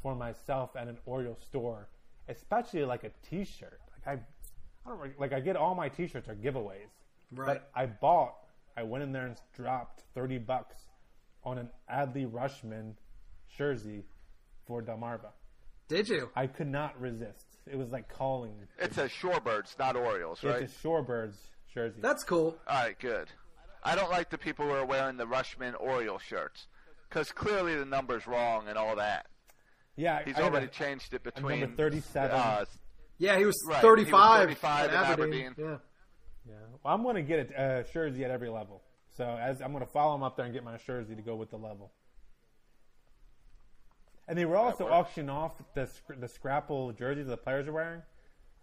for 0.02 0.14
myself 0.14 0.76
at 0.76 0.88
an 0.88 0.98
Oriole 1.06 1.38
store, 1.48 1.88
especially 2.28 2.84
like 2.84 3.04
a 3.04 3.10
T-shirt. 3.28 3.80
Like 4.06 4.18
I, 4.18 4.88
I 4.88 4.90
don't 4.90 5.20
like. 5.20 5.32
I 5.32 5.40
get 5.40 5.56
all 5.56 5.74
my 5.74 5.88
T-shirts 5.88 6.28
are 6.28 6.34
giveaways. 6.34 6.90
Right. 7.32 7.46
But 7.46 7.70
I 7.74 7.86
bought. 7.86 8.34
I 8.76 8.82
went 8.84 9.02
in 9.04 9.12
there 9.12 9.26
and 9.26 9.36
dropped 9.54 10.04
thirty 10.14 10.38
bucks 10.38 10.76
on 11.44 11.58
an 11.58 11.68
Adley 11.92 12.30
Rutschman 12.30 12.94
jersey 13.56 14.04
for 14.66 14.82
Delmarva. 14.82 15.30
Did 15.88 16.08
you? 16.08 16.30
I 16.36 16.46
could 16.46 16.68
not 16.68 17.00
resist. 17.00 17.46
It 17.66 17.76
was 17.76 17.90
like 17.90 18.08
calling. 18.08 18.52
It 18.78 18.94
says 18.94 19.10
Shorebirds, 19.10 19.78
not 19.78 19.96
Orioles, 19.96 20.44
right? 20.44 20.62
It's 20.62 20.72
a 20.72 20.86
Shorebirds 20.86 21.36
jersey. 21.72 22.00
That's 22.00 22.24
cool. 22.24 22.56
All 22.68 22.84
right, 22.84 22.98
good. 22.98 23.28
I 23.82 23.94
don't 23.94 24.10
like 24.10 24.30
the 24.30 24.38
people 24.38 24.66
who 24.66 24.72
are 24.72 24.84
wearing 24.84 25.16
the 25.16 25.26
Rutschman 25.26 25.74
Oriole 25.80 26.18
shirts 26.18 26.66
because 27.08 27.30
clearly 27.32 27.74
the 27.76 27.84
number's 27.84 28.26
wrong 28.26 28.68
and 28.68 28.76
all 28.76 28.96
that. 28.96 29.26
yeah, 29.96 30.22
He's 30.24 30.36
I 30.36 30.42
already 30.42 30.66
a- 30.66 30.70
changed 30.70 31.14
it 31.14 31.22
between 31.22 31.60
number 31.60 31.76
37. 31.76 32.30
Uh, 32.30 32.64
Yeah, 33.18 33.36
he 33.38 33.44
was 33.46 33.56
Right, 33.68 33.80
he 33.80 33.86
was 33.86 33.90
35, 33.98 34.40
35 34.40 34.84
at 34.84 34.90
in 34.90 34.96
Aberdeen. 34.96 35.46
Aberdeen. 35.46 35.54
Yeah. 35.58 35.76
Yeah. 36.48 36.54
Well, 36.82 36.94
I'm 36.94 37.02
going 37.02 37.16
to 37.16 37.22
get 37.22 37.50
a 37.50 37.60
uh, 37.60 37.82
jersey 37.92 38.24
at 38.24 38.30
every 38.30 38.48
level. 38.48 38.82
So 39.16 39.24
as 39.24 39.60
I'm 39.60 39.72
going 39.72 39.84
to 39.84 39.90
follow 39.90 40.14
him 40.14 40.22
up 40.22 40.36
there 40.36 40.44
and 40.44 40.54
get 40.54 40.64
my 40.64 40.76
jersey 40.78 41.14
to 41.16 41.22
go 41.22 41.34
with 41.36 41.50
the 41.50 41.56
level. 41.56 41.92
And 44.28 44.38
they 44.38 44.44
were 44.44 44.56
also 44.56 44.86
auctioning 44.86 45.30
off 45.30 45.52
the 45.74 45.86
sc- 45.86 46.20
the 46.20 46.28
scrapple 46.28 46.92
jerseys 46.92 47.26
the 47.26 47.36
players 47.36 47.66
are 47.66 47.72
wearing, 47.72 48.02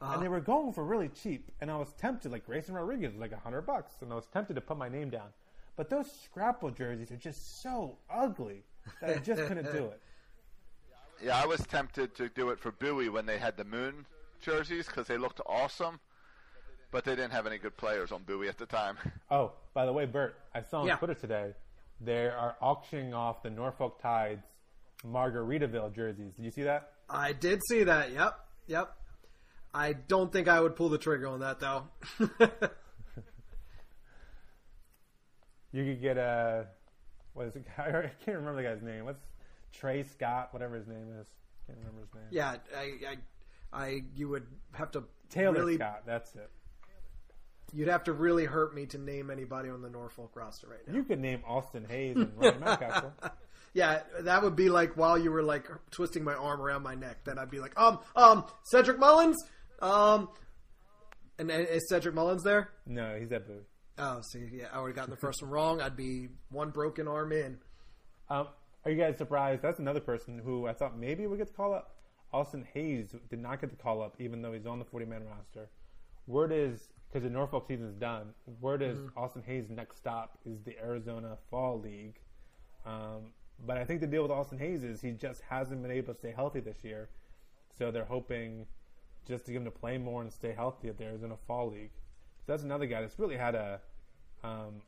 Uh-huh. 0.01 0.13
and 0.15 0.21
they 0.23 0.27
were 0.27 0.41
going 0.41 0.73
for 0.73 0.83
really 0.83 1.07
cheap. 1.09 1.51
And 1.61 1.71
I 1.71 1.77
was 1.77 1.91
tempted, 1.93 2.31
like 2.31 2.45
Grayson 2.45 2.75
Rodriguez 2.75 3.13
was 3.13 3.21
like 3.21 3.31
a 3.31 3.37
hundred 3.39 3.61
bucks, 3.61 3.93
and 4.01 4.11
I 4.11 4.15
was 4.15 4.27
tempted 4.27 4.55
to 4.55 4.61
put 4.61 4.77
my 4.77 4.89
name 4.89 5.09
down. 5.09 5.29
But 5.77 5.89
those 5.89 6.11
scrapple 6.23 6.69
jerseys 6.71 7.11
are 7.11 7.17
just 7.17 7.61
so 7.61 7.97
ugly 8.09 8.63
that 9.01 9.09
I 9.09 9.19
just 9.19 9.41
couldn't 9.45 9.71
do 9.71 9.85
it. 9.91 10.01
yeah, 11.23 11.41
I 11.41 11.45
was 11.45 11.59
tempted 11.67 12.15
to 12.15 12.29
do 12.29 12.49
it 12.49 12.59
for 12.59 12.71
Bowie 12.71 13.09
when 13.09 13.25
they 13.25 13.37
had 13.37 13.57
the 13.57 13.63
Moon 13.65 14.05
jerseys 14.41 14.85
because 14.87 15.07
they 15.07 15.17
looked 15.17 15.41
awesome, 15.45 15.99
but 16.91 17.03
they 17.03 17.15
didn't 17.15 17.31
have 17.31 17.47
any 17.47 17.57
good 17.57 17.75
players 17.77 18.11
on 18.11 18.23
Bowie 18.23 18.47
at 18.49 18.57
the 18.57 18.65
time. 18.65 18.97
Oh, 19.31 19.53
by 19.73 19.85
the 19.87 19.91
way, 19.93 20.05
Bert, 20.05 20.39
I 20.53 20.61
saw 20.61 20.81
on 20.81 20.87
Yeah. 20.87 20.97
Twitter 20.97 21.15
today 21.15 21.53
they 21.99 22.27
are 22.27 22.55
auctioning 22.61 23.13
off 23.13 23.41
the 23.41 23.49
Norfolk 23.49 23.99
Tides 24.01 24.45
Margaritaville 25.05 25.93
jerseys. 25.93 26.33
Did 26.35 26.45
you 26.45 26.51
see 26.51 26.63
that? 26.63 26.91
I 27.09 27.33
did 27.33 27.59
see 27.67 27.83
that. 27.85 28.11
Yep. 28.11 28.39
Yep. 28.67 28.95
I 29.75 29.93
don't 29.93 30.31
think 30.31 30.47
I 30.47 30.59
would 30.59 30.75
pull 30.75 30.87
the 30.89 30.97
trigger 30.97 31.27
on 31.27 31.41
that 31.41 31.59
though. 31.59 31.87
You 35.71 35.83
could 35.83 36.01
get 36.01 36.17
a 36.17 36.67
what 37.33 37.47
is 37.47 37.55
it? 37.57 37.65
I 37.77 38.09
can't 38.23 38.37
remember 38.37 38.55
the 38.55 38.63
guy's 38.63 38.81
name. 38.81 39.03
What's 39.03 39.19
Trey 39.73 40.03
Scott? 40.03 40.53
Whatever 40.53 40.75
his 40.77 40.87
name 40.87 41.07
is. 41.19 41.27
Can't 41.67 41.77
remember 41.79 41.99
his 42.01 42.13
name. 42.13 42.23
yeah, 42.31 42.55
I, 42.77 42.93
I, 43.09 43.17
I, 43.85 44.03
you 44.15 44.29
would 44.29 44.47
have 44.71 44.91
to 44.91 45.03
Taylor 45.29 45.51
really, 45.53 45.75
Scott. 45.75 46.03
That's 46.05 46.33
it. 46.35 46.49
you'd 47.73 47.89
have 47.89 48.05
to 48.05 48.13
really 48.13 48.45
hurt 48.45 48.73
me 48.73 48.85
to 48.85 48.97
name 48.97 49.29
anybody 49.29 49.67
on 49.69 49.81
the 49.81 49.89
Norfolk 49.89 50.31
roster 50.35 50.67
right 50.69 50.87
now. 50.87 50.93
You 50.93 51.03
could 51.03 51.19
name 51.19 51.41
Austin 51.45 51.85
Hays 51.89 52.15
and 52.15 52.31
Ryan 52.37 52.61
Mountcastle. 52.61 53.11
Yeah, 53.73 54.03
that 54.21 54.41
would 54.41 54.55
be 54.55 54.69
like 54.69 54.95
while 54.95 55.17
you 55.17 55.33
were 55.33 55.43
like 55.43 55.69
twisting 55.91 56.23
my 56.23 56.33
arm 56.33 56.61
around 56.61 56.83
my 56.83 56.95
neck. 56.95 57.25
Then 57.25 57.37
I'd 57.37 57.51
be 57.51 57.59
like, 57.59 57.77
um, 57.77 57.99
um, 58.15 58.45
Cedric 58.63 58.97
Mullins, 58.97 59.43
um, 59.81 60.29
and 61.37 61.51
is 61.51 61.87
Cedric 61.89 62.15
Mullins 62.15 62.43
there? 62.43 62.69
No, 62.85 63.17
he's 63.19 63.31
at 63.31 63.47
Bowie. 63.47 63.59
Oh, 63.97 64.21
see, 64.21 64.49
yeah, 64.51 64.67
I 64.73 64.81
would 64.81 64.87
have 64.87 64.95
gotten 64.95 65.11
the 65.11 65.19
first 65.19 65.41
one 65.41 65.51
wrong. 65.51 65.81
I'd 65.81 65.95
be 65.95 66.29
one 66.49 66.69
broken 66.69 67.07
arm 67.07 67.31
in. 67.31 67.57
Um, 68.29 68.47
are 68.83 68.91
you 68.91 68.97
guys 68.97 69.17
surprised? 69.17 69.61
That's 69.61 69.79
another 69.79 69.99
person 69.99 70.39
who 70.43 70.67
I 70.67 70.73
thought 70.73 70.97
maybe 70.97 71.25
would 71.27 71.37
get 71.37 71.47
the 71.47 71.53
call 71.53 71.73
up. 71.73 71.95
Austin 72.33 72.67
Hays 72.73 73.15
did 73.29 73.39
not 73.39 73.61
get 73.61 73.69
the 73.69 73.77
call 73.77 74.01
up, 74.01 74.15
even 74.19 74.41
though 74.41 74.51
he's 74.51 74.65
on 74.65 74.79
the 74.79 74.85
40 74.85 75.05
man 75.05 75.23
roster. 75.25 75.69
Word 76.27 76.51
is, 76.51 76.89
because 77.07 77.23
the 77.23 77.29
Norfolk 77.29 77.65
season 77.67 77.87
is 77.87 77.95
done, 77.95 78.33
word 78.59 78.81
is 78.81 78.99
Austin 79.15 79.43
Hays' 79.45 79.69
next 79.69 79.97
stop 79.97 80.37
is 80.45 80.61
the 80.63 80.77
Arizona 80.79 81.37
Fall 81.49 81.79
League. 81.79 82.19
Um, 82.85 83.31
but 83.65 83.77
I 83.77 83.85
think 83.85 84.01
the 84.01 84.07
deal 84.07 84.23
with 84.23 84.31
Austin 84.31 84.59
Hays 84.59 84.83
is 84.83 85.01
he 85.01 85.11
just 85.11 85.41
hasn't 85.49 85.81
been 85.81 85.91
able 85.91 86.13
to 86.13 86.19
stay 86.19 86.33
healthy 86.35 86.59
this 86.59 86.83
year. 86.83 87.09
So 87.77 87.91
they're 87.91 88.05
hoping 88.05 88.65
just 89.27 89.45
to 89.45 89.51
get 89.51 89.57
him 89.57 89.65
to 89.65 89.71
play 89.71 89.97
more 89.97 90.21
and 90.21 90.31
stay 90.31 90.53
healthy 90.53 90.89
at 90.89 90.97
the 90.97 91.03
Arizona 91.05 91.35
Fall 91.47 91.71
League. 91.71 91.91
So 92.45 92.51
that's 92.51 92.63
another 92.63 92.85
guy 92.85 93.01
that's 93.01 93.17
really 93.19 93.37
had 93.37 93.55
a 93.55 93.81
um, 94.43 94.81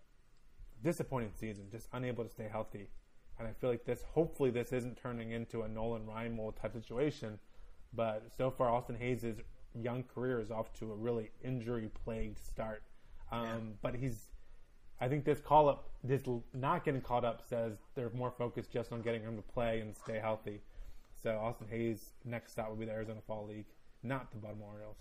disappointing 0.83 1.31
season, 1.39 1.65
just 1.71 1.87
unable 1.93 2.23
to 2.23 2.29
stay 2.29 2.47
healthy. 2.49 2.87
And 3.39 3.47
I 3.47 3.51
feel 3.51 3.69
like 3.69 3.85
this, 3.85 4.03
hopefully, 4.03 4.49
this 4.49 4.73
isn't 4.73 4.97
turning 4.97 5.31
into 5.31 5.61
a 5.61 5.67
Nolan 5.67 6.07
Reimold 6.07 6.59
type 6.59 6.73
situation. 6.73 7.39
But 7.93 8.23
so 8.35 8.49
far, 8.49 8.69
Austin 8.69 8.95
Hays' 8.95 9.41
young 9.79 10.03
career 10.03 10.39
is 10.39 10.51
off 10.51 10.73
to 10.79 10.91
a 10.91 10.95
really 10.95 11.31
injury 11.43 11.89
plagued 12.03 12.39
start. 12.39 12.83
Um, 13.31 13.73
But 13.81 13.95
he's, 13.95 14.29
I 14.99 15.07
think 15.07 15.23
this 15.25 15.39
call 15.39 15.69
up, 15.69 15.89
this 16.03 16.23
not 16.53 16.83
getting 16.83 17.01
caught 17.01 17.25
up 17.25 17.41
says 17.47 17.77
they're 17.95 18.09
more 18.11 18.31
focused 18.31 18.71
just 18.71 18.91
on 18.91 19.01
getting 19.01 19.21
him 19.21 19.35
to 19.35 19.43
play 19.43 19.81
and 19.81 19.95
stay 19.95 20.19
healthy. 20.19 20.61
So 21.21 21.37
Austin 21.37 21.67
Hays' 21.69 22.13
next 22.25 22.53
stop 22.53 22.69
will 22.69 22.75
be 22.75 22.85
the 22.85 22.91
Arizona 22.91 23.21
Fall 23.25 23.45
League, 23.47 23.65
not 24.03 24.31
the 24.31 24.37
Baltimore 24.37 24.73
Orioles. 24.73 24.97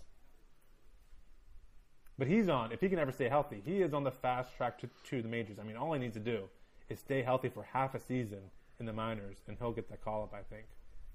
But 2.17 2.27
he's 2.27 2.49
on, 2.49 2.71
if 2.71 2.81
he 2.81 2.89
can 2.89 2.97
ever 2.97 3.11
stay 3.11 3.29
healthy, 3.29 3.61
he 3.63 3.81
is 3.81 3.93
on 3.93 4.03
the 4.03 4.11
fast 4.11 4.55
track 4.57 4.79
to, 4.79 4.89
to 5.09 5.21
the 5.21 5.27
majors. 5.27 5.59
I 5.59 5.63
mean, 5.63 5.77
all 5.77 5.93
he 5.93 5.99
needs 5.99 6.15
to 6.15 6.19
do 6.19 6.43
is 6.89 6.99
stay 6.99 7.21
healthy 7.21 7.49
for 7.49 7.63
half 7.63 7.93
a 7.93 7.99
season 7.99 8.39
in 8.79 8.85
the 8.85 8.93
minors, 8.93 9.37
and 9.47 9.57
he'll 9.59 9.71
get 9.71 9.89
that 9.89 10.03
call 10.03 10.23
up, 10.23 10.33
I 10.33 10.41
think. 10.53 10.65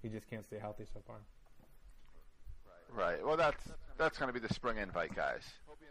He 0.02 0.08
just 0.08 0.28
can't 0.28 0.44
stay 0.44 0.58
healthy 0.58 0.84
so 0.92 1.00
far. 1.06 1.16
Right. 2.94 3.24
Well, 3.24 3.36
that's 3.36 3.64
that's 3.96 4.18
going 4.18 4.32
to 4.32 4.38
be 4.38 4.46
the 4.46 4.52
spring 4.52 4.76
invite, 4.76 5.14
guys. 5.14 5.42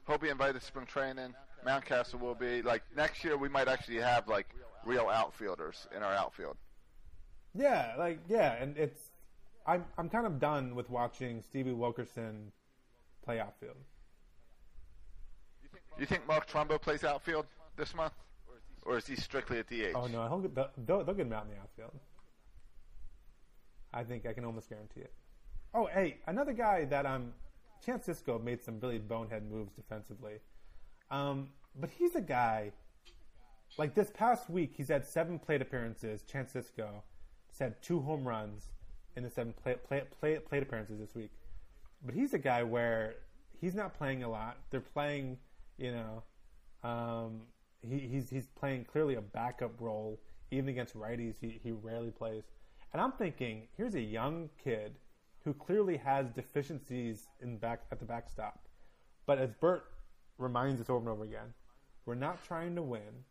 Hope 0.06 0.24
you 0.24 0.30
invite 0.30 0.54
the 0.54 0.60
spring 0.60 0.86
training. 0.86 1.34
Mountcastle 1.66 2.20
will 2.20 2.36
be 2.36 2.62
like 2.62 2.84
next 2.96 3.24
year. 3.24 3.38
We 3.38 3.50
might 3.50 3.68
actually 3.68 3.98
have 3.98 4.28
like 4.28 4.48
real 4.86 5.10
outfielders 5.10 5.88
in 5.96 6.04
our 6.04 6.14
outfield. 6.14 6.58
Yeah, 7.54 7.94
like 7.98 8.20
yeah, 8.28 8.54
and 8.62 8.78
it's 8.78 9.11
I'm 9.66 9.86
I'm 9.98 10.10
kind 10.10 10.26
of 10.26 10.40
done 10.40 10.76
with 10.76 10.90
watching 10.90 11.42
Stevie 11.42 11.74
Wilkerson 11.74 12.52
play 13.24 13.40
outfield. 13.40 13.78
You 16.00 16.06
think 16.06 16.28
Mark 16.28 16.50
Trumbo 16.50 16.82
plays 16.82 17.04
outfield 17.04 17.46
this 17.76 17.94
month, 17.94 18.14
or 18.84 18.98
is 18.98 19.06
he 19.06 19.16
strictly 19.16 19.60
at 19.60 19.68
DH? 19.68 19.96
Oh 19.96 20.08
no, 20.08 20.28
he'll 20.28 20.40
get, 20.40 20.56
they'll, 20.56 20.70
they'll 20.86 21.04
they'll 21.04 21.16
get 21.16 21.28
him 21.28 21.34
out 21.34 21.46
in 21.46 21.52
the 21.52 21.58
outfield. 21.58 21.92
I 23.94 24.04
think 24.04 24.26
I 24.26 24.34
can 24.34 24.46
almost 24.46 24.70
guarantee 24.70 25.02
it. 25.02 25.14
Oh, 25.74 25.86
hey, 25.86 26.18
another 26.28 26.54
guy 26.54 26.86
that 26.86 27.06
um, 27.06 27.34
Chance 27.86 28.08
Sisco 28.08 28.42
made 28.42 28.64
some 28.64 28.80
really 28.80 29.00
bonehead 29.00 29.50
moves 29.50 29.74
defensively, 29.74 30.40
um, 31.12 31.50
but 31.80 31.90
he's 31.90 32.16
a 32.16 32.22
guy. 32.22 32.72
Like 33.78 33.96
this 33.96 34.12
past 34.14 34.50
week, 34.50 34.74
he's 34.76 34.90
had 34.90 35.06
seven 35.06 35.40
plate 35.40 35.62
appearances. 35.62 36.24
Chance 36.24 36.54
Sisco 36.54 36.90
had 37.60 37.82
two 37.82 38.02
home 38.02 38.28
runs 38.28 38.70
in 39.16 39.24
the 39.24 39.30
seven 39.30 39.54
plate, 39.54 39.84
plate, 39.84 40.10
plate, 40.20 40.48
plate 40.48 40.64
appearances 40.64 41.00
this 41.00 41.16
week. 41.16 41.32
But 42.04 42.16
he's 42.16 42.34
a 42.34 42.40
guy 42.40 42.64
where 42.64 43.16
he's 43.60 43.76
not 43.76 43.98
playing 43.98 44.24
a 44.24 44.30
lot. 44.30 44.58
They're 44.70 44.82
playing, 44.82 45.38
you 45.78 45.92
know, 45.92 46.24
um, 46.84 47.42
he, 47.88 48.00
he's 48.00 48.30
he's 48.30 48.48
playing 48.48 48.86
clearly 48.86 49.16
a 49.16 49.22
backup 49.22 49.80
role. 49.80 50.20
Even 50.54 50.70
against 50.70 50.98
righties, 50.98 51.36
he, 51.40 51.60
he 51.64 51.72
rarely 51.72 52.12
plays. 52.12 52.44
And 52.92 53.02
I'm 53.02 53.14
thinking, 53.14 53.68
here's 53.78 53.96
a 53.96 54.02
young 54.02 54.50
kid 54.62 54.96
who 55.46 55.54
clearly 55.54 55.98
has 55.98 56.30
deficiencies 56.32 57.28
in 57.42 57.58
back 57.58 57.84
at 57.92 58.00
the 58.00 58.06
backstop. 58.06 58.68
But 59.26 59.38
as 59.38 59.54
Bert 59.54 59.86
reminds 60.38 60.82
us 60.82 60.90
over 60.90 61.00
and 61.00 61.10
over 61.10 61.24
again, 61.24 61.54
we're 62.06 62.16
not 62.16 62.44
trying 62.44 62.76
to 62.76 62.82
win. 62.82 63.24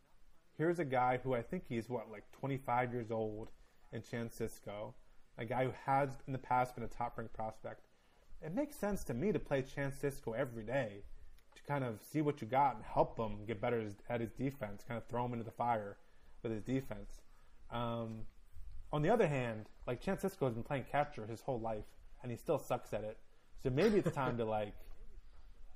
Here's 0.56 0.78
a 0.78 0.84
guy 0.84 1.20
who 1.22 1.34
I 1.34 1.42
think 1.42 1.64
he's 1.68 1.88
what 1.88 2.10
like 2.10 2.24
25 2.32 2.92
years 2.92 3.10
old 3.10 3.48
in 3.92 4.02
Chan 4.02 4.30
Sisco, 4.30 4.94
a 5.40 5.44
guy 5.46 5.64
who 5.64 5.72
has 5.86 6.10
in 6.26 6.32
the 6.32 6.38
past 6.38 6.74
been 6.74 6.84
a 6.84 6.88
top 6.88 7.16
ranked 7.18 7.32
prospect. 7.32 7.86
It 8.42 8.54
makes 8.54 8.76
sense 8.76 9.02
to 9.04 9.14
me 9.14 9.32
to 9.32 9.38
play 9.38 9.62
Chan 9.62 9.92
Sisco 10.00 10.36
every 10.36 10.62
day 10.62 11.02
to 11.56 11.62
kind 11.62 11.82
of 11.82 12.00
see 12.02 12.20
what 12.20 12.40
you 12.40 12.46
got 12.46 12.76
and 12.76 12.84
help 12.84 13.18
him 13.18 13.44
get 13.46 13.60
better 13.60 13.88
at 14.08 14.20
his 14.20 14.32
defense, 14.32 14.84
kind 14.86 14.98
of 14.98 15.06
throw 15.08 15.24
him 15.24 15.32
into 15.32 15.44
the 15.44 15.50
fire 15.50 15.96
with 16.42 16.52
his 16.52 16.62
defense. 16.62 17.22
Um, 17.70 18.20
on 18.92 19.02
the 19.02 19.10
other 19.10 19.26
hand, 19.26 19.66
like 19.86 20.00
Chance 20.00 20.22
Sisco 20.22 20.44
has 20.44 20.54
been 20.54 20.62
playing 20.62 20.84
catcher 20.90 21.26
his 21.26 21.40
whole 21.40 21.60
life, 21.60 21.84
and 22.22 22.30
he 22.30 22.36
still 22.36 22.58
sucks 22.58 22.92
at 22.92 23.02
it. 23.04 23.18
So 23.62 23.70
maybe 23.70 23.98
it's 23.98 24.14
time 24.14 24.36
to 24.38 24.44
like 24.44 24.74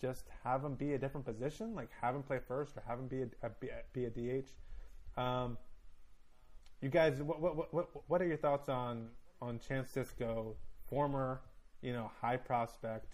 just 0.00 0.24
have 0.42 0.62
him 0.62 0.74
be 0.74 0.92
a 0.92 0.98
different 0.98 1.26
position, 1.26 1.74
like 1.74 1.88
have 2.02 2.14
him 2.14 2.22
play 2.22 2.38
first 2.46 2.76
or 2.76 2.82
have 2.86 2.98
him 2.98 3.08
be 3.08 3.22
a, 3.22 3.28
a, 3.42 3.50
be 3.60 3.68
a- 3.68 3.82
be 3.92 4.04
a 4.04 4.10
DH. 4.10 5.18
Um, 5.18 5.56
you 6.82 6.90
guys, 6.90 7.22
what, 7.22 7.40
what 7.40 7.72
what 7.72 7.88
what 8.08 8.20
are 8.20 8.26
your 8.26 8.36
thoughts 8.36 8.68
on 8.68 9.08
on 9.44 9.58
Chance 9.58 9.92
Sisco, 9.94 10.54
former 10.88 11.40
you 11.82 11.92
know 11.92 12.10
high 12.20 12.36
prospect, 12.36 13.06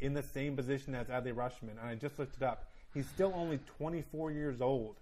in 0.00 0.14
the 0.14 0.22
same 0.22 0.56
position 0.56 0.94
as 0.94 1.08
Adley 1.08 1.34
Rutschman? 1.34 1.70
And 1.70 1.80
I 1.80 1.94
just 1.94 2.18
looked 2.18 2.36
it 2.36 2.42
up. 2.42 2.70
He's 2.94 3.08
still 3.08 3.32
only 3.34 3.58
24 3.78 4.32
years 4.32 4.60
old. 4.60 4.96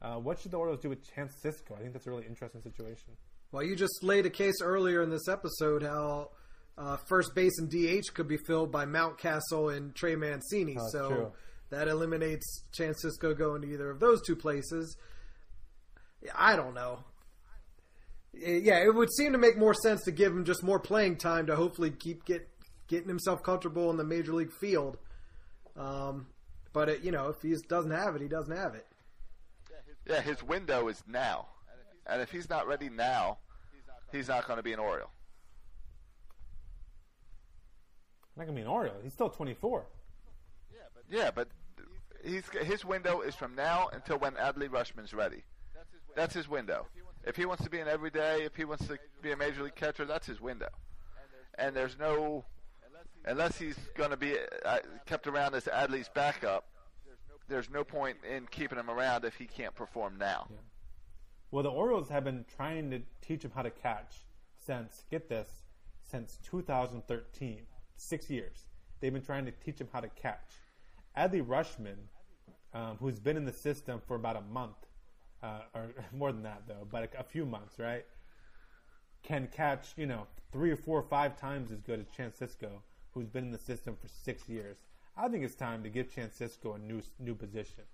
Uh, 0.00 0.16
what 0.16 0.38
should 0.40 0.50
the 0.50 0.56
Orioles 0.56 0.80
do 0.80 0.88
with 0.88 1.06
Chance 1.14 1.34
Sisco? 1.44 1.76
I 1.76 1.80
think 1.80 1.92
that's 1.92 2.06
a 2.06 2.10
really 2.10 2.26
interesting 2.26 2.60
situation. 2.60 3.14
Well, 3.52 3.62
you 3.62 3.76
just 3.76 4.02
laid 4.02 4.26
a 4.26 4.30
case 4.30 4.56
earlier 4.62 5.02
in 5.02 5.10
this 5.10 5.28
episode 5.28 5.82
how 5.82 6.30
uh, 6.76 6.96
first 7.08 7.34
base 7.34 7.58
and 7.58 7.70
DH 7.70 8.12
could 8.14 8.28
be 8.28 8.36
filled 8.46 8.70
by 8.70 8.84
Mountcastle 8.84 9.74
and 9.74 9.94
Trey 9.94 10.16
Mancini. 10.16 10.76
So 10.92 11.08
true. 11.08 11.32
that 11.70 11.88
eliminates 11.88 12.64
Chance 12.72 13.04
Sisco 13.04 13.36
going 13.36 13.62
to 13.62 13.68
either 13.68 13.90
of 13.90 14.00
those 14.00 14.20
two 14.26 14.36
places. 14.36 14.96
I 16.34 16.56
don't 16.56 16.74
know. 16.74 17.04
Yeah, 18.38 18.84
it 18.84 18.94
would 18.94 19.12
seem 19.12 19.32
to 19.32 19.38
make 19.38 19.56
more 19.56 19.74
sense 19.74 20.02
to 20.04 20.10
give 20.10 20.32
him 20.32 20.44
just 20.44 20.62
more 20.62 20.78
playing 20.78 21.16
time 21.16 21.46
to 21.46 21.56
hopefully 21.56 21.90
keep 21.90 22.24
get 22.24 22.48
getting 22.88 23.08
himself 23.08 23.42
comfortable 23.42 23.90
in 23.90 23.96
the 23.96 24.04
major 24.04 24.32
league 24.32 24.52
field. 24.52 24.98
Um, 25.76 26.26
but 26.72 26.88
it, 26.88 27.02
you 27.02 27.10
know, 27.10 27.28
if 27.28 27.40
he 27.42 27.54
doesn't 27.68 27.90
have 27.90 28.14
it, 28.14 28.22
he 28.22 28.28
doesn't 28.28 28.54
have 28.54 28.74
it. 28.74 28.86
Yeah, 30.08 30.20
his 30.20 30.42
window 30.42 30.88
is 30.88 31.02
now, 31.08 31.46
and 32.06 32.22
if 32.22 32.30
he's 32.30 32.48
not 32.48 32.66
ready 32.66 32.88
now, 32.88 33.38
he's 34.12 34.28
not 34.28 34.46
going 34.46 34.58
to 34.58 34.62
be 34.62 34.72
an 34.72 34.78
Oriole. 34.78 35.10
Not 38.36 38.44
gonna 38.44 38.54
be 38.54 38.62
an 38.62 38.68
Oriole. 38.68 38.96
He's 39.02 39.14
still 39.14 39.30
24. 39.30 39.86
Yeah, 41.10 41.30
but 41.34 41.48
he's 42.22 42.44
his 42.62 42.84
window 42.84 43.22
is 43.22 43.34
from 43.34 43.54
now 43.54 43.88
until 43.92 44.18
when 44.18 44.34
Adley 44.34 44.68
Rutschman's 44.68 45.14
ready. 45.14 45.42
That's 46.14 46.34
his 46.34 46.48
window. 46.48 46.86
If 47.24 47.36
he 47.36 47.44
wants 47.44 47.64
to 47.64 47.70
be 47.70 47.80
an 47.80 47.88
everyday, 47.88 48.44
if 48.44 48.54
he 48.54 48.64
wants 48.64 48.86
to 48.86 48.98
be 49.20 49.32
a 49.32 49.36
major 49.36 49.62
league 49.62 49.74
catcher, 49.74 50.04
that's 50.04 50.26
his 50.26 50.40
window. 50.40 50.68
And 51.58 51.74
there's 51.74 51.98
no, 51.98 52.44
unless 53.24 53.58
he's 53.58 53.76
going 53.96 54.10
to 54.10 54.16
be 54.16 54.36
uh, 54.64 54.78
kept 55.06 55.26
around 55.26 55.54
as 55.54 55.64
Adley's 55.64 56.08
backup, 56.08 56.64
there's 57.48 57.70
no 57.70 57.84
point 57.84 58.18
in 58.28 58.46
keeping 58.46 58.78
him 58.78 58.90
around 58.90 59.24
if 59.24 59.34
he 59.34 59.46
can't 59.46 59.74
perform 59.74 60.18
now. 60.18 60.48
Well, 61.50 61.62
the 61.62 61.70
Orioles 61.70 62.08
have 62.08 62.24
been 62.24 62.44
trying 62.56 62.90
to 62.90 63.00
teach 63.20 63.44
him 63.44 63.52
how 63.54 63.62
to 63.62 63.70
catch 63.70 64.26
since, 64.56 65.04
get 65.10 65.28
this, 65.28 65.48
since 66.02 66.38
2013. 66.44 67.62
Six 67.96 68.30
years. 68.30 68.66
They've 69.00 69.12
been 69.12 69.22
trying 69.22 69.46
to 69.46 69.52
teach 69.52 69.80
him 69.80 69.88
how 69.92 70.00
to 70.00 70.08
catch. 70.08 70.50
Adley 71.16 71.44
Rutschman, 71.44 71.96
um, 72.74 72.96
who's 73.00 73.18
been 73.18 73.36
in 73.36 73.44
the 73.44 73.52
system 73.52 74.02
for 74.06 74.16
about 74.16 74.36
a 74.36 74.42
month, 74.52 74.85
uh, 75.42 75.60
or 75.74 75.90
more 76.12 76.32
than 76.32 76.42
that 76.42 76.62
though, 76.66 76.86
but 76.90 77.14
a, 77.14 77.20
a 77.20 77.24
few 77.24 77.46
months, 77.46 77.78
right? 77.78 78.04
Can 79.22 79.48
catch, 79.52 79.88
you 79.96 80.06
know, 80.06 80.26
three 80.52 80.70
or 80.70 80.76
four 80.76 80.98
or 80.98 81.02
five 81.02 81.38
times 81.38 81.72
as 81.72 81.80
good 81.80 82.00
as 82.00 82.06
Chance 82.16 82.38
Sisco, 82.38 82.68
who's 83.12 83.28
been 83.28 83.44
in 83.44 83.50
the 83.50 83.58
system 83.58 83.96
for 84.00 84.08
six 84.08 84.48
years. 84.48 84.78
I 85.16 85.28
think 85.28 85.44
it's 85.44 85.54
time 85.54 85.82
to 85.82 85.88
give 85.88 86.14
Chance 86.14 86.38
Sisco 86.38 86.76
a 86.76 86.78
new 86.78 87.02
new 87.18 87.34
position. 87.34 87.84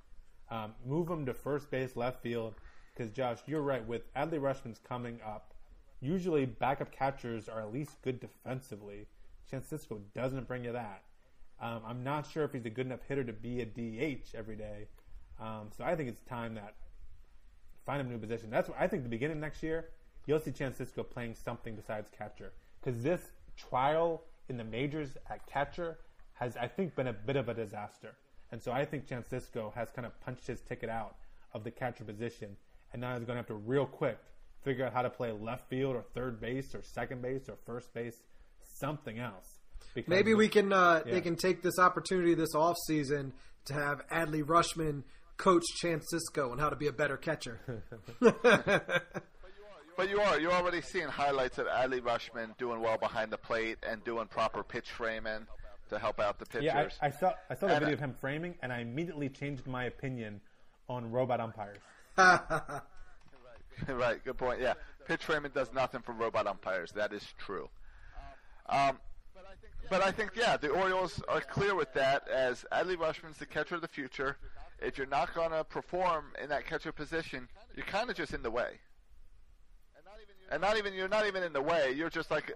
Um, 0.51 0.75
move 0.85 1.09
him 1.09 1.25
to 1.27 1.35
first 1.35 1.71
base, 1.71 1.97
left 1.97 2.23
field, 2.23 2.55
because 2.95 3.11
Josh, 3.11 3.39
you're 3.47 3.63
right. 3.63 3.87
With 3.87 4.13
Adley 4.15 4.39
Rutschman's 4.39 4.81
coming 4.87 5.19
up, 5.25 5.55
usually 6.01 6.45
backup 6.45 6.93
catchers 6.93 7.49
are 7.49 7.61
at 7.61 7.73
least 7.73 8.03
good 8.03 8.21
defensively. 8.21 9.07
Chance 9.51 9.69
Sisco 9.71 10.01
doesn't 10.15 10.47
bring 10.47 10.65
you 10.65 10.73
that. 10.73 11.03
Um, 11.61 11.83
I'm 11.87 12.03
not 12.03 12.27
sure 12.27 12.45
if 12.45 12.53
he's 12.53 12.67
a 12.67 12.71
good 12.71 12.87
enough 12.87 13.03
hitter 13.07 13.25
to 13.25 13.33
be 13.33 13.61
a 13.61 13.65
DH 13.65 14.35
every 14.35 14.57
day. 14.57 14.89
Um, 15.41 15.69
so 15.77 15.85
I 15.85 15.95
think 15.95 16.09
it's 16.09 16.23
time 16.23 16.55
that 16.55 16.75
find 17.87 18.01
him 18.01 18.09
a 18.09 18.11
new 18.11 18.19
position. 18.19 18.51
That's 18.51 18.69
what 18.69 18.79
I 18.81 18.87
think. 18.87 19.03
The 19.03 19.09
beginning 19.09 19.37
of 19.39 19.41
next 19.43 19.63
year, 19.63 19.89
you'll 20.27 20.41
see 20.41 20.53
Chance 20.53 20.79
Sisco 20.79 21.09
playing 21.09 21.35
something 21.35 21.75
besides 21.75 22.09
catcher 22.17 22.53
because 22.83 23.03
this 23.03 23.21
trial 23.57 24.23
in 24.49 24.57
the 24.57 24.65
majors 24.65 25.17
at 25.31 25.45
catcher 25.47 25.99
has, 26.35 26.57
I 26.57 26.67
think, 26.69 26.95
been 26.97 27.09
a 27.09 27.13
bit 27.13 27.37
of 27.37 27.49
a 27.49 27.55
disaster. 27.55 28.15
And 28.51 28.63
so 28.63 28.73
I 28.73 28.85
think 28.85 29.09
Chance 29.09 29.29
Sisco 29.31 29.73
has 29.75 29.91
kind 29.91 30.07
of 30.07 30.19
punched 30.21 30.47
his 30.47 30.61
ticket 30.61 30.91
out 30.91 31.17
of 31.55 31.65
the 31.65 31.71
catcher 31.71 32.05
position, 32.05 32.57
and 32.93 33.01
now 33.01 33.17
he's 33.17 33.25
going 33.27 33.35
to 33.37 33.41
have 33.41 33.47
to 33.47 33.55
real 33.55 33.87
quick 33.87 34.19
figure 34.63 34.85
out 34.87 34.93
how 34.93 35.03
to 35.03 35.11
play 35.11 35.33
left 35.33 35.69
field 35.69 35.97
or 35.97 36.03
third 36.15 36.41
base 36.41 36.75
or 36.75 36.83
second 36.83 37.21
base 37.21 37.49
or 37.49 37.57
first 37.67 37.93
base, 37.95 38.15
something 38.79 39.19
else. 39.19 39.59
Because 39.95 40.09
Maybe 40.09 40.35
we 40.35 40.49
can 40.49 40.73
uh, 40.73 41.03
Yeah. 41.05 41.13
they 41.15 41.21
can 41.21 41.37
take 41.37 41.63
this 41.63 41.79
opportunity 41.79 42.35
this 42.35 42.55
off 42.55 42.77
season 42.87 43.33
to 43.67 43.75
have 43.75 44.07
Adley 44.09 44.43
Rutschman 44.45 45.03
coach 45.37 45.65
Chance 45.77 46.13
Sisco 46.13 46.51
on 46.53 46.59
how 46.59 46.71
to 46.71 46.77
be 46.77 46.87
a 46.87 46.93
better 46.93 47.17
catcher. 47.17 47.61
But 49.97 50.09
you 50.09 50.21
are 50.21 50.41
you're 50.41 50.53
already 50.53 50.81
seeing 50.81 51.09
highlights 51.09 51.59
of 51.59 51.67
Adley 51.67 52.01
Rutschman 52.01 52.57
doing 52.57 52.81
well 52.81 52.97
behind 52.99 53.31
the 53.31 53.39
plate 53.39 53.79
and 53.87 54.03
doing 54.05 54.27
proper 54.27 54.63
pitch 54.63 54.91
framing 54.91 55.47
to 55.91 55.99
help 55.99 56.19
out 56.19 56.39
the 56.39 56.47
pitchers. 56.47 56.65
Yeah, 56.65 56.89
I, 57.01 57.07
I 57.07 57.11
saw 57.11 57.33
I 57.51 57.55
saw 57.55 57.67
the 57.67 57.75
And, 57.75 57.85
video 57.85 57.93
uh, 57.93 57.99
of 57.99 58.01
him 58.01 58.15
framing, 58.21 58.55
and 58.63 58.73
I 58.73 58.81
immediately 58.81 59.29
changed 59.29 59.67
my 59.67 59.85
opinion 59.85 60.41
on 60.89 61.11
robot 61.11 61.41
umpires. 61.41 61.79
right, 62.17 62.83
good 64.25 64.39
point. 64.39 64.61
Yeah, 64.61 64.75
pitch 65.07 65.25
framing 65.25 65.53
does 65.55 65.73
nothing 65.75 66.01
for 66.01 66.13
robot 66.13 66.47
umpires. 66.47 66.93
That 66.93 67.13
is 67.13 67.27
true. 67.39 67.69
Um, 68.69 68.99
but 69.91 70.03
I 70.03 70.11
think 70.11 70.33
yeah, 70.35 70.57
the 70.57 70.69
Orioles 70.71 71.23
are 71.29 71.43
clear 71.43 71.75
with 71.75 71.93
that. 71.93 72.27
As 72.29 72.65
Adley 72.73 72.97
Rutschman's 72.97 73.37
the 73.37 73.47
catcher 73.47 73.75
of 73.75 73.83
the 73.83 73.89
future, 73.89 74.39
if 74.85 74.99
you're 74.99 75.07
not 75.07 75.35
going 75.35 75.51
to 75.51 75.65
perform 75.65 76.27
in 76.43 76.49
that 76.51 76.67
catcher 76.67 76.93
position, 76.93 77.49
you're 77.77 77.87
kind 77.87 78.11
of 78.11 78.17
just 78.17 78.35
in 78.35 78.43
the 78.43 78.51
way. 78.51 78.79
And 80.51 80.61
not 80.61 80.77
even 80.77 80.93
you're 80.93 81.09
not 81.09 81.27
even 81.27 81.43
in 81.43 81.53
the 81.53 81.63
way. 81.63 81.93
You're 81.93 82.11
just 82.11 82.31
like 82.31 82.53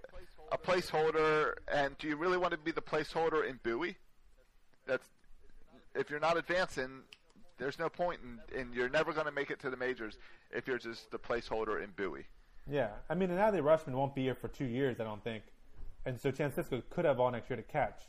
a 0.51 0.57
placeholder. 0.57 1.53
And 1.71 1.97
do 1.97 2.07
you 2.07 2.15
really 2.15 2.37
want 2.37 2.51
to 2.51 2.57
be 2.57 2.71
the 2.71 2.81
placeholder 2.81 3.47
in 3.47 3.59
Bowie? 3.63 3.97
That's 4.85 5.03
if 5.95 6.09
you're 6.09 6.19
not 6.19 6.37
advancing, 6.37 7.01
there's 7.57 7.79
no 7.79 7.89
point 7.89 8.19
in, 8.53 8.59
in 8.59 8.73
you're 8.73 8.89
never 8.89 9.13
going 9.13 9.25
to 9.25 9.31
make 9.31 9.49
it 9.49 9.59
to 9.61 9.69
the 9.69 9.77
majors 9.77 10.17
if 10.51 10.67
you're 10.67 10.77
just 10.77 11.09
the 11.11 11.17
placeholder 11.17 11.83
in 11.83 11.89
Bowie. 11.97 12.25
Yeah, 12.69 12.89
I 13.09 13.15
mean, 13.15 13.29
and 13.29 13.39
now 13.39 13.49
Adley 13.49 13.61
Rutschman 13.61 13.93
won't 13.93 14.13
be 14.13 14.23
here 14.23 14.35
for 14.35 14.49
two 14.49 14.65
years, 14.65 14.99
I 14.99 15.05
don't 15.05 15.23
think, 15.23 15.43
and 16.05 16.19
so 16.19 16.31
Chance 16.31 16.55
Sisco 16.55 16.83
could 16.89 17.05
have 17.05 17.19
all 17.19 17.31
next 17.31 17.49
year 17.49 17.57
to 17.57 17.63
catch. 17.63 18.01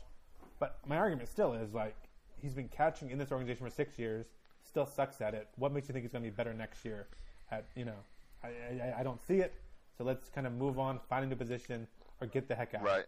But 0.59 0.77
my 0.85 0.97
argument 0.97 1.29
still 1.29 1.53
is 1.53 1.73
like 1.73 1.95
he's 2.41 2.53
been 2.53 2.67
catching 2.69 3.09
in 3.11 3.17
this 3.17 3.31
organization 3.31 3.65
for 3.65 3.71
six 3.71 3.97
years, 3.97 4.25
still 4.63 4.85
sucks 4.85 5.21
at 5.21 5.33
it. 5.33 5.47
What 5.57 5.71
makes 5.71 5.87
you 5.87 5.93
think 5.93 6.03
he's 6.03 6.11
going 6.11 6.23
to 6.23 6.29
be 6.29 6.35
better 6.35 6.53
next 6.53 6.85
year? 6.85 7.07
At 7.51 7.65
you 7.75 7.85
know, 7.85 7.99
I, 8.43 8.47
I 8.47 8.99
I 8.99 9.03
don't 9.03 9.21
see 9.21 9.39
it. 9.39 9.53
So 9.97 10.03
let's 10.03 10.29
kind 10.29 10.47
of 10.47 10.53
move 10.53 10.79
on, 10.79 10.99
find 11.09 11.25
a 11.25 11.27
new 11.27 11.35
position, 11.35 11.87
or 12.21 12.27
get 12.27 12.47
the 12.47 12.55
heck 12.55 12.73
out. 12.73 12.83
Right. 12.83 13.05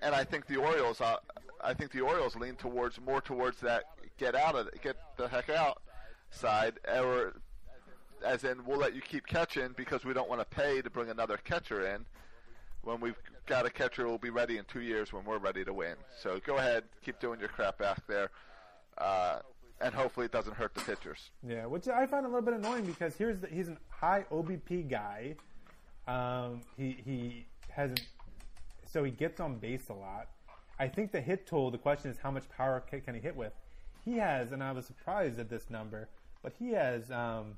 And 0.00 0.14
I 0.14 0.24
think 0.24 0.46
the 0.46 0.56
Orioles, 0.56 1.00
uh, 1.00 1.16
I 1.62 1.74
think 1.74 1.92
the 1.92 2.00
Orioles 2.00 2.34
lean 2.34 2.56
towards 2.56 3.00
more 3.00 3.20
towards 3.20 3.60
that 3.60 3.84
get 4.18 4.34
out 4.34 4.56
of 4.56 4.66
it, 4.66 4.82
get 4.82 4.96
the 5.16 5.28
heck 5.28 5.48
out 5.48 5.82
side, 6.30 6.80
or 6.92 7.34
as 8.24 8.44
in 8.44 8.64
we'll 8.64 8.78
let 8.78 8.94
you 8.94 9.00
keep 9.00 9.26
catching 9.26 9.74
because 9.76 10.04
we 10.04 10.12
don't 10.12 10.28
want 10.28 10.40
to 10.40 10.56
pay 10.56 10.82
to 10.82 10.90
bring 10.90 11.10
another 11.10 11.36
catcher 11.36 11.86
in. 11.94 12.04
When 12.82 13.00
we've 13.00 13.16
got 13.46 13.66
a 13.66 13.70
catcher, 13.70 14.06
we'll 14.06 14.18
be 14.18 14.30
ready 14.30 14.58
in 14.58 14.64
two 14.64 14.80
years 14.80 15.12
when 15.12 15.24
we're 15.24 15.38
ready 15.38 15.64
to 15.64 15.72
win. 15.72 15.94
So 16.20 16.40
go 16.44 16.58
ahead, 16.58 16.84
keep 17.04 17.20
doing 17.20 17.40
your 17.40 17.48
crap 17.48 17.78
back 17.78 18.06
there, 18.06 18.30
uh, 18.98 19.40
and 19.80 19.94
hopefully 19.94 20.26
it 20.26 20.32
doesn't 20.32 20.54
hurt 20.54 20.74
the 20.74 20.80
pitchers. 20.80 21.30
Yeah, 21.46 21.66
which 21.66 21.88
I 21.88 22.06
find 22.06 22.24
a 22.24 22.28
little 22.28 22.42
bit 22.42 22.54
annoying 22.54 22.84
because 22.84 23.16
here's 23.16 23.40
the, 23.40 23.48
he's 23.48 23.68
a 23.68 23.76
high 23.88 24.24
OBP 24.30 24.88
guy. 24.88 25.34
Um, 26.06 26.60
he 26.76 26.96
he 27.04 27.46
hasn't, 27.68 28.02
so 28.84 29.04
he 29.04 29.10
gets 29.10 29.40
on 29.40 29.56
base 29.56 29.88
a 29.88 29.94
lot. 29.94 30.28
I 30.78 30.88
think 30.88 31.12
the 31.12 31.20
hit 31.20 31.46
tool. 31.46 31.70
The 31.70 31.78
question 31.78 32.10
is 32.10 32.18
how 32.18 32.30
much 32.30 32.48
power 32.48 32.80
can 32.80 33.14
he 33.14 33.20
hit 33.20 33.36
with? 33.36 33.52
He 34.04 34.16
has, 34.16 34.52
and 34.52 34.62
I 34.62 34.72
was 34.72 34.86
surprised 34.86 35.38
at 35.38 35.48
this 35.48 35.70
number, 35.70 36.08
but 36.42 36.52
he 36.58 36.72
has 36.72 37.10
um, 37.12 37.56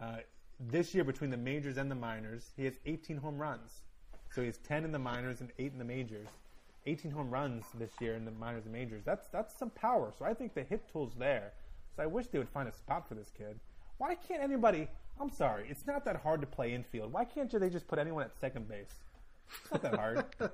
uh, 0.00 0.18
this 0.60 0.94
year 0.94 1.04
between 1.04 1.30
the 1.30 1.36
majors 1.36 1.76
and 1.76 1.90
the 1.90 1.96
minors, 1.96 2.50
he 2.56 2.64
has 2.64 2.74
18 2.86 3.18
home 3.18 3.38
runs. 3.38 3.82
So 4.34 4.40
he 4.40 4.46
has 4.46 4.58
10 4.58 4.84
in 4.84 4.92
the 4.92 4.98
minors 4.98 5.40
and 5.40 5.50
eight 5.58 5.72
in 5.72 5.78
the 5.78 5.84
majors. 5.84 6.28
18 6.86 7.10
home 7.12 7.30
runs 7.30 7.64
this 7.74 7.92
year 8.00 8.14
in 8.14 8.24
the 8.24 8.30
minors 8.32 8.64
and 8.64 8.72
majors. 8.72 9.02
That's 9.04 9.28
that's 9.28 9.56
some 9.56 9.70
power. 9.70 10.12
So 10.18 10.24
I 10.24 10.34
think 10.34 10.54
the 10.54 10.64
hit 10.64 10.90
tool's 10.92 11.14
there. 11.18 11.52
So 11.96 12.02
I 12.02 12.06
wish 12.06 12.26
they 12.26 12.38
would 12.38 12.48
find 12.48 12.68
a 12.68 12.72
spot 12.72 13.08
for 13.08 13.14
this 13.14 13.30
kid. 13.36 13.58
Why 13.98 14.16
can't 14.16 14.42
anybody? 14.42 14.88
I'm 15.20 15.30
sorry, 15.30 15.66
it's 15.70 15.86
not 15.86 16.04
that 16.04 16.16
hard 16.16 16.40
to 16.40 16.46
play 16.46 16.74
infield. 16.74 17.12
Why 17.12 17.24
can't 17.24 17.50
they 17.50 17.70
just 17.70 17.86
put 17.86 17.98
anyone 18.00 18.24
at 18.24 18.36
second 18.36 18.68
base? 18.68 18.92
It's 19.62 19.72
not 19.72 19.82
that 19.82 19.94
hard. 19.94 20.24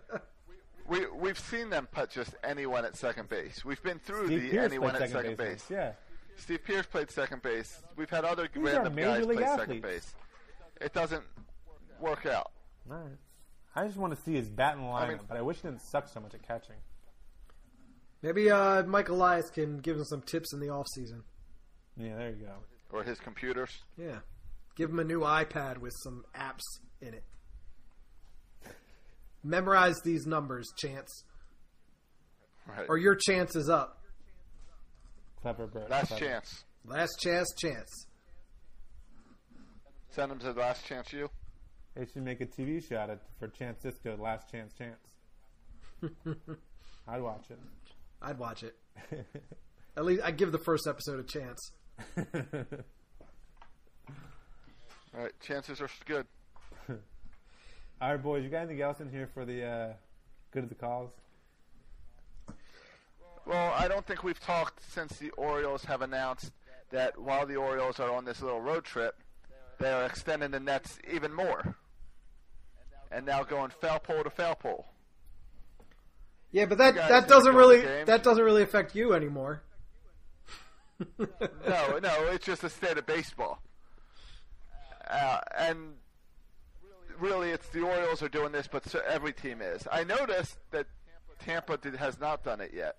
We 0.89 1.07
we've 1.07 1.39
seen 1.39 1.71
them 1.71 1.87
put 1.93 2.11
just 2.11 2.35
anyone 2.43 2.85
at 2.85 2.97
second 2.97 3.29
base. 3.29 3.65
We've 3.65 3.81
been 3.81 4.01
through 4.01 4.27
Steve 4.27 4.43
the 4.43 4.51
Pearce 4.51 4.65
anyone 4.73 4.91
at 4.97 4.99
second 5.03 5.15
second 5.15 5.37
base 5.37 5.63
base. 5.63 5.71
yeah. 5.71 5.93
Steve 6.37 6.65
Pearce 6.65 6.87
played 6.87 7.11
second 7.13 7.43
base. 7.43 7.81
We've 7.95 8.11
had 8.11 8.25
other 8.25 8.49
These 8.53 8.65
random 8.65 8.97
guys 8.97 9.25
play 9.25 9.37
second 9.37 9.83
base. 9.83 10.15
It 10.81 10.93
doesn't 10.93 11.23
work 12.01 12.27
out. 12.27 12.51
All 12.91 12.97
right. 12.97 13.13
I 13.75 13.85
just 13.87 13.97
want 13.97 14.15
to 14.17 14.21
see 14.23 14.35
his 14.35 14.49
bat 14.49 14.75
in 14.77 14.81
the 14.83 14.87
lineup, 14.89 15.01
I 15.03 15.09
mean- 15.09 15.21
but 15.29 15.37
I 15.37 15.43
wish 15.43 15.59
he 15.59 15.69
didn't 15.69 15.83
suck 15.83 16.09
so 16.09 16.21
much 16.21 16.35
at 16.35 16.43
catching. 16.47 16.77
Maybe 18.23 18.51
uh, 18.51 18.83
Mike 18.83 19.09
Elias 19.09 19.49
can 19.51 19.79
give 19.79 19.97
him 19.97 20.05
some 20.05 20.21
tips 20.23 20.53
in 20.53 20.61
the 20.61 20.69
off 20.69 20.87
season. 20.95 21.23
Yeah, 21.97 22.17
there 22.17 22.31
you 22.31 22.45
go. 22.47 22.53
Or 22.93 23.03
his 23.03 23.19
computers. 23.19 23.71
Yeah, 23.97 24.19
give 24.77 24.91
him 24.91 24.99
a 24.99 25.05
new 25.05 25.21
iPad 25.21 25.79
with 25.79 25.93
some 26.03 26.25
apps 26.37 26.61
in 27.01 27.15
it. 27.15 27.25
Memorize 29.43 29.97
these 30.05 30.27
numbers, 30.27 30.67
Chance, 30.77 31.25
Right. 32.67 32.87
or 32.89 32.99
your 32.99 33.15
chance 33.17 33.57
is 33.57 33.71
up. 33.71 34.03
Clever 35.41 35.67
Bert. 35.67 35.89
last 35.89 36.09
clever. 36.09 36.25
chance. 36.27 36.65
Last 36.85 37.19
chance, 37.21 37.49
chance. 37.57 38.07
Send 40.11 40.33
him 40.33 40.39
to 40.41 40.53
the 40.53 40.61
last 40.61 40.85
chance 40.85 41.11
you. 41.13 41.31
They 41.95 42.07
should 42.07 42.23
make 42.23 42.41
a 42.41 42.47
TV 42.47 42.87
show 42.87 42.97
out 42.97 43.11
of 43.11 43.19
for 43.39 43.49
Chance 43.49 43.83
Sisco, 43.83 44.19
Last 44.19 44.51
Chance 44.51 44.75
Chance. 44.75 45.17
I'd 47.09 47.23
watch 47.23 47.51
it. 47.51 47.59
I'd 48.23 48.39
watch 48.39 48.63
it. 48.63 48.77
At 49.97 50.05
least 50.05 50.23
I'd 50.25 50.37
give 50.37 50.53
the 50.53 50.59
first 50.59 50.87
episode 50.87 51.19
a 51.21 51.25
chance. 51.25 51.73
All 55.13 55.23
right, 55.25 55.33
chances 55.41 55.81
are 55.81 55.89
good. 56.07 56.27
All 56.89 58.13
right, 58.13 58.23
boys, 58.23 58.45
you 58.45 58.51
got 58.51 58.61
anything 58.61 58.81
else 58.81 59.01
in 59.01 59.11
here 59.11 59.29
for 59.35 59.45
the 59.45 59.65
uh, 59.65 59.93
good 60.53 60.63
of 60.63 60.69
the 60.69 60.75
cause? 60.75 61.11
Well, 63.45 63.75
I 63.77 63.89
don't 63.89 64.07
think 64.07 64.23
we've 64.23 64.41
talked 64.41 64.83
since 64.91 65.19
the 65.19 65.31
Orioles 65.31 65.85
have 65.85 66.03
announced 66.03 66.53
that 66.91 67.19
while 67.19 67.47
the 67.47 67.57
Orioles 67.57 67.99
are 67.99 68.11
on 68.11 68.25
this 68.25 68.41
little 68.41 68.61
road 68.61 68.85
trip, 68.85 69.17
they 69.81 69.91
are 69.91 70.05
extending 70.05 70.51
the 70.51 70.61
nets 70.61 70.99
even 71.13 71.33
more. 71.33 71.77
And 73.11 73.27
now 73.27 73.43
going 73.43 73.71
foul 73.81 73.99
pole 73.99 74.23
to 74.23 74.31
foul 74.31 74.55
pole. 74.55 74.87
Yeah, 76.53 76.67
but 76.67 76.79
that 76.79 76.95
that 76.95 77.29
doesn't 77.29 77.55
really 77.55 77.81
that 78.05 78.23
doesn't 78.23 78.45
really 78.45 78.63
affect 78.63 78.95
you 78.95 79.15
anymore. 79.15 79.63
no, 81.19 81.99
no, 82.03 82.27
it's 82.31 82.45
just 82.45 82.63
a 82.63 82.69
state 82.71 82.99
of 82.99 83.07
baseball. 83.07 83.63
Uh, 85.09 85.41
and 85.57 85.95
really, 87.19 87.51
it's 87.51 87.69
the 87.69 87.81
Orioles 87.81 88.23
are 88.23 88.29
doing 88.29 88.53
this, 88.53 88.69
but 88.71 88.89
so 88.89 89.01
every 89.09 89.33
team 89.33 89.61
is. 89.63 89.87
I 89.91 90.05
noticed 90.05 90.59
that 90.73 90.87
Tampa 91.39 91.79
did, 91.79 91.97
has 91.97 92.21
not 92.21 92.45
done 92.45 92.61
it 92.61 92.73
yet. 92.75 92.97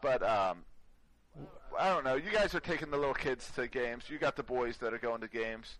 But 0.00 0.22
um, 0.22 0.64
I 1.78 1.88
don't 1.88 2.04
know. 2.04 2.14
You 2.14 2.30
guys 2.32 2.54
are 2.54 2.60
taking 2.60 2.90
the 2.90 2.96
little 2.96 3.14
kids 3.14 3.50
to 3.56 3.66
games. 3.68 4.04
You 4.08 4.18
got 4.18 4.36
the 4.36 4.42
boys 4.42 4.76
that 4.78 4.92
are 4.94 4.98
going 4.98 5.20
to 5.22 5.28
games. 5.28 5.76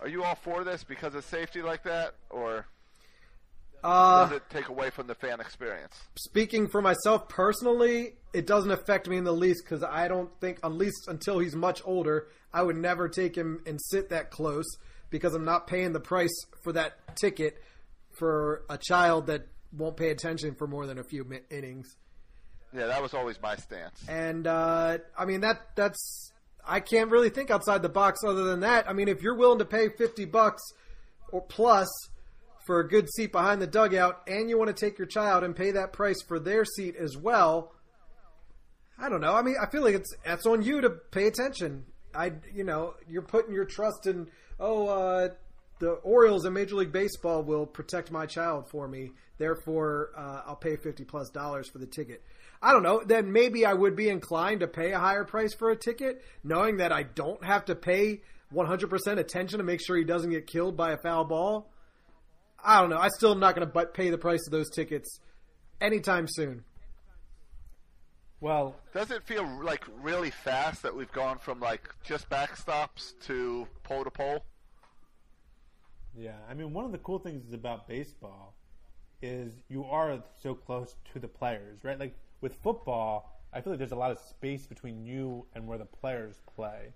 Are 0.00 0.08
you 0.08 0.24
all 0.24 0.34
for 0.34 0.64
this 0.64 0.84
because 0.84 1.14
of 1.14 1.24
safety 1.24 1.62
like 1.62 1.84
that, 1.84 2.14
or 2.30 2.66
Uh, 3.82 4.24
does 4.26 4.36
it 4.36 4.42
take 4.50 4.68
away 4.68 4.90
from 4.90 5.06
the 5.06 5.14
fan 5.14 5.40
experience? 5.40 5.94
speaking 6.16 6.68
for 6.68 6.80
myself 6.82 7.28
personally, 7.28 8.14
it 8.32 8.46
doesn't 8.46 8.70
affect 8.70 9.08
me 9.08 9.16
in 9.16 9.24
the 9.24 9.32
least 9.32 9.62
because 9.64 9.82
I 9.84 10.08
don't 10.08 10.30
think, 10.40 10.58
at 10.64 10.72
least 10.72 11.06
until 11.08 11.38
he's 11.38 11.54
much 11.54 11.80
older, 11.84 12.28
I 12.52 12.62
would 12.62 12.76
never 12.76 13.08
take 13.08 13.36
him 13.36 13.62
and 13.66 13.78
sit 13.80 14.08
that 14.10 14.30
close 14.30 14.66
because 15.10 15.34
I'm 15.34 15.44
not 15.44 15.66
paying 15.66 15.92
the 15.92 16.00
price 16.00 16.34
for 16.62 16.72
that 16.72 16.94
ticket 17.16 17.62
for 18.18 18.62
a 18.68 18.78
child 18.78 19.26
that 19.26 19.46
won't 19.72 19.96
pay 19.96 20.10
attention 20.10 20.54
for 20.54 20.66
more 20.66 20.86
than 20.86 20.98
a 20.98 21.04
few 21.04 21.24
innings. 21.50 21.96
Yeah, 22.74 22.86
that 22.86 23.00
was 23.00 23.14
always 23.14 23.40
my 23.40 23.56
stance. 23.56 24.04
And 24.08 24.46
uh, 24.46 24.98
I 25.16 25.24
mean 25.24 25.40
that 25.42 25.60
that's 25.76 26.32
I 26.66 26.80
can't 26.80 27.10
really 27.10 27.30
think 27.30 27.50
outside 27.50 27.82
the 27.82 27.88
box 27.88 28.20
other 28.26 28.44
than 28.44 28.60
that. 28.60 28.88
I 28.88 28.92
mean, 28.92 29.08
if 29.08 29.22
you're 29.22 29.36
willing 29.36 29.58
to 29.58 29.64
pay 29.64 29.88
fifty 29.90 30.24
bucks 30.24 30.62
or 31.30 31.40
plus 31.40 31.88
for 32.66 32.80
a 32.80 32.88
good 32.88 33.08
seat 33.12 33.30
behind 33.30 33.60
the 33.60 33.66
dugout, 33.66 34.22
and 34.26 34.48
you 34.48 34.58
want 34.58 34.74
to 34.74 34.86
take 34.86 34.98
your 34.98 35.06
child 35.06 35.44
and 35.44 35.54
pay 35.54 35.72
that 35.72 35.92
price 35.92 36.22
for 36.26 36.40
their 36.40 36.64
seat 36.64 36.96
as 36.96 37.16
well, 37.16 37.72
I 38.98 39.08
don't 39.08 39.20
know. 39.20 39.34
I 39.34 39.42
mean, 39.42 39.56
I 39.60 39.70
feel 39.70 39.82
like 39.82 39.94
it's 39.94 40.12
that's 40.24 40.46
on 40.46 40.62
you 40.62 40.80
to 40.80 40.90
pay 40.90 41.26
attention. 41.26 41.84
I 42.14 42.32
you 42.52 42.64
know 42.64 42.94
you're 43.08 43.22
putting 43.22 43.54
your 43.54 43.66
trust 43.66 44.06
in 44.06 44.28
oh 44.58 44.88
uh, 44.88 45.28
the 45.78 45.90
Orioles 45.90 46.44
and 46.44 46.54
Major 46.54 46.76
League 46.76 46.92
Baseball 46.92 47.42
will 47.42 47.66
protect 47.66 48.10
my 48.10 48.26
child 48.26 48.68
for 48.70 48.88
me. 48.88 49.10
Therefore, 49.38 50.10
uh, 50.16 50.42
I'll 50.46 50.56
pay 50.56 50.76
fifty 50.76 51.04
plus 51.04 51.28
dollars 51.30 51.68
for 51.68 51.78
the 51.78 51.86
ticket. 51.86 52.22
I 52.64 52.72
don't 52.72 52.82
know. 52.82 53.02
Then 53.04 53.30
maybe 53.30 53.66
I 53.66 53.74
would 53.74 53.94
be 53.94 54.08
inclined 54.08 54.60
to 54.60 54.66
pay 54.66 54.92
a 54.92 54.98
higher 54.98 55.24
price 55.24 55.52
for 55.52 55.70
a 55.70 55.76
ticket, 55.76 56.24
knowing 56.42 56.78
that 56.78 56.92
I 56.92 57.02
don't 57.02 57.44
have 57.44 57.66
to 57.66 57.74
pay 57.74 58.22
100% 58.54 59.18
attention 59.18 59.58
to 59.58 59.64
make 59.64 59.82
sure 59.84 59.98
he 59.98 60.04
doesn't 60.04 60.30
get 60.30 60.46
killed 60.46 60.74
by 60.74 60.92
a 60.92 60.96
foul 60.96 61.26
ball. 61.26 61.70
I 62.64 62.80
don't 62.80 62.88
know. 62.88 62.96
I 62.96 63.08
still 63.08 63.32
am 63.32 63.38
not 63.40 63.54
going 63.54 63.70
to 63.70 63.86
pay 63.92 64.08
the 64.08 64.16
price 64.16 64.40
of 64.46 64.50
those 64.50 64.70
tickets 64.70 65.20
anytime 65.78 66.26
soon. 66.26 66.64
Well, 68.40 68.76
Does 68.94 69.10
it 69.10 69.24
feel 69.24 69.46
like 69.62 69.84
really 70.00 70.30
fast 70.30 70.82
that 70.84 70.96
we've 70.96 71.12
gone 71.12 71.38
from 71.38 71.60
like 71.60 71.90
just 72.02 72.30
backstops 72.30 73.12
to 73.26 73.68
pole 73.82 74.04
to 74.04 74.10
pole? 74.10 74.42
Yeah, 76.16 76.36
I 76.48 76.54
mean, 76.54 76.72
one 76.72 76.86
of 76.86 76.92
the 76.92 76.98
cool 76.98 77.18
things 77.18 77.52
about 77.52 77.86
baseball 77.86 78.54
is 79.20 79.52
you 79.68 79.84
are 79.84 80.22
so 80.42 80.54
close 80.54 80.94
to 81.12 81.18
the 81.18 81.28
players, 81.28 81.84
right? 81.84 81.98
Like 81.98 82.14
with 82.44 82.54
football, 82.56 83.40
I 83.54 83.62
feel 83.62 83.72
like 83.72 83.78
there's 83.78 83.92
a 83.92 83.96
lot 83.96 84.10
of 84.10 84.18
space 84.18 84.66
between 84.66 85.02
you 85.02 85.46
and 85.54 85.66
where 85.66 85.78
the 85.78 85.86
players 85.86 86.42
play. 86.54 86.92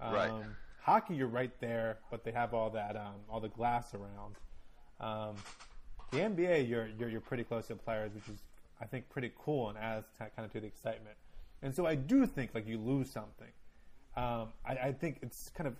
Um, 0.00 0.12
Right. 0.12 0.32
Hockey, 0.80 1.14
you're 1.14 1.28
right 1.28 1.52
there, 1.60 1.98
but 2.10 2.24
they 2.24 2.32
have 2.32 2.52
all 2.52 2.68
that, 2.70 2.96
um, 2.96 3.14
all 3.30 3.38
the 3.38 3.48
glass 3.48 3.94
around. 3.94 4.34
Um, 5.00 5.36
the 6.10 6.18
NBA, 6.18 6.68
you're, 6.68 6.88
you're 6.98 7.08
you're 7.08 7.20
pretty 7.20 7.44
close 7.44 7.68
to 7.68 7.74
the 7.74 7.82
players, 7.82 8.12
which 8.12 8.28
is 8.28 8.42
I 8.80 8.86
think 8.86 9.08
pretty 9.08 9.30
cool 9.38 9.68
and 9.68 9.78
adds 9.78 10.08
to, 10.18 10.28
kind 10.34 10.44
of 10.44 10.52
to 10.54 10.60
the 10.60 10.66
excitement. 10.66 11.16
And 11.62 11.72
so 11.72 11.86
I 11.86 11.94
do 11.94 12.26
think 12.26 12.50
like 12.52 12.66
you 12.66 12.78
lose 12.78 13.08
something. 13.08 13.52
Um, 14.16 14.48
I, 14.66 14.72
I 14.88 14.92
think 14.92 15.20
it's 15.22 15.50
kind 15.50 15.68
of 15.68 15.76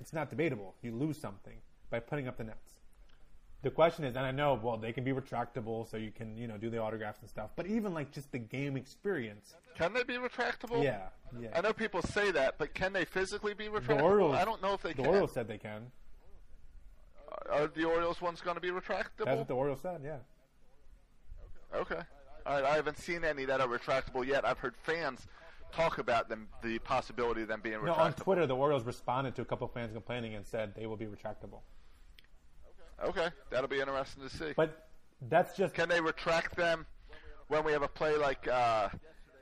it's 0.00 0.14
not 0.14 0.30
debatable. 0.30 0.74
You 0.80 0.96
lose 0.96 1.18
something 1.18 1.58
by 1.90 2.00
putting 2.00 2.26
up 2.26 2.38
the 2.38 2.44
nets. 2.44 2.79
The 3.62 3.70
question 3.70 4.04
is, 4.04 4.16
and 4.16 4.24
I 4.24 4.30
know, 4.30 4.58
well, 4.62 4.78
they 4.78 4.92
can 4.92 5.04
be 5.04 5.12
retractable, 5.12 5.88
so 5.90 5.98
you 5.98 6.10
can, 6.10 6.34
you 6.36 6.46
know, 6.46 6.56
do 6.56 6.70
the 6.70 6.78
autographs 6.78 7.20
and 7.20 7.28
stuff. 7.28 7.50
But 7.56 7.66
even 7.66 7.92
like 7.92 8.10
just 8.10 8.32
the 8.32 8.38
game 8.38 8.74
experience, 8.76 9.54
Can 9.76 9.92
they 9.92 10.02
be 10.02 10.14
retractable? 10.14 10.82
yeah, 10.82 11.08
yeah. 11.38 11.48
I 11.54 11.60
know 11.60 11.74
people 11.74 12.00
say 12.00 12.30
that, 12.30 12.56
but 12.56 12.72
can 12.72 12.94
they 12.94 13.04
physically 13.04 13.52
be 13.52 13.64
the 13.68 13.72
retractable? 13.80 14.02
Orioles, 14.02 14.34
I 14.36 14.46
don't 14.46 14.62
know 14.62 14.72
if 14.72 14.82
they 14.82 14.94
can. 14.94 14.98
the 14.98 15.02
can. 15.02 15.10
Orioles 15.10 15.32
said 15.32 15.46
they 15.46 15.58
can. 15.58 15.90
Are 17.50 17.66
the 17.66 17.84
Orioles 17.84 18.20
ones 18.22 18.40
going 18.40 18.54
to 18.56 18.60
be 18.62 18.70
retractable? 18.70 19.24
That's 19.26 19.38
what 19.38 19.48
the 19.48 19.54
Orioles 19.54 19.80
said. 19.82 20.00
Yeah. 20.02 20.16
Okay. 21.74 22.00
All 22.46 22.54
right. 22.54 22.64
I 22.64 22.74
haven't 22.76 22.98
seen 22.98 23.24
any 23.24 23.44
that 23.44 23.60
are 23.60 23.68
retractable 23.68 24.26
yet. 24.26 24.44
I've 24.46 24.58
heard 24.58 24.74
fans 24.82 25.26
talk 25.72 25.98
about 25.98 26.28
them, 26.28 26.48
the 26.62 26.78
possibility 26.80 27.42
of 27.42 27.48
them 27.48 27.60
being 27.60 27.84
No, 27.84 27.92
retractable. 27.92 27.98
on 27.98 28.12
Twitter, 28.14 28.46
the 28.46 28.56
Orioles 28.56 28.84
responded 28.84 29.34
to 29.36 29.42
a 29.42 29.44
couple 29.44 29.66
of 29.66 29.72
fans 29.72 29.92
complaining 29.92 30.34
and 30.34 30.46
said 30.46 30.74
they 30.74 30.86
will 30.86 30.96
be 30.96 31.06
retractable. 31.06 31.60
Okay, 33.04 33.28
that'll 33.50 33.68
be 33.68 33.80
interesting 33.80 34.22
to 34.22 34.28
see. 34.28 34.52
But 34.56 34.88
that's 35.28 35.56
just 35.56 35.74
Can 35.74 35.88
they 35.88 36.00
retract 36.00 36.56
them 36.56 36.86
when 37.48 37.64
we 37.64 37.72
have 37.72 37.82
a 37.82 37.88
play 37.88 38.16
like 38.16 38.46
uh, 38.48 38.88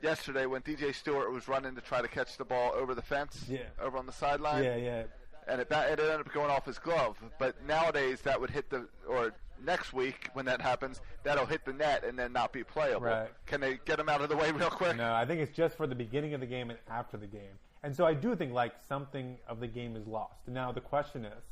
yesterday 0.01 0.45
when 0.45 0.61
DJ 0.61 0.93
Stewart 0.93 1.31
was 1.31 1.47
running 1.47 1.75
to 1.75 1.81
try 1.81 2.01
to 2.01 2.07
catch 2.07 2.37
the 2.37 2.45
ball 2.45 2.71
over 2.75 2.95
the 2.95 3.01
fence, 3.01 3.45
Yeah. 3.47 3.59
over 3.81 3.97
on 3.97 4.05
the 4.05 4.11
sideline, 4.11 4.63
yeah, 4.63 4.75
yeah. 4.75 5.03
and 5.47 5.61
it, 5.61 5.67
it 5.69 5.73
ended 5.99 6.09
up 6.19 6.31
going 6.33 6.49
off 6.49 6.65
his 6.65 6.79
glove. 6.79 7.17
But 7.37 7.65
nowadays 7.65 8.21
that 8.21 8.39
would 8.39 8.49
hit 8.49 8.69
the 8.69 8.87
or 9.07 9.33
next 9.63 9.91
week 9.93 10.29
when 10.33 10.45
that 10.45 10.61
happens, 10.61 11.01
that'll 11.23 11.45
hit 11.45 11.65
the 11.65 11.73
net 11.73 12.03
and 12.05 12.17
then 12.17 12.31
not 12.33 12.53
be 12.53 12.63
playable. 12.63 13.01
Right. 13.07 13.29
Can 13.45 13.59
they 13.61 13.77
get 13.85 13.99
him 13.99 14.09
out 14.09 14.21
of 14.21 14.29
the 14.29 14.37
way 14.37 14.51
real 14.53 14.69
quick? 14.69 14.95
No, 14.95 15.13
I 15.13 15.25
think 15.25 15.41
it's 15.41 15.55
just 15.55 15.75
for 15.75 15.85
the 15.87 15.95
beginning 15.95 16.33
of 16.33 16.39
the 16.39 16.47
game 16.47 16.69
and 16.69 16.79
after 16.89 17.17
the 17.17 17.27
game. 17.27 17.59
And 17.83 17.95
so 17.95 18.05
I 18.05 18.13
do 18.13 18.35
think 18.35 18.51
like 18.53 18.73
something 18.87 19.37
of 19.47 19.59
the 19.59 19.67
game 19.67 19.95
is 19.95 20.05
lost. 20.07 20.47
Now 20.47 20.71
the 20.71 20.81
question 20.81 21.25
is, 21.25 21.43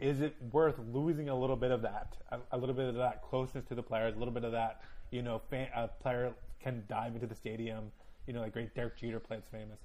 is 0.00 0.20
it 0.20 0.36
worth 0.52 0.76
losing 0.92 1.28
a 1.28 1.38
little 1.38 1.56
bit 1.56 1.70
of 1.70 1.82
that, 1.82 2.16
a, 2.30 2.38
a 2.52 2.58
little 2.58 2.74
bit 2.74 2.86
of 2.86 2.94
that 2.96 3.22
closeness 3.22 3.64
to 3.66 3.74
the 3.74 3.82
players, 3.82 4.14
a 4.14 4.18
little 4.18 4.34
bit 4.34 4.44
of 4.44 4.52
that, 4.52 4.82
you 5.10 5.22
know, 5.22 5.40
fan, 5.50 5.68
a 5.74 5.88
player 5.88 6.32
can 6.60 6.84
dive 6.88 7.14
into 7.14 7.26
the 7.26 7.34
stadium, 7.34 7.90
you 8.26 8.32
know, 8.32 8.40
like 8.40 8.52
great 8.52 8.74
Derek 8.74 8.96
Jeter 8.96 9.20
played 9.20 9.42
famous. 9.50 9.78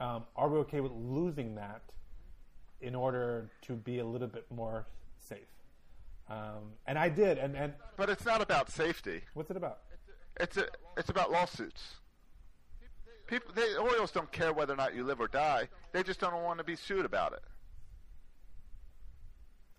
Um, 0.00 0.24
are 0.36 0.48
we 0.48 0.58
okay 0.58 0.80
with 0.80 0.92
losing 0.92 1.54
that 1.54 1.82
in 2.80 2.94
order 2.94 3.50
to 3.62 3.72
be 3.74 3.98
a 4.00 4.04
little 4.04 4.28
bit 4.28 4.46
more 4.50 4.86
safe? 5.16 5.38
Um, 6.28 6.72
and 6.86 6.98
I 6.98 7.08
did, 7.08 7.38
and, 7.38 7.56
and 7.56 7.72
But 7.96 8.10
it's 8.10 8.24
not 8.24 8.42
about 8.42 8.70
safety. 8.70 9.22
what's 9.34 9.50
it 9.50 9.56
about? 9.56 9.78
It's 10.38 10.56
a, 10.56 10.66
it's 10.96 11.08
about 11.08 11.30
lawsuits. 11.30 11.82
People, 13.26 13.52
the 13.54 13.78
Orioles 13.78 14.12
don't 14.12 14.30
care 14.30 14.52
whether 14.52 14.74
or 14.74 14.76
not 14.76 14.94
you 14.94 15.02
live 15.02 15.20
or 15.20 15.28
die. 15.28 15.68
They 15.92 16.02
just 16.02 16.20
don't 16.20 16.42
want 16.42 16.58
to 16.58 16.64
be 16.64 16.76
sued 16.76 17.04
about 17.04 17.32
it. 17.32 17.42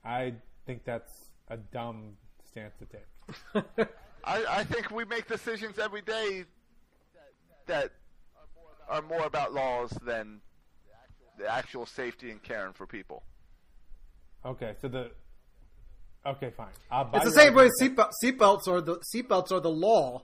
I 0.08 0.34
think 0.66 0.86
that's 0.86 1.30
a 1.50 1.58
dumb 1.58 2.14
stance 2.50 2.74
to 2.80 2.86
take. 2.86 3.88
I, 4.24 4.46
I 4.50 4.64
think 4.64 4.90
we 4.90 5.04
make 5.04 5.28
decisions 5.28 5.80
every 5.80 6.02
day 6.02 6.46
that 7.66 7.92
are 8.90 9.02
more 9.02 9.26
about 9.26 9.54
laws 9.54 9.92
than 10.06 10.40
the 11.38 11.52
actual 11.52 11.86
safety 11.86 12.32
and 12.32 12.42
caring 12.42 12.74
for 12.74 12.88
people. 12.88 13.24
Okay, 14.46 14.76
so 14.82 14.88
the 14.88 15.12
okay, 16.26 16.52
fine. 16.56 16.68
I'll 16.90 17.06
buy 17.06 17.18
It's 17.18 17.26
the 17.26 17.32
same 17.32 17.54
way 17.54 17.70
argument. 17.82 17.98
seatbelt, 17.98 18.12
seatbelts 18.24 18.68
are 18.68 18.82
the 18.82 19.02
seatbelts 19.14 19.52
are 19.52 19.60
the 19.60 19.70
law 19.70 20.24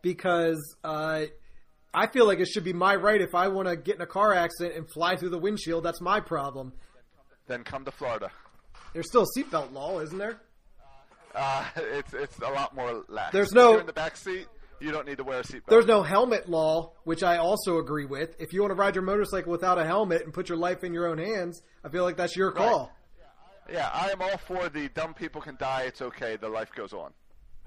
because 0.00 0.76
uh, 0.84 1.24
I 1.92 2.06
feel 2.06 2.26
like 2.26 2.40
it 2.40 2.48
should 2.48 2.64
be 2.64 2.72
my 2.72 2.96
right 2.96 3.20
if 3.20 3.34
I 3.34 3.48
want 3.48 3.68
to 3.68 3.76
get 3.76 3.96
in 3.96 4.00
a 4.00 4.06
car 4.06 4.32
accident 4.32 4.76
and 4.76 4.90
fly 4.90 5.16
through 5.16 5.30
the 5.30 5.38
windshield. 5.38 5.84
That's 5.84 6.00
my 6.00 6.20
problem. 6.20 6.72
Then 7.46 7.62
come 7.62 7.84
to 7.84 7.90
Florida. 7.90 8.30
There's 8.92 9.06
still 9.08 9.22
a 9.24 9.38
seatbelt 9.38 9.72
law, 9.72 10.00
isn't 10.00 10.18
there? 10.18 10.40
Uh, 11.34 11.64
it's 11.76 12.14
it's 12.14 12.38
a 12.38 12.48
lot 12.50 12.74
more 12.74 13.04
lax. 13.08 13.32
There's 13.32 13.48
If 13.48 13.54
no- 13.54 13.70
you're 13.72 13.80
in 13.80 13.86
the 13.86 13.92
back 13.92 14.16
seat. 14.16 14.46
You 14.80 14.92
don't 14.92 15.06
need 15.08 15.18
to 15.18 15.24
wear 15.24 15.40
a 15.40 15.42
seatbelt. 15.42 15.66
There's 15.66 15.86
no 15.86 16.04
helmet 16.04 16.48
law, 16.48 16.92
which 17.02 17.24
I 17.24 17.38
also 17.38 17.78
agree 17.78 18.04
with. 18.04 18.36
If 18.40 18.52
you 18.52 18.60
want 18.60 18.70
to 18.70 18.76
ride 18.76 18.94
your 18.94 19.02
motorcycle 19.02 19.50
without 19.50 19.76
a 19.76 19.84
helmet 19.84 20.22
and 20.22 20.32
put 20.32 20.48
your 20.48 20.56
life 20.56 20.84
in 20.84 20.92
your 20.94 21.08
own 21.08 21.18
hands, 21.18 21.60
I 21.84 21.88
feel 21.88 22.04
like 22.04 22.16
that's 22.16 22.36
your 22.36 22.52
call. 22.52 22.92
Yeah, 23.68 23.90
I 23.92 24.10
am 24.10 24.22
all 24.22 24.38
for 24.38 24.68
the 24.68 24.88
dumb 24.90 25.14
people 25.14 25.40
can 25.40 25.56
die. 25.56 25.82
It's 25.88 26.00
okay. 26.00 26.36
The 26.36 26.48
life 26.48 26.70
goes 26.76 26.92
on. 26.92 27.10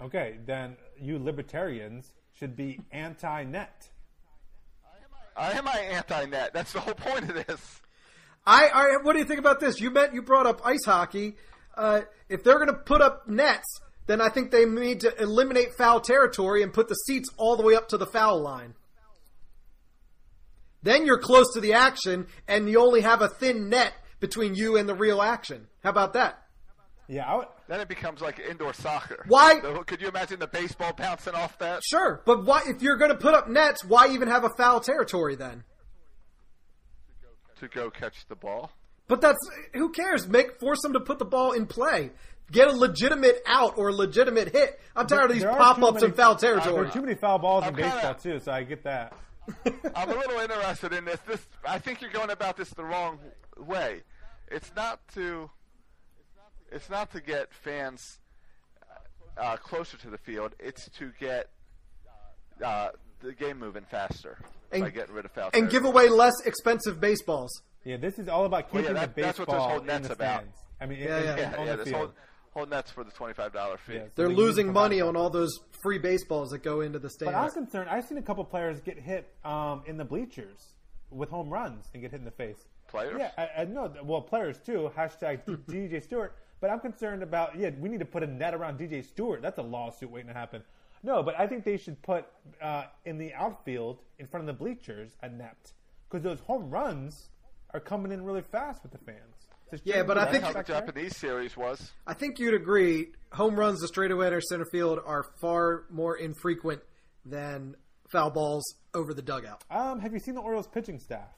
Okay, 0.01 0.37
then 0.45 0.77
you 0.97 1.19
libertarians 1.19 2.13
should 2.39 2.55
be 2.55 2.79
anti-net. 2.93 3.89
I 5.35 5.51
am 5.51 5.67
I 5.67 5.79
anti-net. 5.91 6.53
That's 6.53 6.71
the 6.71 6.79
whole 6.79 6.93
point 6.93 7.29
of 7.29 7.45
this. 7.45 7.81
I, 8.45 8.67
I 8.73 8.97
what 9.03 9.13
do 9.13 9.19
you 9.19 9.25
think 9.25 9.39
about 9.39 9.59
this? 9.59 9.79
You 9.79 9.91
meant 9.91 10.13
you 10.13 10.21
brought 10.21 10.45
up 10.47 10.61
ice 10.65 10.85
hockey. 10.85 11.35
Uh, 11.77 12.01
if 12.29 12.43
they're 12.43 12.55
going 12.57 12.67
to 12.67 12.73
put 12.85 13.01
up 13.01 13.27
nets, 13.27 13.79
then 14.07 14.19
I 14.19 14.29
think 14.29 14.51
they 14.51 14.65
need 14.65 15.01
to 15.01 15.21
eliminate 15.21 15.73
foul 15.77 16.01
territory 16.01 16.63
and 16.63 16.73
put 16.73 16.87
the 16.89 16.95
seats 16.95 17.29
all 17.37 17.55
the 17.55 17.63
way 17.63 17.75
up 17.75 17.89
to 17.89 17.97
the 17.97 18.05
foul 18.07 18.41
line. 18.41 18.73
Then 20.83 21.05
you're 21.05 21.19
close 21.19 21.53
to 21.53 21.61
the 21.61 21.73
action, 21.73 22.27
and 22.47 22.67
you 22.67 22.79
only 22.79 23.01
have 23.01 23.21
a 23.21 23.27
thin 23.27 23.69
net 23.69 23.93
between 24.19 24.55
you 24.55 24.77
and 24.77 24.89
the 24.89 24.95
real 24.95 25.21
action. 25.21 25.67
How 25.83 25.91
about 25.91 26.13
that? 26.13 26.39
Yeah, 27.07 27.25
I 27.31 27.35
would, 27.35 27.47
Then 27.67 27.81
it 27.81 27.87
becomes 27.87 28.21
like 28.21 28.39
indoor 28.39 28.73
soccer. 28.73 29.23
Why- 29.27 29.59
So 29.61 29.83
could 29.83 30.01
you 30.01 30.07
imagine 30.07 30.39
the 30.39 30.47
baseball 30.47 30.93
bouncing 30.93 31.35
off 31.35 31.57
that? 31.59 31.83
Sure, 31.83 32.21
but 32.25 32.45
why? 32.45 32.61
If 32.65 32.81
you're 32.81 32.97
going 32.97 33.11
to 33.11 33.17
put 33.17 33.35
up 33.35 33.47
nets, 33.47 33.83
why 33.85 34.07
even 34.09 34.27
have 34.27 34.43
a 34.43 34.49
foul 34.49 34.79
territory 34.79 35.35
then? 35.35 35.63
To 37.61 37.67
go 37.67 37.91
catch 37.91 38.25
the 38.27 38.35
ball. 38.35 38.71
But 39.07 39.21
that's 39.21 39.37
who 39.75 39.91
cares? 39.91 40.27
Make 40.27 40.59
force 40.59 40.81
them 40.81 40.93
to 40.93 40.99
put 40.99 41.19
the 41.19 41.25
ball 41.25 41.51
in 41.51 41.67
play. 41.67 42.09
Get 42.51 42.67
a 42.67 42.71
legitimate 42.71 43.39
out 43.45 43.77
or 43.77 43.89
a 43.89 43.93
legitimate 43.93 44.51
hit. 44.51 44.79
I'm 44.95 45.05
tired 45.05 45.29
of 45.29 45.35
these 45.35 45.43
pop 45.43 45.79
ups 45.79 46.01
and 46.01 46.15
foul 46.15 46.35
territory. 46.37 46.73
There 46.73 46.85
are 46.85 46.91
too 46.91 47.01
many 47.01 47.13
foul 47.13 47.37
balls 47.37 47.63
in 47.65 47.69
I'm 47.69 47.75
kinda- 47.75 47.91
baseball 47.91 48.15
too, 48.15 48.39
so 48.39 48.51
I 48.51 48.63
get 48.63 48.83
that. 48.85 49.13
I'm 49.93 50.09
a 50.09 50.15
little 50.15 50.39
interested 50.39 50.91
in 50.91 51.05
this. 51.05 51.19
This 51.27 51.45
I 51.63 51.77
think 51.77 52.01
you're 52.01 52.09
going 52.09 52.31
about 52.31 52.57
this 52.57 52.69
the 52.71 52.83
wrong 52.83 53.19
way. 53.59 54.01
It's 54.49 54.71
not 54.75 54.99
to. 55.13 55.51
It's 56.71 56.89
not 56.89 57.11
to 57.11 57.21
get 57.21 57.53
fans 57.53 58.17
uh, 59.37 59.57
closer 59.57 59.97
to 59.97 60.09
the 60.09 60.17
field. 60.17 60.55
It's 60.59 60.89
to 60.97 61.11
get 61.19 61.49
uh, 62.63 62.89
the 63.19 63.33
game 63.33 63.59
moving 63.59 63.83
faster 63.83 64.39
And- 64.71 64.83
by 64.83 64.89
getting 64.89 65.13
rid 65.15 65.25
of 65.25 65.31
foul. 65.31 65.49
and 65.53 65.69
give 65.69 65.85
away 65.85 66.09
less 66.09 66.33
expensive 66.45 66.99
baseballs. 66.99 67.61
Yeah, 67.83 67.97
this 67.97 68.19
is 68.19 68.27
all 68.27 68.45
about 68.45 68.71
Well, 68.73 68.83
keeping 68.83 68.95
yeah, 68.95 69.05
that- 69.05 69.15
the 69.15 69.21
that's 69.21 69.39
what 69.39 69.47
this 69.49 69.55
whole 69.57 69.67
baseball 69.67 69.79
in 69.81 69.85
net's 69.87 70.07
the 70.07 70.13
about. 70.13 70.39
stands. 70.41 70.57
I 70.79 70.85
mean, 70.85 70.99
Yeah, 70.99 71.17
in- 71.17 71.23
yeah. 71.23 71.31
in- 71.33 71.37
Yeah, 71.39 71.57
on 71.59 71.65
yeah. 71.67 71.71
the 71.71 71.77
This 71.83 71.87
field. 71.93 71.99
whole 71.99 72.13
whole 72.53 72.65
nets 72.65 72.91
for 72.91 73.03
the 73.03 73.11
twenty-five 73.11 73.53
dollar 73.53 73.77
fee. 73.77 73.93
Yeah, 73.95 74.03
so 74.05 74.09
They're 74.15 74.27
they 74.29 74.33
losing 74.35 74.71
money 74.73 75.01
on 75.01 75.15
all 75.15 75.29
those 75.29 75.57
free 75.83 75.97
baseballs 75.99 76.49
that 76.49 76.63
go 76.63 76.81
into 76.81 76.99
the 76.99 77.09
But 77.19 77.33
I'm 77.33 77.49
stands. 77.49 77.53
concerned. 77.53 77.89
I've 77.89 78.05
seen 78.05 78.17
a 78.17 78.21
couple 78.21 78.43
players 78.45 78.81
get 78.81 78.97
hit 78.99 79.33
um, 79.43 79.83
in 79.87 79.97
the 79.97 80.05
bleachers 80.05 80.75
with 81.09 81.29
home 81.29 81.49
runs 81.49 81.89
and 81.93 82.01
get 82.01 82.11
hit 82.11 82.19
in 82.19 82.25
the 82.25 82.31
face. 82.31 82.65
Players? 82.87 83.15
Yeah, 83.19 83.31
I, 83.37 83.61
I 83.61 83.65
know. 83.65 83.91
Well, 84.03 84.21
players 84.21 84.57
too. 84.59 84.91
Hashtag 84.97 85.45
DJ 85.67 85.99
Stewart. 86.03 86.35
But 86.59 86.69
I'm 86.69 86.79
concerned 86.81 87.23
about. 87.23 87.55
Yeah, 87.57 87.71
we 87.79 87.89
need 87.89 87.99
to 88.01 88.05
put 88.05 88.21
a 88.21 88.27
net 88.27 88.53
around 88.53 88.77
DJ 88.79 89.03
Stewart. 89.03 89.41
That's 89.41 89.57
a 89.57 89.63
lawsuit 89.63 90.11
waiting 90.11 90.27
to 90.27 90.33
happen. 90.33 90.61
No, 91.03 91.23
but 91.23 91.39
I 91.39 91.47
think 91.47 91.63
they 91.65 91.77
should 91.77 92.01
put 92.01 92.25
uh, 92.61 92.83
in 93.05 93.17
the 93.17 93.33
outfield 93.33 93.99
in 94.19 94.27
front 94.27 94.47
of 94.47 94.55
the 94.55 94.63
bleachers 94.63 95.11
a 95.21 95.29
net 95.29 95.71
because 96.09 96.23
those 96.23 96.39
home 96.41 96.69
runs 96.69 97.29
are 97.73 97.79
coming 97.79 98.11
in 98.11 98.23
really 98.23 98.43
fast 98.51 98.83
with 98.83 98.91
the 98.91 98.97
fans. 98.99 99.35
So 99.71 99.77
Yeah, 99.83 100.03
but 100.03 100.17
I 100.17 100.29
think- 100.31 100.43
how 100.43 100.51
the? 100.53 100.63
Japanese 100.63 101.15
series 101.17 101.55
was. 101.57 101.91
I 102.05 102.13
think 102.13 102.37
you'd 102.39 102.53
agree 102.53 103.13
home 103.31 103.55
runs 103.55 103.79
to 103.81 103.87
straightaway 103.87 104.27
or 104.31 104.41
center 104.41 104.65
field 104.71 104.99
are 105.05 105.23
far 105.41 105.85
more 105.89 106.17
infrequent 106.17 106.81
than 107.25 107.75
foul 108.11 108.29
balls 108.31 108.63
over 108.93 109.13
the 109.13 109.21
dugout. 109.21 109.63
Um, 109.71 109.99
have 110.01 110.11
you 110.11 110.19
seen 110.19 110.35
the 110.35 110.41
Orioles 110.41 110.67
pitching 110.67 110.99
staff? 110.99 111.29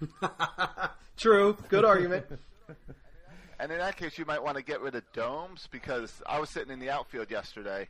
True. 1.16 1.56
Good 1.68 1.84
argument. 1.84 2.26
And 3.60 3.70
in 3.70 3.78
that 3.78 3.96
case, 3.96 4.18
you 4.18 4.24
might 4.24 4.42
want 4.42 4.56
to 4.56 4.62
get 4.64 4.80
rid 4.80 4.96
of 4.96 5.04
domes 5.12 5.68
because 5.70 6.20
I 6.26 6.40
was 6.40 6.50
sitting 6.50 6.72
in 6.72 6.80
the 6.80 6.90
outfield 6.90 7.30
yesterday, 7.30 7.88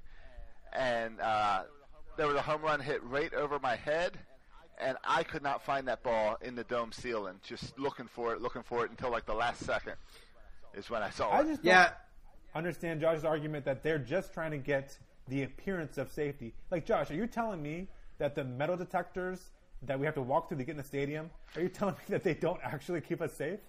and 0.73 1.21
uh, 1.21 1.63
there 2.17 2.27
was 2.27 2.37
a 2.37 2.43
home 2.43 2.63
run 2.63 2.81
hit 2.81 3.03
right 3.05 3.33
over 3.35 3.59
my 3.59 3.77
head, 3.77 4.19
and 4.81 4.97
I 5.05 5.23
could 5.23 5.43
not 5.43 5.63
find 5.65 5.87
that 5.89 6.03
ball 6.03 6.37
in 6.43 6.55
the 6.55 6.65
dome 6.65 6.93
ceiling. 6.93 7.35
Just 7.43 7.79
looking 7.79 8.07
for 8.07 8.33
it, 8.33 8.41
looking 8.41 8.63
for 8.63 8.85
it 8.85 8.91
until 8.91 9.11
like 9.11 9.27
the 9.27 9.35
last 9.35 9.65
second 9.65 9.95
is 10.75 10.89
when 10.91 11.03
I 11.03 11.11
saw 11.11 11.31
I 11.31 11.39
it. 11.39 11.41
I 11.41 11.43
just 11.45 11.63
don't- 11.63 11.73
Yeah. 11.73 11.91
understand 12.55 13.01
Josh's 13.01 13.25
argument 13.25 13.65
that 13.65 13.83
they're 13.83 13.99
just 13.99 14.33
trying 14.33 14.51
to 14.53 14.59
get 14.59 14.99
the 15.29 15.43
appearance 15.45 15.99
of 15.99 16.11
safety. 16.11 16.55
Like 16.71 16.85
Josh, 16.85 17.11
are 17.11 17.15
you 17.15 17.27
telling 17.27 17.63
me 17.63 17.89
that 18.19 18.35
the 18.35 18.45
metal 18.45 18.77
detectors 18.77 19.51
that 19.83 19.99
we 19.99 20.07
have 20.07 20.15
to 20.15 20.23
walk 20.23 20.49
through 20.49 20.59
to 20.59 20.65
get 20.65 20.73
in 20.73 20.77
the 20.79 20.83
stadium, 20.85 21.31
are 21.57 21.63
you 21.63 21.69
telling 21.69 21.95
me 21.95 22.01
that 22.09 22.23
they 22.25 22.35
don't 22.35 22.61
actually 22.63 23.01
keep 23.01 23.21
us 23.21 23.33
safe? 23.33 23.61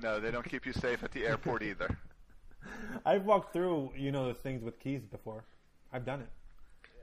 No, 0.00 0.18
they 0.18 0.30
don't 0.30 0.48
keep 0.48 0.66
you 0.66 0.72
safe 0.72 1.02
at 1.04 1.12
the 1.12 1.26
airport 1.26 1.62
either. 1.62 1.96
I've 3.06 3.24
walked 3.24 3.52
through, 3.52 3.90
you 3.96 4.12
know, 4.12 4.26
those 4.26 4.42
things 4.42 4.62
with 4.62 4.78
keys 4.80 5.02
before. 5.10 5.44
I've 5.92 6.04
done 6.04 6.20
it. 6.20 6.28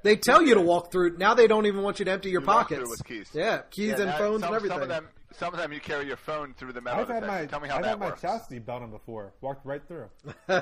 They 0.04 0.16
tell 0.16 0.42
you 0.42 0.56
to 0.56 0.62
walk 0.62 0.92
through. 0.92 1.18
Now 1.18 1.36
they 1.36 1.46
don't 1.48 1.68
even 1.68 1.84
want 1.84 2.00
you 2.00 2.06
to 2.06 2.12
empty 2.12 2.30
your 2.32 2.42
You 2.42 2.48
walk 2.48 2.70
pockets. 2.70 2.80
through 2.82 2.90
with 2.90 3.04
keys. 3.06 3.30
Yeah, 3.34 3.62
keys 3.70 3.90
Yeah, 3.90 4.00
and 4.00 4.08
that- 4.10 4.18
phones 4.18 4.42
some, 4.42 4.50
and 4.50 4.56
everything. 4.56 4.76
Some 4.78 4.82
of 4.84 4.90
them, 4.90 5.08
some 5.34 5.54
of 5.54 5.60
them, 5.60 5.72
you 5.72 5.80
carry 5.80 6.08
your 6.08 6.18
phone 6.18 6.54
through 6.58 6.74
the 6.74 6.82
metal 6.82 7.02
I've 7.02 7.08
had 7.08 7.26
my 7.28 7.46
Tell 7.46 7.60
me 7.60 7.70
how 7.70 7.78
I've 7.78 7.84
that 7.84 7.90
had 7.90 8.00
my 8.00 8.12
chastity 8.12 8.60
belt 8.60 8.82
on 8.82 8.90
before. 8.92 9.34
Walked 9.42 9.66
right 9.66 9.82
through. 9.88 10.10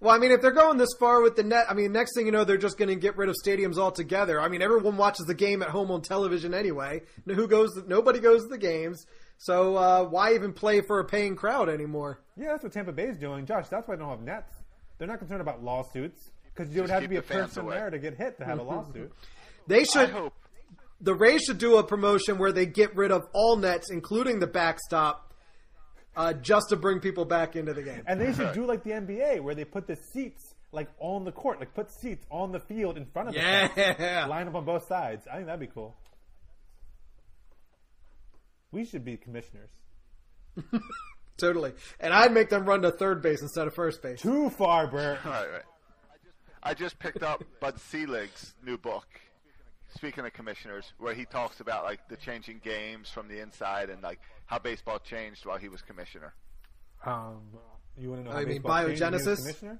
Well, 0.00 0.14
I 0.14 0.18
mean, 0.18 0.30
if 0.30 0.40
they're 0.40 0.52
going 0.52 0.78
this 0.78 0.94
far 1.00 1.20
with 1.22 1.34
the 1.34 1.42
net, 1.42 1.66
I 1.68 1.74
mean, 1.74 1.90
next 1.90 2.14
thing 2.14 2.26
you 2.26 2.30
know, 2.30 2.44
they're 2.44 2.56
just 2.56 2.78
going 2.78 2.88
to 2.88 2.94
get 2.94 3.16
rid 3.16 3.28
of 3.28 3.34
stadiums 3.44 3.78
altogether. 3.78 4.40
I 4.40 4.46
mean, 4.46 4.62
everyone 4.62 4.96
watches 4.96 5.26
the 5.26 5.34
game 5.34 5.60
at 5.60 5.70
home 5.70 5.90
on 5.90 6.02
television 6.02 6.54
anyway. 6.54 7.02
Who 7.26 7.48
goes? 7.48 7.70
Nobody 7.84 8.20
goes 8.20 8.42
to 8.42 8.48
the 8.48 8.58
games. 8.58 9.04
So 9.38 9.76
uh, 9.76 10.04
why 10.04 10.34
even 10.34 10.52
play 10.52 10.80
for 10.80 10.98
a 10.98 11.04
paying 11.04 11.36
crowd 11.36 11.68
anymore? 11.68 12.20
Yeah, 12.36 12.48
that's 12.52 12.64
what 12.64 12.72
Tampa 12.72 12.92
Bay 12.92 13.04
is 13.08 13.16
doing, 13.16 13.46
Josh. 13.46 13.68
That's 13.68 13.86
why 13.88 13.94
they 13.94 14.00
don't 14.00 14.10
have 14.10 14.22
nets. 14.22 14.52
They're 14.98 15.06
not 15.08 15.20
concerned 15.20 15.40
about 15.40 15.62
lawsuits 15.62 16.30
because 16.54 16.74
you 16.74 16.80
would 16.82 16.88
Just 16.88 16.94
have 16.94 17.02
to 17.04 17.08
be 17.08 17.16
a 17.16 17.20
the 17.20 17.26
fans 17.26 17.48
person 17.50 17.62
away. 17.66 17.76
there 17.76 17.90
to 17.90 17.98
get 17.98 18.16
hit 18.16 18.36
to 18.38 18.44
have 18.44 18.58
a 18.58 18.62
lawsuit. 18.62 19.12
They 19.68 19.80
I 19.80 19.84
should. 19.84 20.10
hope. 20.10 20.34
The 21.00 21.14
Rays 21.14 21.42
should 21.44 21.58
do 21.58 21.76
a 21.76 21.84
promotion 21.84 22.38
where 22.38 22.50
they 22.50 22.66
get 22.66 22.96
rid 22.96 23.12
of 23.12 23.28
all 23.32 23.54
nets, 23.56 23.88
including 23.92 24.40
the 24.40 24.48
backstop, 24.48 25.32
uh, 26.16 26.32
just 26.32 26.70
to 26.70 26.76
bring 26.76 26.98
people 26.98 27.24
back 27.24 27.54
into 27.54 27.72
the 27.72 27.82
game. 27.82 28.02
And 28.08 28.20
they 28.20 28.32
should 28.32 28.52
do 28.52 28.66
like 28.66 28.82
the 28.82 28.90
NBA, 28.90 29.40
where 29.40 29.54
they 29.54 29.64
put 29.64 29.86
the 29.86 29.94
seats 29.94 30.54
like 30.72 30.88
on 30.98 31.24
the 31.24 31.30
court, 31.30 31.60
like 31.60 31.72
put 31.74 31.92
seats 31.92 32.26
on 32.32 32.50
the 32.50 32.58
field 32.58 32.96
in 32.96 33.06
front 33.06 33.28
of 33.28 33.34
the 33.34 33.40
Yeah. 33.40 33.68
fans. 33.68 34.28
line 34.28 34.48
up 34.48 34.56
on 34.56 34.64
both 34.64 34.88
sides. 34.88 35.24
I 35.30 35.36
think 35.36 35.46
that'd 35.46 35.60
be 35.60 35.68
cool. 35.68 35.94
We 38.72 38.84
should 38.84 39.04
be 39.04 39.16
commissioners. 39.16 39.70
Totally. 41.38 41.72
And 42.00 42.12
I'd 42.12 42.32
make 42.32 42.50
them 42.50 42.64
run 42.64 42.82
to 42.82 42.90
third 42.90 43.22
base 43.22 43.40
instead 43.40 43.66
of 43.66 43.74
first 43.74 44.02
base. 44.02 44.20
Too 44.20 44.50
far, 44.50 44.86
Bert. 44.86 45.20
Right, 45.24 45.50
right. 45.50 45.62
I 46.62 46.74
just 46.74 46.98
picked 46.98 47.22
up 47.22 47.42
Bud 47.60 47.78
Selig's 47.78 48.54
new 48.64 48.76
book. 48.76 49.06
Speaking 49.96 50.26
of 50.26 50.32
commissioners, 50.32 50.92
where 50.98 51.14
he 51.14 51.24
talks 51.24 51.60
about 51.60 51.84
like 51.84 52.00
the 52.08 52.16
changing 52.16 52.60
games 52.62 53.08
from 53.08 53.28
the 53.28 53.40
inside 53.40 53.88
and 53.88 54.02
like 54.02 54.18
how 54.46 54.58
baseball 54.58 54.98
changed 54.98 55.46
while 55.46 55.56
he 55.56 55.68
was 55.68 55.80
commissioner. 55.80 56.34
Um, 57.06 57.40
you 57.96 58.10
want 58.10 58.22
to 58.22 58.24
know? 58.24 58.30
Oh, 58.30 58.34
how 58.34 58.40
you 58.40 58.46
mean 58.46 58.56
baseball 58.56 58.86
changed 58.86 59.00
when 59.00 59.12
he 59.14 59.18
biogenesis? 59.18 59.78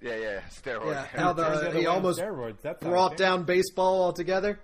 Yeah, 0.00 0.16
yeah, 0.16 0.40
steroids. 0.50 0.92
Yeah, 0.92 1.06
how 1.20 1.32
the 1.32 1.72
he 1.72 1.86
almost 1.86 2.20
steroids. 2.20 2.62
That's 2.62 2.82
brought 2.82 3.16
down 3.16 3.44
baseball 3.44 4.02
altogether. 4.04 4.60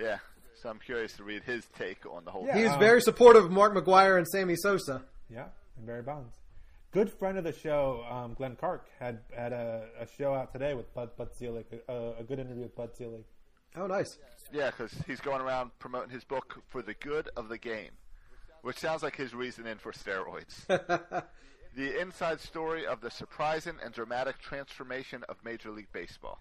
Yeah. 0.00 0.18
So 0.64 0.70
I'm 0.70 0.78
curious 0.78 1.12
to 1.18 1.24
read 1.24 1.42
his 1.42 1.62
take 1.78 2.06
on 2.10 2.24
the 2.24 2.30
whole. 2.30 2.46
Yeah. 2.46 2.56
He 2.56 2.62
was 2.64 2.72
Um, 2.72 2.78
very 2.80 3.02
supportive 3.02 3.44
of 3.44 3.50
Mark 3.50 3.74
McGwire 3.74 4.16
and 4.16 4.26
Sammy 4.26 4.56
Sosa. 4.56 5.04
Yeah, 5.28 5.48
and 5.76 5.86
Barry 5.86 6.00
Bonds. 6.00 6.34
Good 6.90 7.12
friend 7.12 7.36
of 7.36 7.44
the 7.44 7.52
show, 7.52 8.02
um, 8.10 8.32
Glenn 8.32 8.56
Clark, 8.56 8.86
had 8.98 9.20
had 9.36 9.52
a, 9.52 9.86
a 10.00 10.06
show 10.06 10.32
out 10.32 10.54
today 10.54 10.72
with 10.72 10.90
Bud 10.94 11.10
Bud 11.18 11.28
Selig, 11.38 11.66
a, 11.86 12.14
a 12.20 12.24
good 12.24 12.38
interview 12.38 12.62
with 12.62 12.74
Bud 12.74 12.96
Selig. 12.96 13.24
Oh, 13.76 13.86
nice. 13.86 14.16
Yeah, 14.54 14.70
because 14.70 14.90
he's 15.06 15.20
going 15.20 15.42
around 15.42 15.70
promoting 15.80 16.08
his 16.08 16.24
book 16.24 16.62
for 16.70 16.80
the 16.80 16.94
good 16.94 17.28
of 17.36 17.50
the 17.50 17.58
game, 17.58 17.90
which 18.62 18.78
sounds 18.78 19.02
like 19.02 19.16
his 19.16 19.34
reasoning 19.34 19.76
for 19.76 19.92
steroids. 19.92 20.64
the 21.76 22.00
inside 22.00 22.40
story 22.40 22.86
of 22.86 23.02
the 23.02 23.10
surprising 23.10 23.74
and 23.84 23.92
dramatic 23.92 24.38
transformation 24.38 25.24
of 25.28 25.36
Major 25.44 25.70
League 25.72 25.92
Baseball. 25.92 26.40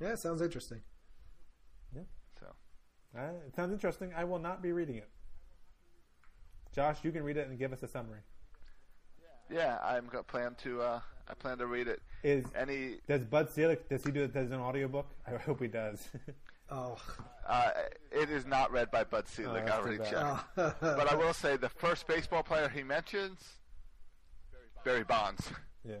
Yeah, 0.00 0.16
sounds 0.16 0.42
interesting. 0.42 0.80
So 1.94 2.00
Uh, 3.16 3.20
it 3.46 3.54
sounds 3.54 3.72
interesting. 3.72 4.12
I 4.16 4.24
will 4.24 4.38
not 4.38 4.62
be 4.62 4.72
reading 4.72 4.96
it. 4.96 5.08
Josh, 6.74 6.98
you 7.04 7.12
can 7.12 7.22
read 7.22 7.36
it 7.36 7.48
and 7.48 7.58
give 7.58 7.72
us 7.72 7.82
a 7.82 7.88
summary. 7.88 8.20
yeah, 9.50 9.78
I'm 9.84 10.06
gonna 10.06 10.24
plan 10.24 10.56
to. 10.64 10.82
Uh, 10.82 11.00
I 11.28 11.34
plan 11.34 11.58
to 11.58 11.66
read 11.66 11.86
it. 11.88 12.02
Is 12.22 12.44
Any 12.56 12.96
does 13.08 13.24
Bud 13.24 13.48
Selig 13.50 13.88
does 13.88 14.04
he 14.04 14.10
do 14.10 14.22
it 14.24 14.34
as 14.36 14.50
an 14.50 14.60
audiobook? 14.60 15.06
I 15.26 15.36
hope 15.36 15.60
he 15.60 15.68
does. 15.68 16.08
Oh, 16.70 16.96
Uh, 17.46 17.70
it 18.10 18.30
is 18.30 18.46
not 18.46 18.72
read 18.72 18.90
by 18.90 19.04
Bud 19.04 19.28
Selig. 19.28 19.66
that's 19.66 19.70
I 19.76 19.78
already 19.80 19.98
bad. 19.98 20.10
checked. 20.56 20.80
but 20.80 21.12
I 21.12 21.14
will 21.14 21.34
say 21.34 21.58
the 21.58 21.68
first 21.68 22.06
baseball 22.06 22.42
player 22.42 22.70
he 22.70 22.82
mentions, 22.82 23.38
Barry 24.82 25.04
Bonds. 25.04 25.46
yeah. 25.86 25.96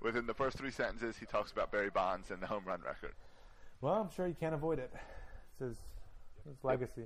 Within 0.00 0.24
the 0.26 0.32
first 0.32 0.56
three 0.56 0.70
sentences, 0.70 1.18
he 1.18 1.26
talks 1.26 1.52
about 1.52 1.70
Barry 1.70 1.90
Bonds 1.90 2.30
and 2.30 2.42
the 2.42 2.46
home 2.46 2.64
run 2.66 2.80
record. 2.80 3.12
Well, 3.82 3.92
I'm 3.94 4.08
sure 4.16 4.26
you 4.26 4.34
can't 4.40 4.54
avoid 4.54 4.78
it. 4.78 4.90
It's 5.60 5.68
his, 5.70 5.76
his 6.46 6.56
legacy. 6.62 7.04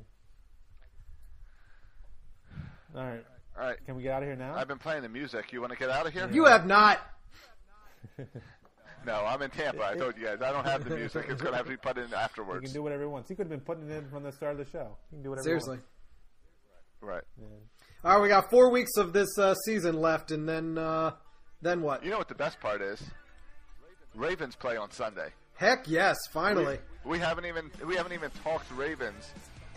All 2.96 3.04
right. 3.04 3.24
All 3.58 3.66
right, 3.66 3.76
Can 3.84 3.96
we 3.96 4.02
get 4.02 4.12
out 4.12 4.22
of 4.22 4.28
here 4.28 4.36
now? 4.36 4.54
I've 4.56 4.68
been 4.68 4.78
playing 4.78 5.02
the 5.02 5.08
music. 5.08 5.52
You 5.52 5.60
want 5.60 5.72
to 5.72 5.78
get 5.78 5.90
out 5.90 6.06
of 6.06 6.12
here? 6.12 6.28
you 6.32 6.44
have 6.46 6.66
not. 6.66 7.00
No, 9.06 9.14
I'm 9.24 9.40
in 9.40 9.48
Tampa. 9.48 9.82
I 9.82 9.96
told 9.96 10.18
you 10.18 10.26
guys. 10.26 10.42
I 10.42 10.52
don't 10.52 10.66
have 10.66 10.86
the 10.86 10.94
music. 10.94 11.24
It's 11.30 11.40
going 11.40 11.52
to 11.52 11.56
have 11.56 11.64
to 11.64 11.70
be 11.70 11.76
put 11.78 11.96
in 11.96 12.02
afterwards. 12.12 12.16
afterwards. 12.16 12.64
can 12.66 12.74
do 12.74 12.82
whatever 12.82 13.04
he 13.04 13.08
wants. 13.08 13.30
He 13.30 13.34
could 13.34 13.44
have 13.46 13.50
been 13.50 13.60
putting 13.60 13.88
it 13.88 13.96
in 13.96 14.10
from 14.10 14.24
the 14.24 14.30
start 14.32 14.52
of 14.52 14.58
the 14.58 14.70
show. 14.70 14.94
He 15.10 15.16
can 15.16 15.22
do 15.22 15.30
whatever. 15.30 15.42
Seriously. 15.44 15.78
He 17.00 17.06
Right. 17.06 17.22
wants. 17.38 17.64
All 18.04 18.12
right, 18.16 18.22
we 18.22 18.28
got 18.28 18.50
four 18.50 18.70
weeks 18.70 18.90
of 18.98 19.14
this 19.14 19.38
uh, 19.38 19.54
season 19.64 20.02
left, 20.02 20.32
and 20.32 20.46
then 20.46 20.76
uh, 20.76 21.12
then 21.62 21.80
what? 21.80 22.04
You 22.04 22.10
know 22.10 22.18
what 22.18 22.28
the 22.28 22.34
best 22.34 22.60
part 22.60 22.82
is? 22.82 23.02
Ravens 24.14 24.54
play 24.54 24.76
on 24.76 24.90
Sunday. 24.90 25.30
Heck 25.54 25.88
yes, 25.88 26.18
finally. 26.30 26.78
We 27.04 27.18
haven't 27.18 27.46
even 27.46 27.70
we 27.86 27.96
haven't 27.96 28.12
even 28.12 28.30
talked 28.44 28.66
Ravens. 28.76 29.30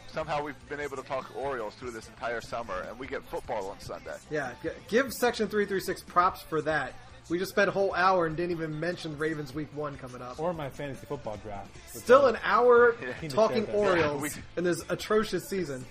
Somehow 0.08 0.44
we've 0.44 0.56
been 0.70 0.80
able 0.80 0.98
to 0.98 1.04
talk 1.04 1.32
Orioles 1.36 1.74
through 1.76 1.92
this 1.92 2.08
entire 2.08 2.42
summer, 2.42 2.82
and 2.88 3.00
we 3.00 3.08
get 3.08 3.24
football 3.24 3.70
on 3.70 3.80
Sunday. 3.80 4.14
Yeah, 4.30 4.52
give 4.88 5.12
Section 5.12 5.48
336 5.48 6.04
props 6.04 6.42
for 6.42 6.62
that. 6.64 6.94
We 7.30 7.40
just 7.40 7.52
spent 7.52 7.70
a 7.70 7.72
whole 7.72 7.94
hour 7.96 8.26
and 8.28 8.36
didn't 8.36 8.52
even 8.52 8.80
mention 8.80 9.18
Ravens 9.18 9.56
Week 9.56 9.70
1 9.74 9.98
coming 9.98 10.22
up. 10.22 10.40
Or 10.40 10.54
my 10.54 10.70
fantasy 10.70 11.06
football 11.08 11.38
draft. 11.38 11.70
Still 11.94 12.28
an 12.28 12.38
hour 12.44 12.96
Yeah. 13.02 13.30
talking 13.30 13.66
Yeah, 13.66 13.74
Orioles 13.74 14.22
we- 14.22 14.30
in 14.58 14.66
this 14.66 14.84
atrocious 14.90 15.48
season. 15.50 15.84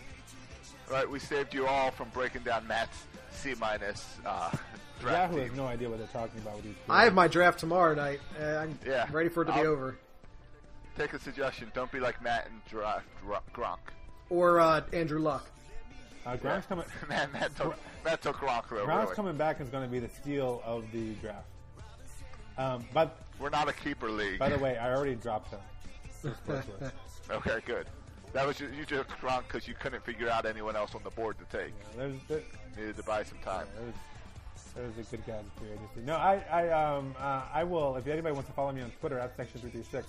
Right, 0.91 1.09
we 1.09 1.19
saved 1.19 1.55
you 1.55 1.67
all 1.67 1.91
from 1.91 2.11
breaking 2.11 2.43
down 2.43 2.67
Matt's 2.69 2.97
C 3.33 3.55
minus 3.59 4.05
uh, 4.27 4.51
draft 5.01 5.33
Yahoo 5.33 5.43
has 5.49 5.57
no 5.57 5.67
idea 5.67 5.89
what 5.89 5.99
they're 5.99 6.07
talking 6.09 6.39
about 6.43 6.57
with 6.57 6.65
these. 6.67 6.75
I 6.89 7.05
have 7.05 7.15
my 7.15 7.27
draft 7.29 7.59
tomorrow 7.59 7.95
night. 7.95 8.21
Uh, 8.41 8.45
I'm 8.45 8.79
Yeah. 8.87 9.07
ready 9.11 9.31
for 9.31 9.43
it 9.43 9.47
to 9.47 9.53
be 9.53 9.61
I'll- 9.61 9.67
over. 9.69 9.97
Take 10.97 11.15
a 11.15 11.19
suggestion. 11.19 11.71
Don't 11.75 11.91
be 11.91 12.01
like 12.01 12.23
Matt 12.23 12.47
and 12.51 12.61
draft 12.69 13.07
Gronk. 13.55 13.79
Or 14.31 14.61
uh, 14.61 14.83
Andrew 14.93 15.21
Luck. 15.21 15.49
Uh, 16.27 16.37
Gronk's 16.37 16.67
coming. 16.67 16.85
Man, 17.09 17.31
Matt 17.33 17.57
took 17.57 17.77
Matt 18.05 18.23
took 18.23 18.37
Gronk 18.37 18.69
though. 18.69 18.87
Gronk's 18.87 19.05
Really. 19.05 19.15
coming 19.17 19.37
back 19.37 19.61
is 19.61 19.69
going 19.69 19.85
to 19.85 19.91
be 19.91 19.99
the 19.99 20.09
steal 20.09 20.63
of 20.65 20.85
the 20.93 21.15
draft. 21.15 21.47
Um, 22.59 22.85
but 22.93 23.17
We're 23.41 23.51
not 23.51 23.69
a 23.69 23.73
keeper 23.73 24.11
league. 24.11 24.39
by 24.39 24.51
the 24.51 24.59
way, 24.59 24.77
I 24.77 24.95
already 24.95 25.15
dropped 25.15 25.51
him. 25.53 25.61
Just 26.23 26.37
what 26.47 26.65
it's 26.81 26.93
okay, 27.31 27.59
good. 27.67 27.87
That 28.35 28.47
was 28.47 28.57
just, 28.59 28.73
you 28.75 28.85
just 28.85 29.09
Gronk 29.09 29.43
because 29.49 29.67
you 29.67 29.75
couldn't 29.75 30.05
figure 30.05 30.29
out 30.29 30.47
anyone 30.47 30.77
else 30.77 30.95
on 30.95 31.03
the 31.03 31.11
board 31.11 31.37
to 31.39 31.57
take. 31.57 31.73
There's, 31.97 32.15
there, 32.29 32.41
Needed 32.77 32.97
to 32.99 33.03
buy 33.03 33.23
some 33.25 33.39
time. 33.45 33.67
there's, 34.75 34.95
there's 34.95 35.07
a 35.09 35.11
good 35.17 35.27
guy 35.27 35.39
in 35.39 35.45
free 35.59 35.69
agency. 35.73 36.01
No, 36.07 36.15
I, 36.17 36.43
I, 36.51 36.69
um, 36.71 37.15
uh, 37.21 37.43
I 37.53 37.65
will. 37.65 37.97
If 37.97 38.07
anybody 38.07 38.33
wants 38.33 38.49
to 38.49 38.55
follow 38.55 38.73
me 38.73 38.81
on 38.83 38.91
Twitter 39.01 39.19
at 39.19 39.37
section 39.37 39.61
three 39.61 39.71
three 39.71 39.83
six, 39.83 40.07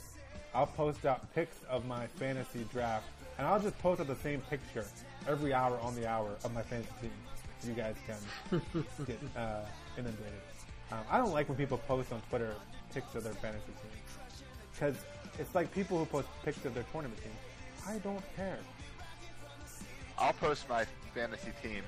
I'll 0.54 0.68
post 0.68 1.06
out 1.06 1.34
pics 1.34 1.58
of 1.70 1.86
my 1.86 2.08
fantasy 2.08 2.66
draft, 2.72 3.06
and 3.38 3.47
I'll 3.47 3.60
just 3.60 3.78
post 3.80 4.01
out 4.01 4.08
the 4.08 4.16
same 4.16 4.41
picture 4.41 4.86
every 5.28 5.54
hour 5.54 5.80
on 5.82 5.95
the 5.95 6.08
hour 6.08 6.30
of 6.43 6.54
my 6.54 6.62
fantasy 6.62 6.91
team. 7.01 7.12
So 7.60 7.70
you 7.70 7.74
guys 7.76 7.95
can 8.06 8.62
get 9.08 9.20
uh, 9.38 9.62
inundated. 9.97 10.41
Um, 10.91 10.99
I 11.10 11.18
don't 11.18 11.32
like 11.34 11.47
when 11.49 11.58
people 11.58 11.78
post 11.80 12.12
on 12.12 12.22
Twitter 12.30 12.54
pics 12.93 13.16
of 13.16 13.24
their 13.24 13.34
fantasy 13.34 13.66
team 13.66 13.91
because 14.74 14.95
it's 15.39 15.56
like 15.56 15.74
people 15.74 15.97
who 15.97 16.06
post 16.06 16.28
pics 16.43 16.64
of 16.66 16.74
their 16.74 16.84
tournament 16.91 17.20
team. 17.24 17.32
I 17.88 17.97
don't 17.99 18.22
care. 18.36 18.60
I'll 20.20 20.34
post 20.34 20.70
my 20.70 20.86
fantasy 21.16 21.51
team 21.64 21.84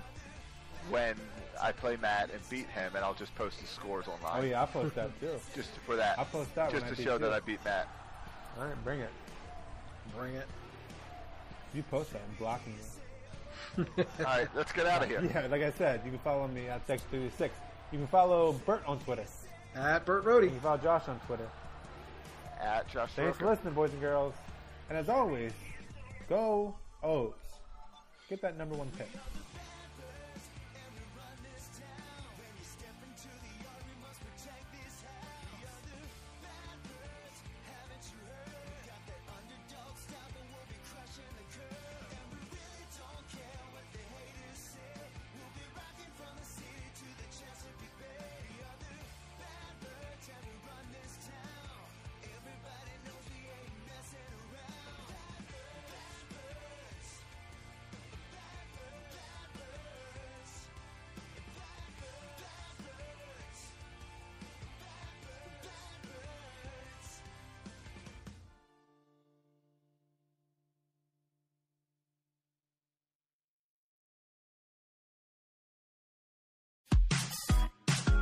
when 0.90 1.16
I 1.62 1.72
play 1.72 1.98
Matt 1.98 2.32
and 2.32 2.42
beat 2.50 2.68
him, 2.70 2.96
and 2.96 3.04
I'll 3.06 3.14
just 3.14 3.36
post 3.36 3.60
the 3.60 3.68
scores 3.68 4.08
online. 4.08 4.42
Oh 4.42 4.44
yeah, 4.46 4.62
I'll 4.62 4.68
post 4.68 4.96
that 4.96 5.20
too. 5.20 5.30
Just 5.56 5.70
for 5.86 5.96
that. 5.96 6.18
I'll 6.20 6.26
post 6.26 6.54
that 6.56 6.70
Just 6.72 6.84
when 6.84 6.92
I 6.92 6.96
to 6.96 6.98
beat 6.98 7.04
show 7.04 7.14
you. 7.14 7.20
that 7.20 7.34
I 7.34 7.40
beat 7.40 7.64
Matt. 7.64 7.88
All 8.58 8.66
right, 8.66 8.84
bring 8.84 9.00
it. 9.02 9.10
Bring 10.18 10.36
it. 10.36 10.48
If 11.70 11.76
you 11.76 11.84
post 11.84 12.14
that, 12.14 12.22
I'm 12.30 12.36
blocking 12.38 12.74
you. 12.74 13.86
All 14.20 14.26
right, 14.26 14.48
let's 14.56 14.72
get 14.72 14.86
out 14.86 15.04
of 15.04 15.10
here. 15.10 15.22
Yeah, 15.34 15.48
like 15.48 15.62
I 15.62 15.72
said, 15.72 16.02
you 16.06 16.12
can 16.12 16.20
follow 16.20 16.48
me 16.48 16.68
at 16.68 16.88
Sex36. 16.88 17.50
You 17.92 18.00
can 18.00 18.08
follow 18.08 18.54
Bert 18.66 18.84
on 18.88 19.00
Twitter. 19.00 19.26
At 19.76 20.06
Bert 20.06 20.24
You 20.44 20.50
can 20.50 20.60
follow 20.62 20.78
Josh 20.78 21.08
on 21.10 21.20
Twitter. 21.28 21.48
At 22.62 22.88
Josh 22.88 23.12
Thanks 23.16 23.38
for 23.38 23.48
listening, 23.48 23.74
boys 23.74 23.92
and 23.92 24.00
girls. 24.00 24.34
And 24.90 24.98
as 24.98 25.10
always, 25.10 25.52
go 26.30 26.76
O's. 27.04 27.34
Get 28.30 28.42
that 28.42 28.58
number 28.58 28.76
one 28.76 28.90
pick. 28.98 29.10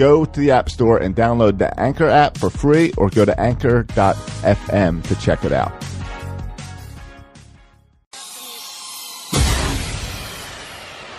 Go 0.00 0.24
to 0.24 0.40
the 0.40 0.50
App 0.50 0.70
Store 0.70 0.96
and 0.96 1.14
download 1.14 1.58
the 1.58 1.78
Anchor 1.78 2.08
app 2.08 2.38
for 2.38 2.48
free 2.48 2.90
or 2.96 3.10
go 3.10 3.26
to 3.26 3.38
anchor.fm 3.38 5.02
to 5.06 5.14
check 5.16 5.44
it 5.44 5.52
out. 5.52 5.78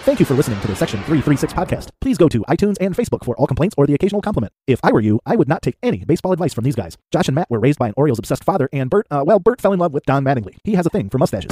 Thank 0.03 0.19
you 0.19 0.25
for 0.25 0.33
listening 0.33 0.59
to 0.61 0.67
the 0.67 0.75
Section 0.75 0.97
336 1.03 1.53
podcast. 1.53 1.89
Please 2.01 2.17
go 2.17 2.27
to 2.27 2.39
iTunes 2.49 2.77
and 2.81 2.97
Facebook 2.97 3.23
for 3.23 3.37
all 3.37 3.45
complaints 3.45 3.75
or 3.77 3.85
the 3.85 3.93
occasional 3.93 4.19
compliment. 4.19 4.51
If 4.65 4.79
I 4.81 4.91
were 4.91 4.99
you, 4.99 5.19
I 5.27 5.35
would 5.35 5.47
not 5.47 5.61
take 5.61 5.77
any 5.83 6.03
baseball 6.03 6.31
advice 6.31 6.55
from 6.55 6.63
these 6.63 6.75
guys. 6.75 6.97
Josh 7.11 7.27
and 7.27 7.35
Matt 7.35 7.51
were 7.51 7.59
raised 7.59 7.77
by 7.77 7.89
an 7.89 7.93
Orioles 7.95 8.17
obsessed 8.17 8.43
father, 8.43 8.67
and 8.73 8.89
Bert, 8.89 9.05
uh, 9.11 9.23
well, 9.23 9.37
Bert 9.37 9.61
fell 9.61 9.73
in 9.73 9.79
love 9.79 9.93
with 9.93 10.07
Don 10.07 10.23
Mattingly. 10.23 10.55
He 10.63 10.73
has 10.73 10.87
a 10.87 10.89
thing 10.89 11.11
for 11.11 11.19
mustaches. 11.19 11.51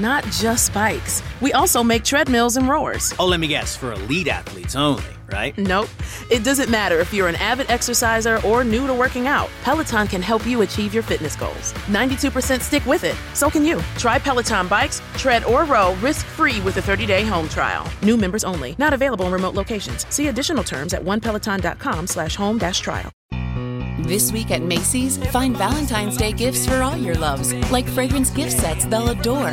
Not 0.00 0.24
just 0.30 0.72
bikes. 0.72 1.22
We 1.42 1.52
also 1.52 1.84
make 1.84 2.04
treadmills 2.04 2.56
and 2.56 2.66
rowers. 2.66 3.12
Oh, 3.18 3.26
let 3.26 3.38
me 3.38 3.48
guess, 3.48 3.76
for 3.76 3.92
elite 3.92 4.28
athletes 4.28 4.74
only, 4.74 5.04
right? 5.30 5.56
Nope. 5.58 5.90
It 6.30 6.42
doesn't 6.42 6.70
matter 6.70 6.98
if 7.00 7.12
you're 7.12 7.28
an 7.28 7.36
avid 7.36 7.70
exerciser 7.70 8.40
or 8.46 8.64
new 8.64 8.86
to 8.86 8.94
working 8.94 9.26
out. 9.26 9.50
Peloton 9.62 10.06
can 10.06 10.22
help 10.22 10.46
you 10.46 10.62
achieve 10.62 10.94
your 10.94 11.02
fitness 11.02 11.36
goals. 11.36 11.74
92% 11.88 12.62
stick 12.62 12.86
with 12.86 13.04
it. 13.04 13.14
So 13.34 13.50
can 13.50 13.62
you. 13.62 13.78
Try 13.98 14.18
Peloton 14.18 14.68
bikes, 14.68 15.02
tread 15.18 15.44
or 15.44 15.66
row 15.66 15.94
risk-free 15.96 16.62
with 16.62 16.78
a 16.78 16.80
30-day 16.80 17.26
home 17.26 17.46
trial. 17.48 17.86
New 18.02 18.16
members 18.16 18.42
only. 18.42 18.74
Not 18.78 18.94
available 18.94 19.26
in 19.26 19.32
remote 19.32 19.54
locations. 19.54 20.06
See 20.08 20.28
additional 20.28 20.64
terms 20.64 20.94
at 20.94 21.02
onepeloton.com 21.02 22.06
slash 22.06 22.36
home 22.36 22.56
dash 22.56 22.80
trial. 22.80 23.12
This 24.00 24.32
week 24.32 24.50
at 24.50 24.62
Macy's, 24.62 25.18
find 25.28 25.56
Valentine's 25.56 26.16
Day 26.16 26.32
gifts 26.32 26.66
for 26.66 26.82
all 26.82 26.96
your 26.96 27.14
loves, 27.14 27.52
like 27.70 27.86
fragrance 27.86 28.30
gift 28.30 28.52
sets 28.52 28.84
they'll 28.86 29.10
adore. 29.10 29.52